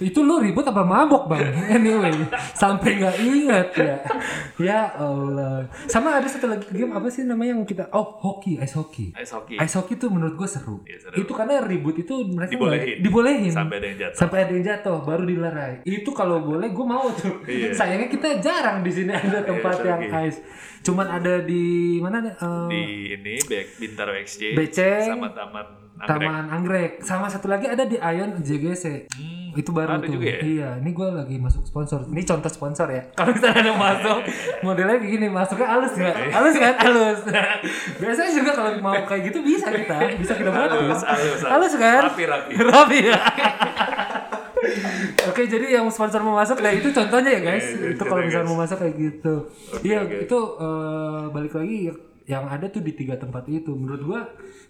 itu 0.00 0.20
lu 0.20 0.38
ribut 0.38 0.62
apa 0.62 0.82
mabok 0.82 1.26
bang 1.26 1.50
anyway 1.76 2.14
sampai 2.52 2.90
nggak 2.96 3.16
ingat 3.20 3.68
ya 3.74 3.96
ya 4.60 4.80
Allah 4.96 5.66
sama 5.86 6.14
ada 6.14 6.26
satu 6.26 6.46
lagi 6.46 6.66
game 6.68 6.90
apa 6.90 7.06
sih 7.08 7.22
namanya 7.22 7.52
yang 7.52 7.64
kita 7.64 7.90
oh 7.90 8.18
hoki 8.20 8.56
ice 8.56 8.74
hockey 8.74 9.10
Ice 9.12 9.32
hockey 9.32 9.56
ice 9.56 9.74
hockey 9.74 9.94
tuh 9.96 10.08
menurut 10.08 10.34
gue 10.34 10.46
seru. 10.46 10.82
Iya, 10.82 10.98
seru. 11.00 11.14
itu 11.16 11.32
karena 11.32 11.60
ribut 11.60 11.94
itu 11.96 12.14
mereka 12.26 12.52
Dibolehin. 12.52 12.78
nggak- 12.80 13.00
dibolehin 13.00 13.50
sampai 13.50 13.76
ada 13.76 13.86
yang 13.88 13.98
jatuh. 14.00 14.16
sampai 14.16 14.38
ada 14.40 14.52
yang 14.52 14.64
jatuh 14.66 14.96
baru 15.00 15.24
dilerai 15.24 15.74
itu 15.84 16.10
kalau 16.10 16.38
boleh 16.40 16.68
gue 16.68 16.86
mau 16.86 17.06
tuh 17.12 17.42
Iya. 17.42 17.70
sayangnya 17.72 18.08
kita 18.08 18.38
jarang 18.38 18.80
di 18.80 18.90
sini 18.90 19.10
ada 19.10 19.42
tempat 19.42 19.74
Iya, 19.76 19.86
yang 19.88 20.02
ice 20.24 20.40
cuman 20.80 21.06
ada 21.12 21.42
di 21.42 21.64
mana 21.98 22.22
nih 22.22 22.32
eh, 22.32 22.66
Di 22.66 22.82
ini 23.14 23.34
Bek- 23.60 23.72
Bintaro 23.78 24.12
XJ 24.16 24.42
BC, 24.52 24.78
sama 25.06 25.28
Taman 25.30 25.66
Anggrek. 25.94 26.08
Taman 26.08 26.44
Anggrek. 26.48 26.92
Sama 27.00 27.26
satu 27.26 27.46
lagi 27.46 27.66
ada 27.66 27.84
di 27.84 27.94
Ion 27.94 28.40
JGC 28.40 28.84
Hmm, 29.10 29.52
itu 29.52 29.68
baru 29.68 29.94
ada 29.94 30.00
tuh. 30.00 30.14
juga 30.14 30.26
ya? 30.30 30.40
iya 30.40 30.68
ini 30.76 30.90
gue 30.90 31.08
lagi 31.10 31.36
masuk 31.36 31.60
sponsor. 31.62 32.06
Ini 32.06 32.22
contoh 32.22 32.48
sponsor 32.48 32.88
ya. 32.88 33.02
Kalau 33.18 33.30
misalnya 33.30 33.60
ada 33.60 33.72
masuk. 33.74 34.20
Modelnya 34.62 34.96
kayak 34.96 35.12
gini 35.12 35.26
masuknya 35.28 35.66
halus 35.68 35.92
nggak? 35.92 36.16
Halus 36.30 36.54
kan? 36.56 36.74
Halus. 36.86 37.18
Biasanya 38.00 38.30
juga 38.32 38.50
kalau 38.54 38.70
mau 38.78 38.96
kayak 39.02 39.22
gitu 39.28 39.38
bisa 39.42 39.68
kita. 39.68 39.96
Bisa 40.16 40.32
kita 40.34 40.48
buat 40.48 40.70
Halus, 40.70 41.02
halus, 41.02 41.40
halus. 41.42 41.72
Kan? 41.76 42.00
Rapi, 42.06 42.24
rapi. 42.24 42.52
rapi 42.58 42.98
ya. 43.04 43.20
Oke, 45.22 45.44
jadi 45.46 45.66
yang 45.74 45.88
sponsor 45.88 46.20
mau 46.20 46.32
masuk, 46.34 46.60
nah 46.60 46.70
itu 46.70 46.88
contohnya 46.90 47.30
ya 47.30 47.40
guys. 47.42 47.66
Oke, 47.72 47.86
itu 47.90 48.02
kalau 48.02 48.22
misalnya 48.22 48.46
mau 48.46 48.58
masuk 48.58 48.76
kayak 48.78 48.94
gitu. 48.94 49.34
Iya, 49.82 49.98
oke. 50.02 50.16
itu 50.24 50.38
eh, 50.58 51.22
balik 51.30 51.52
lagi 51.54 51.76
yang 52.30 52.46
ada 52.46 52.70
tuh 52.70 52.78
di 52.78 52.94
tiga 52.94 53.18
tempat 53.18 53.50
itu. 53.50 53.74
Menurut 53.74 54.02
gua, 54.06 54.20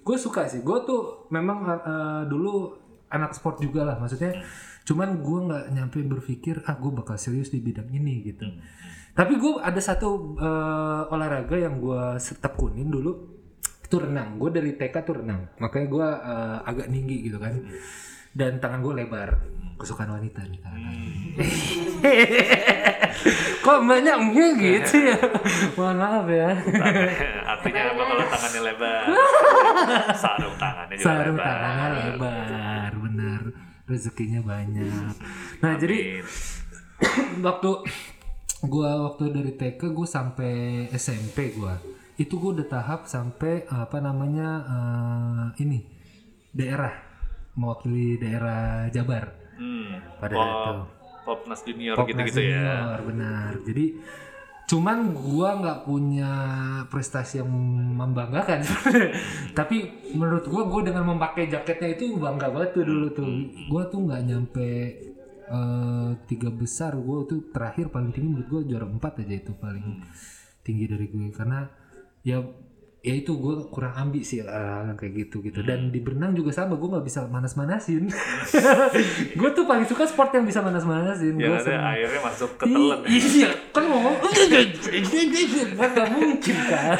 gue 0.01 0.16
suka 0.16 0.49
sih. 0.49 0.64
Gue 0.64 0.81
tuh 0.88 1.29
memang 1.29 1.59
eh, 1.68 2.23
dulu 2.25 2.81
anak 3.12 3.37
sport 3.37 3.61
juga 3.61 3.85
lah, 3.85 4.01
maksudnya. 4.01 4.40
Cuman 4.88 5.20
gua 5.20 5.38
nggak 5.44 5.64
nyampe 5.77 6.01
berpikir, 6.01 6.64
ah 6.64 6.81
gue 6.81 6.88
bakal 6.88 7.20
serius 7.20 7.53
di 7.53 7.61
bidang 7.61 7.92
ini 7.92 8.25
gitu. 8.25 8.49
Tapi 9.12 9.37
gue 9.37 9.61
ada 9.61 9.77
satu 9.77 10.40
eh, 10.40 11.12
olahraga 11.12 11.61
yang 11.61 11.77
gue 11.77 12.16
tekunin 12.40 12.88
dulu 12.88 13.12
itu 13.61 13.96
renang. 14.01 14.40
Gue 14.40 14.49
dari 14.49 14.73
TK 14.81 14.96
tuh 15.05 15.20
renang, 15.20 15.53
makanya 15.61 15.87
gue 15.92 16.07
eh, 16.09 16.59
agak 16.64 16.87
tinggi 16.88 17.16
gitu 17.29 17.37
kan. 17.37 17.61
Dan 18.33 18.57
tangan 18.57 18.81
gue 18.81 18.94
lebar. 19.05 19.31
Kesukaan 19.77 20.16
wanita 20.16 20.40
nih 20.44 20.61
tangan. 20.61 20.94
Kok 23.61 23.79
banyak 23.83 24.16
mungkin 24.18 24.49
gitu 24.57 24.94
ya? 25.05 25.16
Mohon 25.75 25.96
maaf 25.96 26.27
ya. 26.27 26.49
Artinya 27.46 27.83
apa 27.88 28.03
kalau 28.03 28.25
tangannya 28.27 28.61
lebar? 28.62 29.03
Sarung 30.14 30.55
tangannya 30.57 30.94
juga 30.94 31.07
Sarung 31.07 31.37
lebar. 31.37 31.57
tangannya 31.57 32.01
lebar, 32.07 32.90
benar. 33.01 33.40
Rezekinya 33.85 34.40
banyak. 34.40 35.14
Nah 35.59 35.73
jadi 35.75 35.99
Amin. 36.20 36.25
waktu 37.40 37.70
gua 38.62 38.90
waktu 39.05 39.25
dari 39.31 39.53
TK 39.53 39.81
gue 39.88 40.05
sampai 40.05 40.53
SMP 40.92 41.51
gua 41.53 41.81
itu 42.14 42.37
gua 42.37 42.53
udah 42.53 42.68
tahap 42.68 43.01
sampai 43.05 43.64
apa 43.66 43.99
namanya 43.99 44.49
eh, 44.62 45.64
ini 45.64 45.81
daerah 46.51 46.92
mewakili 47.53 48.16
daerah 48.16 48.87
Jabar 48.88 49.37
Hmm. 49.57 49.92
pada 50.16 50.33
Pop, 50.33 50.49
itu. 50.49 50.73
Popnas 51.24 51.61
Junior 51.64 51.96
gitu-gitu 52.04 52.42
ya. 52.42 52.98
Benar. 53.02 53.61
Jadi 53.64 54.00
cuman 54.70 55.11
gua 55.11 55.59
nggak 55.59 55.78
punya 55.83 56.33
prestasi 56.88 57.42
yang 57.42 57.50
membanggakan. 57.98 58.62
Tapi 59.59 60.09
menurut 60.14 60.46
gua 60.46 60.68
gua 60.70 60.83
dengan 60.87 61.11
memakai 61.11 61.50
jaketnya 61.50 61.98
itu 61.98 62.14
bangga 62.16 62.48
banget 62.50 62.70
tuh 62.78 62.85
dulu 62.87 63.06
tuh. 63.11 63.28
Gua 63.66 63.83
tuh 63.90 64.00
nggak 64.06 64.22
nyampe 64.24 64.68
eh, 65.50 66.11
tiga 66.30 66.50
besar. 66.54 66.94
Gua 66.94 67.26
tuh 67.26 67.50
terakhir 67.50 67.90
paling 67.90 68.14
tinggi 68.14 68.28
menurut 68.30 68.48
gua 68.48 68.62
juara 68.62 68.87
empat 68.87 69.26
aja 69.26 69.35
itu 69.35 69.52
paling 69.59 70.02
tinggi 70.61 70.85
dari 70.87 71.06
gue 71.09 71.33
karena 71.33 71.66
ya 72.20 72.44
ya 73.00 73.16
itu 73.16 73.32
gue 73.32 73.64
kurang 73.72 73.96
ambi 73.96 74.20
sih 74.20 74.44
lah 74.44 74.92
kayak 74.92 75.12
gitu 75.24 75.40
gitu. 75.40 75.64
Dan 75.64 75.88
di 75.88 75.98
berenang 75.98 76.32
juga 76.32 76.52
sama 76.52 76.76
gue 76.76 76.84
nggak 76.84 77.00
bisa 77.02 77.24
manas-manasin. 77.24 78.12
Gue 79.40 79.50
tuh 79.50 79.64
paling 79.64 79.88
suka 79.88 80.04
sport 80.04 80.36
yang 80.36 80.44
bisa 80.44 80.60
manas-manasin 80.60 81.32
ada 81.56 81.64
seneng. 81.64 81.80
airnya 81.96 82.20
masuk 82.20 82.50
ke 82.54 82.64
telan. 82.68 83.00
I- 83.08 83.32
iya 83.40 83.50
kan 83.72 83.84
ngomong 83.84 84.14
kan 85.72 85.90
nggak 85.90 86.08
mungkin 86.12 86.56
kan. 86.60 86.98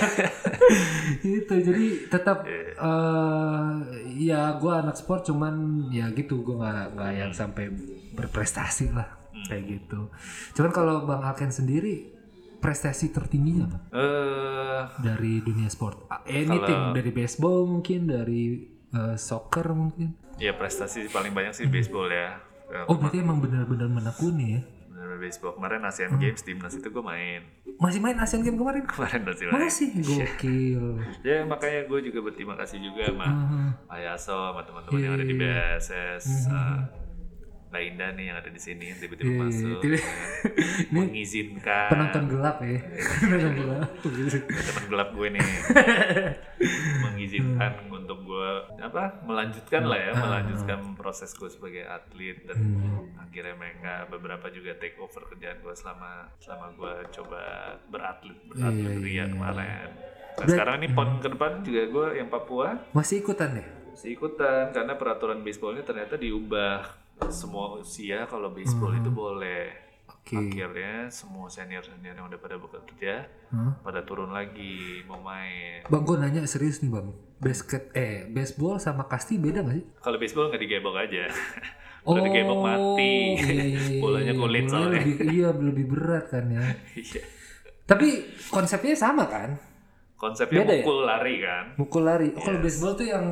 Itu 1.44 1.54
jadi 1.60 1.86
tetap 2.08 2.48
eh 2.48 3.70
ya 4.20 4.56
gue 4.56 4.72
anak 4.72 4.96
sport 4.96 5.29
cuman 5.29 5.54
ya 5.88 6.08
gitu 6.10 6.40
gue 6.40 6.56
nggak 6.56 6.96
nggak 6.96 7.12
yang 7.12 7.33
sampai 7.33 7.68
berprestasi 8.12 8.88
lah 8.90 9.08
kayak 9.46 9.64
gitu. 9.68 10.08
Cuman 10.52 10.70
kalau 10.70 11.04
bang 11.04 11.20
Alken 11.22 11.52
sendiri 11.52 12.08
prestasi 12.61 13.08
tertingginya 13.08 13.65
apa 13.67 13.79
Eh, 13.90 14.83
dari 15.00 15.40
dunia 15.40 15.67
sport 15.67 16.06
anything 16.23 16.92
dari 16.92 17.11
baseball 17.11 17.65
mungkin 17.67 18.06
dari 18.06 18.42
eh, 18.88 19.17
soccer 19.17 19.67
mungkin 19.71 20.15
ya 20.37 20.52
prestasi 20.52 21.08
paling 21.08 21.31
banyak 21.31 21.52
sih 21.52 21.67
baseball 21.67 22.06
ya. 22.06 22.37
Eh, 22.67 22.85
oh 22.87 22.94
berarti 22.94 23.19
emang 23.19 23.38
benar-benar 23.38 23.88
menekuni 23.88 24.46
ya 24.52 24.63
Bener 24.90 25.17
baseball 25.19 25.52
kemarin 25.52 25.81
Asian 25.83 26.11
Hmm. 26.11 26.21
Games 26.21 26.40
timnas 26.40 26.73
itu 26.73 26.87
gue 26.87 27.00
main. 27.00 27.40
masih 27.77 27.98
main 27.98 28.17
Asian 28.17 28.40
Games 28.40 28.54
kemarin? 28.54 28.85
kemarin 28.85 29.21
masih 29.23 29.44
main. 29.46 29.54
Masih 29.58 29.88
gokil. 30.06 30.85
Ya 31.23 31.40
makanya 31.42 31.85
gue 31.85 32.00
juga 32.02 32.21
berterima 32.23 32.52
kasih 32.54 32.79
juga 32.79 33.08
sama 33.08 33.25
Ah, 33.25 33.71
Pak 33.87 33.98
Yaso 33.98 34.37
sama 34.46 34.61
teman-teman 34.61 34.96
yang 34.98 35.15
ada 35.15 35.25
di 35.25 35.35
Iya, 35.35 35.81
BSS. 35.81 36.25
uh, 36.46 36.79
Mbak 37.71 37.83
Indah 37.87 38.10
nih 38.12 38.25
yang 38.27 38.37
ada 38.37 38.50
di 38.50 38.58
sini 38.58 38.90
tiba-tiba 38.92 39.25
Iya, 39.25 39.31
iya, 39.31 39.42
masuk. 39.44 39.79
tiba- 39.79 39.94
ya. 39.94 40.02
Ini 40.83 40.98
mengizinkan 41.00 41.88
penonton 41.88 42.25
gelap 42.29 42.56
ya. 42.60 42.79
penonton 43.21 43.52
gelap. 43.56 43.88
teman 44.42 44.85
gelap 44.88 45.08
gue 45.12 45.29
nih 45.31 45.44
mengizinkan 47.04 47.73
untuk 47.88 48.18
gue 48.23 48.50
apa 48.81 49.23
melanjutkan 49.23 49.83
lah 49.85 49.98
ya 49.98 50.12
melanjutkan 50.12 50.79
proses 50.94 51.31
gue 51.33 51.46
sebagai 51.46 51.85
atlet 51.85 52.42
dan 52.42 52.58
akhirnya 53.16 53.54
mereka 53.54 53.92
beberapa 54.08 54.46
juga 54.48 54.75
take 54.75 54.98
over 54.98 55.23
kerjaan 55.27 55.60
gue 55.60 55.73
selama 55.73 56.27
selama 56.37 56.66
gue 56.75 56.92
coba 57.12 57.42
beratlet 57.87 58.38
beratlet 58.46 58.98
ria 58.98 59.25
kemarin 59.27 59.88
nah 60.33 60.46
sekarang 60.48 60.75
ini 60.81 60.88
pon 60.90 61.18
ke 61.18 61.29
depan 61.29 61.60
juga 61.60 61.83
gue 61.87 62.06
yang 62.16 62.29
Papua 62.29 62.83
Masih 62.90 63.21
ikutan 63.21 63.54
ya? 63.54 63.66
masih 63.90 64.10
ikutan 64.12 64.71
karena 64.71 64.94
peraturan 64.94 65.38
baseballnya 65.40 65.83
ternyata 65.83 66.16
diubah 66.16 66.87
semua 67.29 67.77
usia 67.77 68.25
kalau 68.25 68.48
baseball 68.50 68.96
itu 68.96 69.12
boleh 69.12 69.68
Oke. 70.08 70.35
akhirnya 70.37 71.12
semua 71.12 71.46
senior 71.46 71.85
senior 71.85 72.16
yang 72.16 72.27
udah 72.27 72.40
pada 72.40 72.56
bekerja 72.56 73.29
Hah? 73.52 73.73
pada 73.85 74.00
turun 74.02 74.33
lagi 74.33 75.04
mau 75.04 75.21
main 75.21 75.85
Bang, 75.87 76.02
gue 76.02 76.16
nanya 76.16 76.42
serius 76.48 76.81
nih 76.81 76.90
bang. 76.90 77.08
Basket, 77.40 77.88
eh, 77.96 78.29
baseball 78.29 78.77
sama 78.77 79.08
kasti 79.08 79.40
beda 79.40 79.64
gak 79.64 79.77
sih? 79.81 79.85
kalau 80.00 80.16
baseball 80.21 80.48
nggak 80.52 80.60
digebok 80.60 80.96
aja 80.96 81.25
kalau 82.04 82.21
digebok 82.21 82.58
mati 82.60 83.14
iya, 83.37 83.48
iya, 83.48 83.64
iya, 83.64 84.00
bolanya 84.04 84.33
iya. 84.33 84.40
kulit 84.40 84.64
Bolanya 84.64 84.73
soalnya 84.73 85.00
Lebih, 85.00 85.16
iya, 85.29 85.48
lebih 85.52 85.85
berat 85.88 86.25
kan 86.29 86.44
ya. 86.48 86.64
Iya. 87.00 87.23
Tapi 87.85 88.08
konsepnya 88.48 88.94
sama 88.94 89.27
kan? 89.27 89.58
konsepnya 90.14 90.62
Beda 90.62 90.75
ya? 90.79 90.85
mukul 90.85 90.98
lari 91.08 91.35
kan 91.40 91.64
Mukul 91.81 92.02
lari. 92.04 92.29
Oh, 92.37 92.42
kalau 92.44 92.58
baseball 92.60 92.92
tuh 92.92 93.08
yang 93.08 93.25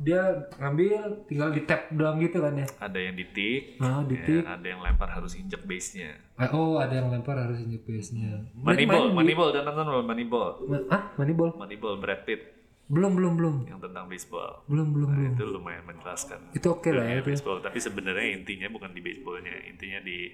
dia 0.00 0.20
ngambil 0.56 1.28
tinggal 1.28 1.48
di 1.50 1.60
tap 1.62 1.92
doang 1.92 2.16
gitu 2.18 2.40
kan 2.40 2.56
ya? 2.56 2.64
ada 2.80 2.96
yang 2.96 3.12
ditik 3.12 3.76
Nah, 3.76 4.00
di 4.02 4.16
tip. 4.18 4.40
ya, 4.40 4.56
ada 4.56 4.66
yang 4.66 4.80
lempar 4.80 5.08
harus 5.10 5.32
injek 5.34 5.60
base 5.62 5.94
nya 5.94 6.16
Eh, 6.34 6.48
Oh, 6.50 6.76
ada 6.76 6.94
yang 6.94 7.08
lempar 7.08 7.36
harus 7.36 7.60
injek 7.60 7.84
base-nya. 7.84 8.48
Moneyball 8.54 9.12
Moneyball 9.12 9.52
dan 9.52 9.62
nonton 9.62 9.84
belum 9.86 10.06
Moneyball 10.06 10.50
Ah, 10.88 11.12
Moneyball? 11.14 11.52
Moneyball 11.54 11.94
Brad 11.96 12.24
Pitt 12.24 12.40
Belum, 12.86 13.12
belum, 13.12 13.36
belum. 13.36 13.56
yang 13.66 13.78
tentang 13.78 14.08
baseball 14.08 14.64
Belum, 14.64 14.90
belum, 14.90 15.06
Nah, 15.06 15.16
belum. 15.20 15.32
itu 15.36 15.44
lumayan 15.46 15.84
menjelaskan 15.84 16.40
Itu 16.50 16.72
oke 16.72 16.88
lah 16.88 17.04
dunia 17.04 17.16
ya. 17.16 17.22
baseball 17.22 17.60
tapi 17.60 17.78
sebenarnya 17.78 18.34
intinya 18.34 18.66
bukan 18.68 18.90
di 18.90 19.00
baseballnya 19.00 19.52
intinya 19.68 20.00
di 20.00 20.32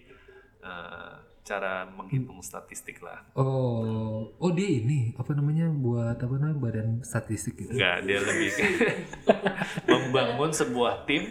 eh, 0.63 1.15
cara 1.47 1.87
menghitung 1.87 2.43
statistik 2.43 2.99
lah 2.99 3.23
Oh, 3.33 4.35
oh 4.35 4.51
dia 4.51 4.83
ini 4.83 5.15
apa 5.15 5.31
namanya 5.31 5.71
buat 5.71 6.19
apa 6.19 6.35
namanya 6.35 6.59
badan 6.59 6.89
statistik 7.01 7.55
gitu. 7.57 7.71
Enggak, 7.71 8.03
dia 8.03 8.19
lebih 8.19 8.51
membangun 9.87 10.51
sebuah 10.51 11.07
tim 11.07 11.31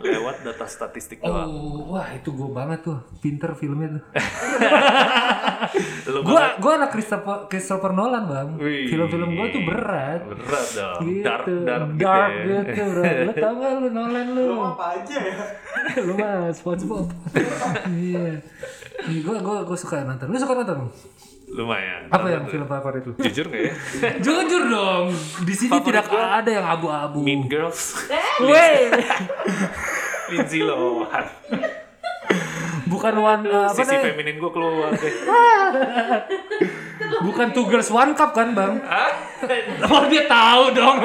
lewat 0.00 0.40
data 0.40 0.64
statistik 0.64 1.20
doang. 1.20 1.46
Oh, 1.46 1.92
wah 1.92 2.08
itu 2.10 2.30
gue 2.30 2.48
banget 2.48 2.80
tuh, 2.82 2.98
pinter 3.18 3.52
filmnya 3.52 4.00
tuh. 4.00 4.04
Gue 6.22 6.40
gue 6.58 6.72
anak 6.72 6.90
Christopher 6.90 7.46
Christopher 7.46 7.92
Nolan 7.92 8.24
bang. 8.24 8.48
Film-film 8.88 9.30
gue 9.32 9.46
tuh 9.50 9.62
berat. 9.62 10.20
berat 10.26 10.66
dong, 10.72 11.00
Gitu, 11.02 11.22
dark 11.22 11.44
dark, 11.44 11.86
dark 11.98 12.30
gitu 12.32 12.48
ya. 12.48 12.60
gitu, 12.62 12.82
bro. 12.88 13.02
Lo 13.02 13.32
tau 13.34 13.52
gak 13.58 13.70
lu 13.76 13.88
Nolan 13.90 14.26
lu? 14.32 14.42
Lu 14.48 14.56
apa 14.64 14.84
aja 14.96 15.16
ya? 15.18 15.36
lu 16.06 16.12
mah 16.14 16.48
SpongeBob. 16.50 17.06
iya. 17.98 18.40
Gue 19.02 19.34
gue 19.42 19.56
gue 19.62 19.76
suka 19.76 20.00
nonton. 20.00 20.26
Lu 20.26 20.36
suka 20.36 20.54
nonton? 20.54 20.88
Lumayan. 21.48 22.08
Apa 22.08 22.26
yang 22.30 22.46
film 22.46 22.64
favorit 22.64 23.02
lu? 23.02 23.12
Jujur 23.18 23.44
gak 23.46 23.60
ya? 23.60 23.72
Jujur 24.24 24.62
dong. 24.64 25.12
Di 25.42 25.52
sini 25.52 25.68
Favorit 25.70 25.86
tidak 25.92 26.04
gua- 26.08 26.38
ada 26.38 26.50
yang 26.50 26.64
abu-abu. 26.64 27.20
Mean 27.20 27.44
Girls, 27.44 28.08
Weh, 28.40 28.88
Lindsay 30.30 30.62
Lohan. 30.62 31.28
bukan 32.84 33.14
one 33.16 33.42
uh, 33.46 33.68
apa 33.68 33.78
Sisi 33.78 33.96
feminin 33.96 34.36
gue 34.36 34.50
keluar 34.50 34.92
deh. 34.92 35.12
Bukan 37.02 37.50
two 37.50 37.66
girls 37.66 37.88
one 37.88 38.12
cup 38.12 38.30
kan 38.30 38.52
bang? 38.52 38.78
Hah? 38.80 39.12
Oh 39.86 40.06
dia 40.06 40.24
tahu 40.24 40.70
dong. 40.72 41.02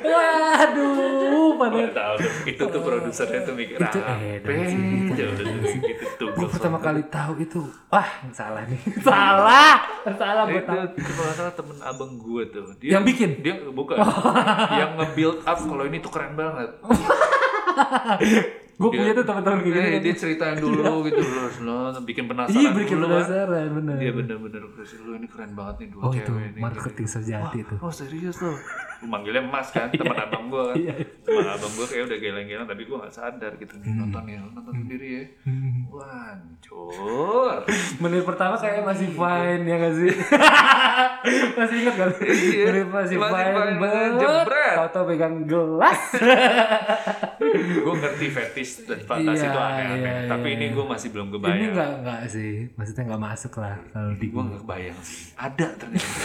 Waduh, 0.00 1.19
pada 1.60 1.76
Gua 1.76 1.88
tahu. 1.90 2.14
Itu 2.46 2.62
tuh 2.64 2.80
produsernya 2.80 3.40
tuh 3.42 3.52
mikir 3.52 3.76
Itu 3.76 3.98
apa? 3.98 4.14
edan 4.16 4.58
sih, 4.64 4.80
gitu. 5.10 5.24
Tuh 5.30 5.46
gitu 5.84 6.24
gue 6.30 6.48
pertama 6.48 6.78
kali 6.78 7.02
tahu 7.06 7.32
itu. 7.38 7.60
Wah, 7.86 8.08
salah 8.30 8.64
nih. 8.64 8.80
salah. 9.04 9.76
Salah 10.10 10.44
gue 10.46 10.56
itu, 10.56 10.66
tahu. 10.66 10.82
itu 10.96 11.10
kalau 11.12 11.32
salah 11.34 11.52
temen 11.52 11.76
abang 11.78 12.12
gue 12.16 12.42
tuh 12.48 12.66
dia, 12.76 12.90
Yang 12.96 13.04
bikin? 13.06 13.30
dia 13.38 13.54
bukan 13.62 13.96
yang 14.80 14.96
nge-build 14.96 15.38
up 15.42 15.58
kalau 15.60 15.84
ini 15.84 15.98
tuh 15.98 16.08
keren 16.08 16.32
banget 16.34 16.70
Gue 18.80 18.88
punya 18.88 19.12
tuh 19.12 19.22
teman-teman 19.22 19.60
kayak 19.60 19.76
Eh, 19.76 19.88
gitu. 19.92 20.00
dia 20.02 20.14
ceritain 20.16 20.56
dulu 20.56 21.04
gitu 21.04 21.20
loh 21.20 21.52
lo 21.60 22.00
bikin 22.00 22.24
penasaran 22.24 22.56
Iya, 22.56 22.70
bikin 22.72 22.96
dulu 22.96 23.06
kan 23.06 23.16
penasaran 23.20 23.68
bener. 23.76 23.96
dia 24.00 24.10
bener-bener 24.10 24.62
terus 24.72 24.90
lu 24.98 25.12
ini 25.14 25.28
keren 25.28 25.52
banget 25.52 25.74
nih 25.76 25.88
dua 25.90 26.02
Oh 26.02 26.10
itu 26.10 26.24
cewek 26.24 26.48
nih 26.50 26.62
marketing 26.64 27.04
sejati 27.06 27.56
itu. 27.60 27.74
oh 27.76 27.92
serius 27.92 28.40
loh 28.40 28.56
manggilnya 29.02 29.40
emas 29.40 29.68
kan 29.68 29.88
teman 29.92 30.12
abang 30.14 30.44
gue 30.46 30.62
kan 30.62 30.76
Iya. 30.76 30.94
teman 31.22 31.46
abang 31.48 31.72
gue 31.72 31.86
kayak 31.86 32.04
udah 32.04 32.18
geleng-geleng 32.18 32.66
tapi 32.66 32.82
gue 32.82 32.96
gak 32.98 33.10
sadar 33.10 33.52
gitu 33.54 33.74
nih 33.76 33.92
nonton 33.92 34.24
ya 34.24 34.38
nonton 34.46 34.74
sendiri 34.76 35.08
ya 35.10 35.24
Hmm. 35.40 35.88
wah 35.88 36.06
hancur 36.30 37.64
Menit 38.02 38.22
pertama 38.22 38.54
kayak 38.54 38.82
masih 38.82 39.08
fine 39.10 39.62
ya 39.62 39.76
gak 39.78 39.94
sih? 39.94 40.10
masih 41.58 41.76
ingat 41.78 41.94
kan? 41.96 42.08
Menit 42.12 42.88
masih, 42.88 43.16
Masih 43.16 43.34
fine, 43.34 43.52
fine, 43.52 43.76
banget. 43.76 44.46
Tau-tau 44.72 45.04
pegang 45.04 45.36
gelas. 45.44 46.00
gue 47.80 47.94
ngerti 47.94 48.26
fetish 48.28 48.72
dan 48.86 49.00
fantasi 49.02 49.36
Iya, 49.38 49.48
itu 49.48 49.60
aneh-aneh 49.60 49.98
iya, 49.98 50.28
tapi 50.28 50.48
iya. 50.48 50.56
ini 50.56 50.66
gue 50.70 50.84
masih 50.84 51.08
belum 51.10 51.26
Ini 51.26 51.34
kebayang 51.34 51.60
enggak 51.70 51.90
enggak 51.98 52.20
sih. 52.26 52.52
Maksudnya 52.72 53.02
enggak 53.06 53.22
masuk 53.24 53.52
lah 53.56 53.76
kalau 53.90 54.12
di 54.14 54.26
gue 54.26 54.42
gak 54.42 54.60
kebayang 54.60 54.98
sih 55.00 55.20
ada 55.34 55.66
ternyata 55.74 56.16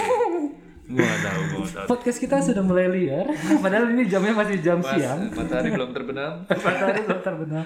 gue 0.85 1.01
gak 1.01 1.21
tahu 1.25 1.41
gue 1.49 1.59
gak 1.65 1.73
tahu 1.73 1.87
Podcast 1.89 2.17
kita 2.21 2.35
sudah 2.45 2.61
mulai 2.61 2.87
liar, 2.89 3.25
padahal 3.63 3.89
ini 3.93 4.05
jamnya 4.05 4.33
masih 4.37 4.61
jam 4.61 4.79
Mas, 4.79 4.93
siang. 4.93 5.33
matahari 5.33 5.69
belum 5.73 5.89
terbenam 5.91 6.33
Matahari 6.65 7.01
belum 7.03 7.21
terbenam. 7.25 7.65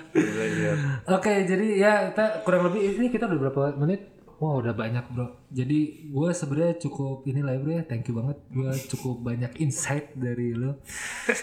Oke, 1.11 1.33
jadi 1.43 1.67
ya 1.75 1.93
kita 2.11 2.25
kurang 2.47 2.71
lebih 2.71 2.95
ini 2.95 3.07
kita 3.11 3.27
udah 3.27 3.39
berapa 3.43 3.61
menit? 3.75 4.01
Wow, 4.39 4.63
udah 4.63 4.71
banyak 4.71 5.03
bro. 5.11 5.51
Jadi 5.51 6.07
gue 6.15 6.29
sebenarnya 6.31 6.79
cukup 6.79 7.27
ini 7.27 7.43
lah 7.43 7.55
ya, 7.55 7.59
bro 7.59 7.71
ya. 7.75 7.83
Thank 7.83 8.07
you 8.07 8.15
banget. 8.15 8.39
Gue 8.47 8.71
cukup 8.87 9.19
banyak 9.19 9.51
insight 9.59 10.15
dari 10.15 10.55
lo. 10.55 10.79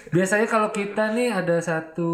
Biasanya 0.08 0.48
kalau 0.48 0.72
kita 0.72 1.12
nih 1.12 1.28
ada 1.28 1.60
satu 1.60 2.08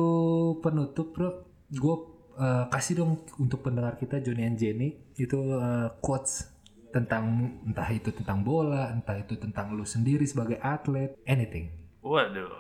penutup 0.59 1.15
bro, 1.15 1.47
gue 1.71 1.97
uh, 2.35 2.67
kasih 2.67 2.99
dong 2.99 3.23
untuk 3.39 3.63
pendengar 3.63 3.95
kita 3.95 4.19
Johnny 4.19 4.43
and 4.43 4.59
Jenny 4.59 4.99
itu 5.15 5.39
uh, 5.55 5.93
quotes 6.03 6.52
tentang 6.93 7.25
entah 7.65 7.89
itu 7.89 8.13
tentang 8.13 8.41
bola, 8.41 8.93
entah 8.93 9.17
itu 9.17 9.35
tentang 9.35 9.73
lu 9.73 9.83
sendiri 9.83 10.23
sebagai 10.23 10.61
atlet, 10.61 11.17
anything. 11.25 11.73
waduh 11.99 12.53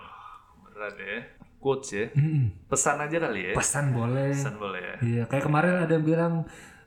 berat 0.64 0.96
ya 0.96 1.18
quotes 1.58 1.90
ya 1.90 2.06
Mm-mm. 2.10 2.66
pesan 2.66 2.98
aja 2.98 3.16
kali 3.20 3.40
ya 3.50 3.54
Pesan 3.54 3.92
boleh. 3.92 4.30
pesan 4.30 4.54
boleh 4.56 4.80
ya 4.82 4.94
Iya, 4.98 5.22
kayak 5.26 5.44
kemarin 5.44 5.74
ada 5.78 5.92
yang 5.92 6.02
bilang 6.02 6.34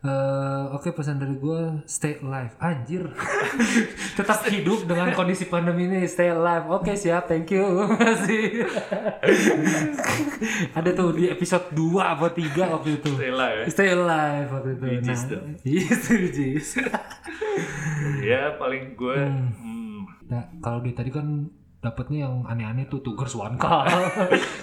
eh, 0.06 0.64
oke 0.72 0.89
pesan 0.93 1.18
dari 1.18 1.36
gue 1.36 1.82
stay 1.89 2.22
alive. 2.22 2.53
Anjir. 2.62 3.10
Tetap 4.18 4.45
hidup 4.47 4.86
dengan 4.86 5.12
kondisi 5.18 5.49
pandemi 5.49 5.89
ini, 5.89 6.06
stay 6.06 6.30
alive. 6.30 6.70
Oke, 6.70 6.93
siap. 6.93 7.26
Thank 7.26 7.51
you. 7.51 7.66
Makasih. 7.89 8.70
ada 10.78 10.89
tuh 10.93 11.10
di 11.18 11.28
episode 11.28 11.74
2 11.74 11.99
apa 11.99 12.30
3 12.32 12.74
waktu 12.74 12.89
itu. 13.01 13.10
Rela 13.18 13.47
ya 13.51 13.64
Stay 13.68 13.89
alive 13.91 14.49
waktu 14.53 14.70
itu. 14.78 14.86
Bijis 14.86 15.22
Nah, 15.26 15.30
dong. 15.34 15.47
Bijis. 15.66 16.68
ya 18.22 18.53
paling 18.60 18.93
gue 18.99 19.16
hmm. 19.18 19.99
Nah, 20.26 20.43
kalau 20.60 20.82
dia 20.82 20.93
tadi 20.97 21.14
kan 21.14 21.47
dapatnya 21.86 22.26
yang 22.26 22.41
aneh-aneh 22.49 22.89
tuh 22.89 23.01
One 23.38 23.58
Cup. 23.62 23.86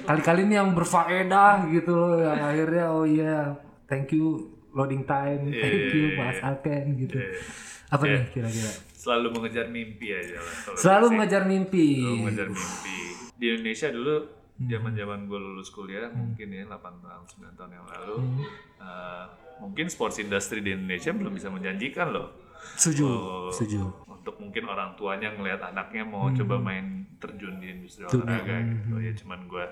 Kali-kali 0.05 0.43
ini 0.43 0.59
yang 0.59 0.75
berfaedah 0.75 1.71
gitu 1.71 1.95
loh 1.95 2.19
yang 2.19 2.39
akhirnya 2.43 2.85
oh 2.91 3.07
iya 3.07 3.55
thank 3.87 4.11
you 4.11 4.51
loading 4.73 5.05
time, 5.05 5.49
thank 5.49 5.93
you 5.93 6.17
Mas 6.17 6.39
Alken 6.41 6.97
gitu. 6.97 7.17
Apa 7.89 8.03
nih 8.05 8.25
kira-kira? 8.31 8.73
selalu 9.03 9.35
mengejar 9.35 9.67
mimpi 9.67 10.15
aja 10.15 10.39
lah 10.39 10.55
Selalu 10.79 11.07
mengejar 11.11 11.43
mimpi. 11.43 11.87
Selalu 11.99 12.17
mengejar 12.23 12.47
mimpi. 12.49 12.99
Di 13.35 13.47
Indonesia 13.51 13.89
dulu 13.91 14.15
zaman 14.63 14.93
zaman 14.95 15.19
gue 15.27 15.39
lulus 15.43 15.75
kuliah 15.75 16.07
mungkin 16.07 16.55
ya 16.55 16.63
8 16.71 16.79
tahun 17.03 17.25
9 17.27 17.59
tahun 17.59 17.71
yang 17.75 17.87
lalu 17.91 18.17
eh, 18.79 19.25
mungkin 19.59 19.91
sports 19.91 20.23
industry 20.23 20.63
di 20.63 20.71
Indonesia 20.71 21.11
belum 21.11 21.35
bisa 21.35 21.51
menjanjikan 21.51 22.15
loh. 22.15 22.31
Setuju, 22.79 23.03
Oh, 23.03 23.51
setuju. 23.51 23.83
untuk 24.07 24.39
mungkin 24.39 24.71
orang 24.71 24.95
tuanya 24.95 25.35
ngelihat 25.35 25.75
anaknya 25.75 26.07
mau 26.07 26.31
coba 26.31 26.63
main 26.63 27.03
terjun 27.19 27.59
di 27.59 27.75
industri 27.75 28.07
olahraga 28.07 28.55
gitu. 28.71 29.03
Ya 29.03 29.11
cuman 29.19 29.51
gue 29.51 29.65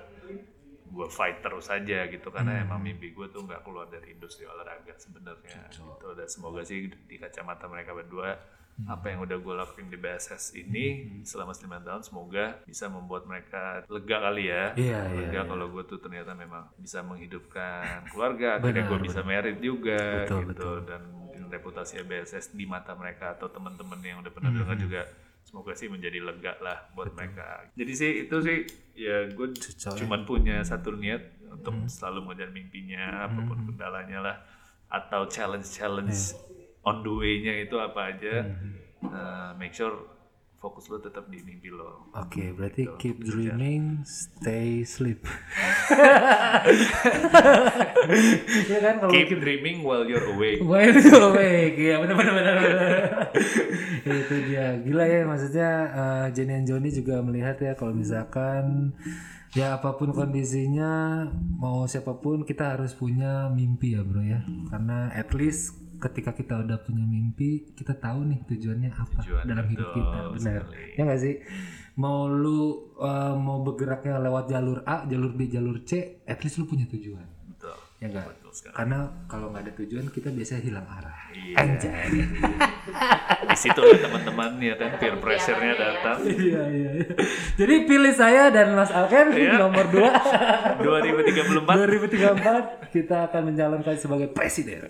gue 0.90 1.06
fight 1.06 1.38
terus 1.38 1.70
aja 1.70 2.10
gitu 2.10 2.28
karena 2.34 2.66
emang 2.66 2.82
mimpi 2.82 3.14
gue 3.14 3.30
tuh 3.30 3.46
nggak 3.46 3.62
keluar 3.62 3.86
dari 3.86 4.12
industri 4.12 4.44
olahraga 4.44 4.98
sebenarnya 4.98 5.70
gitu. 5.70 6.10
Dan 6.18 6.26
semoga 6.26 6.66
sih 6.66 6.90
di 6.90 7.16
kacamata 7.16 7.70
mereka 7.70 7.94
berdua 7.94 8.34
apa 8.88 9.12
yang 9.12 9.20
udah 9.28 9.36
gue 9.36 9.54
lakuin 9.60 9.92
di 9.92 9.98
BSS 10.00 10.56
ini 10.56 10.84
selama 11.20 11.52
9 11.52 11.84
tahun 11.84 12.00
semoga 12.00 12.64
bisa 12.64 12.88
membuat 12.88 13.28
mereka 13.28 13.84
lega 13.92 14.16
kali 14.24 14.48
ya. 14.48 14.64
Iya, 14.72 15.00
iya, 15.12 15.28
lega 15.28 15.40
kalau 15.44 15.66
gue 15.68 15.82
tuh 15.84 15.98
ternyata 16.00 16.32
memang 16.32 16.64
bisa 16.80 17.04
menghidupkan 17.04 18.08
keluarga 18.08 18.56
akhirnya 18.56 18.88
gue 18.88 19.00
bisa 19.04 19.20
merit 19.20 19.60
juga 19.60 20.24
Betul, 20.24 20.48
gitu. 20.56 20.70
dan 20.88 21.00
mungkin 21.12 21.42
reputasi 21.52 22.00
BSS 22.08 22.56
di 22.56 22.64
mata 22.64 22.96
mereka 22.96 23.36
atau 23.36 23.52
teman-teman 23.52 24.00
yang 24.00 24.24
udah 24.24 24.32
pernah 24.32 24.48
dengar 24.48 24.76
juga 24.80 25.02
semoga 25.50 25.74
sih 25.74 25.90
menjadi 25.90 26.22
lega 26.22 26.54
lah 26.62 26.78
buat 26.94 27.10
mereka. 27.10 27.66
Jadi 27.74 27.92
sih 27.98 28.10
itu 28.22 28.36
sih 28.38 28.58
ya 28.94 29.26
gue 29.26 29.50
ya. 29.50 29.98
cuman 29.98 30.22
punya 30.22 30.62
satu 30.62 30.94
niat 30.94 31.42
untuk 31.50 31.74
selalu 31.90 32.30
mengejar 32.30 32.54
mimpinya 32.54 33.26
apa 33.26 33.42
pun 33.42 33.58
kendalanya 33.66 34.18
lah 34.22 34.36
atau 34.86 35.26
challenge-challenge 35.26 36.38
on 36.86 37.02
the 37.02 37.10
way-nya 37.10 37.66
itu 37.66 37.74
apa 37.82 38.14
aja. 38.14 38.46
Uh, 39.02 39.50
make 39.58 39.74
sure 39.74 40.06
fokus 40.60 40.92
lo 40.92 41.00
tetap 41.00 41.24
di 41.32 41.40
mimpi 41.40 41.72
lo 41.72 42.12
Oke, 42.12 42.52
berarti 42.52 42.84
keep 43.00 43.24
dreaming, 43.24 44.04
stay 44.04 44.84
sleep. 44.84 45.24
ya 48.68 48.78
kan 48.84 48.94
kalau 49.00 49.12
keep 49.12 49.32
dreaming 49.40 49.80
while 49.80 50.04
you're 50.04 50.22
awake 50.36 50.60
Well, 50.60 50.84
itu 50.92 51.10
awake. 51.16 51.76
Iya, 51.80 51.96
benar 52.04 52.14
benar 52.20 52.56
itu 54.00 54.34
dia. 54.48 54.76
Gila 54.84 55.04
ya 55.06 55.20
maksudnya 55.24 55.70
eh, 55.90 56.26
Jenny 56.36 56.54
and 56.60 56.66
Johnny 56.68 56.90
juga 56.92 57.24
melihat 57.24 57.56
ya 57.60 57.72
kalau 57.72 57.96
misalkan 57.96 58.92
ya 59.56 59.80
apa 59.80 59.98
pun 59.98 60.14
kondisinya 60.14 61.24
mau 61.58 61.84
siapa 61.88 62.20
pun 62.20 62.44
kita 62.44 62.76
harus 62.78 62.92
punya 62.94 63.48
mimpi 63.50 63.96
ya, 63.96 64.02
Bro 64.04 64.22
ya. 64.22 64.40
Karena 64.68 65.08
at 65.12 65.32
least 65.32 65.74
ketika 66.00 66.32
kita 66.32 66.64
udah 66.64 66.80
punya 66.80 67.04
mimpi, 67.04 67.76
kita 67.76 67.92
tahu 67.94 68.24
nih 68.24 68.40
tujuannya 68.48 68.90
apa 68.90 69.20
Tujuan, 69.20 69.44
dalam 69.44 69.66
hidup 69.68 69.86
betul 69.92 69.96
kita. 70.00 70.18
Benar. 70.32 70.60
sekali. 70.64 70.96
Ya 70.96 71.02
nggak 71.04 71.20
sih? 71.20 71.34
Mau 72.00 72.18
lu 72.32 72.60
eh, 72.96 73.34
mau 73.36 73.60
bergeraknya 73.60 74.16
lewat 74.18 74.48
jalur 74.48 74.80
A, 74.88 75.04
jalur 75.04 75.36
B, 75.36 75.46
jalur 75.52 75.84
C, 75.84 76.22
at 76.24 76.40
least 76.40 76.56
lu 76.56 76.64
punya 76.64 76.88
tujuan. 76.88 77.39
Ya 78.00 78.08
enggak? 78.08 78.32
Karena 78.72 79.12
kalau 79.28 79.52
nggak 79.52 79.68
ada 79.68 79.72
tujuan 79.76 80.08
kita 80.08 80.32
biasanya 80.32 80.64
hilang 80.64 80.88
arah. 80.88 81.20
Iya. 81.36 81.54
Anjay. 81.60 82.08
di 83.50 83.58
situ 83.58 83.76
lah 83.76 83.98
teman-teman 83.98 84.62
ya 84.62 84.78
kan 84.78 84.94
peer 84.96 85.18
pressure-nya 85.18 85.74
datang 85.74 86.22
iya 86.22 86.62
iya. 86.70 86.90
iya. 87.02 87.06
Jadi 87.58 87.74
pilih 87.84 88.14
saya 88.14 88.46
dan 88.48 88.78
Mas 88.78 88.94
Alken 88.94 89.34
Iya. 89.34 89.58
nomor 89.58 89.90
2 89.90 90.06
2034 90.80 91.66
2034 91.66 92.94
kita 92.94 93.26
akan 93.30 93.40
mencalonkan 93.52 93.94
sebagai 93.98 94.30
presiden. 94.32 94.86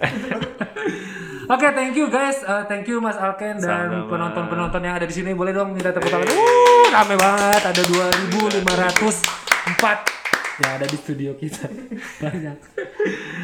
Oke, 1.51 1.67
thank 1.75 1.99
you 1.99 2.07
guys. 2.07 2.47
Uh, 2.47 2.63
thank 2.71 2.87
you 2.87 3.03
Mas 3.03 3.19
Alken 3.19 3.59
dan 3.59 4.07
penonton-penonton 4.07 4.87
yang 4.87 4.95
ada 4.95 5.03
di 5.03 5.11
sini. 5.11 5.35
Boleh 5.35 5.51
dong 5.51 5.75
minta 5.75 5.91
tepuk 5.91 6.07
tangan. 6.07 6.31
Wuh, 6.31 6.95
rame 6.95 7.19
banget. 7.19 7.75
Ada 7.75 7.83
2504 7.91 10.20
yang 10.63 10.73
ada 10.81 10.87
di 10.87 10.99
studio 11.01 11.31
kita. 11.37 11.67
Banyak. 12.23 12.57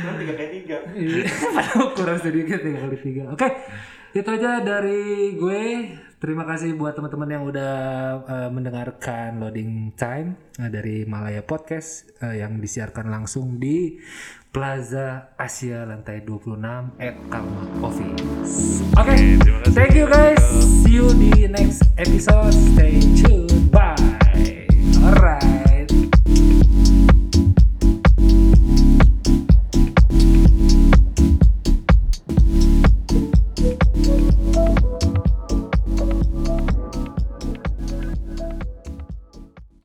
Cuma 0.02 0.12
tiga 0.20 0.32
kali 0.36 0.50
tiga. 0.62 0.76
Iya, 0.92 1.24
Padahal 1.54 1.86
kurang 1.96 2.18
sedikit 2.20 2.58
tiga 2.60 2.78
kali 2.84 2.96
tiga. 3.00 3.22
Oke, 3.32 3.48
itu 4.12 4.28
aja 4.28 4.60
dari 4.60 5.34
gue. 5.36 5.64
Terima 6.16 6.48
kasih 6.48 6.72
buat 6.80 6.96
teman-teman 6.96 7.28
yang 7.28 7.44
udah 7.44 7.74
uh, 8.24 8.48
mendengarkan 8.48 9.36
loading 9.36 9.92
time 10.00 10.40
uh, 10.56 10.72
dari 10.72 11.04
Malaya 11.04 11.44
Podcast 11.44 12.08
uh, 12.24 12.32
yang 12.32 12.56
disiarkan 12.56 13.12
langsung 13.12 13.60
di 13.60 14.00
Plaza 14.48 15.36
Asia 15.36 15.84
lantai 15.84 16.24
26 16.24 16.96
at 16.96 17.16
Kalma 17.28 17.68
Office. 17.84 18.80
Oke, 18.96 19.12
kasih. 19.12 19.36
thank 19.76 19.92
you 19.92 20.08
guys. 20.08 20.40
See 20.80 20.96
you 20.96 21.12
di 21.12 21.44
next 21.44 21.84
episode. 22.00 22.56
Stay 22.72 22.96
tuned. 23.20 23.68
Bye. 23.68 25.36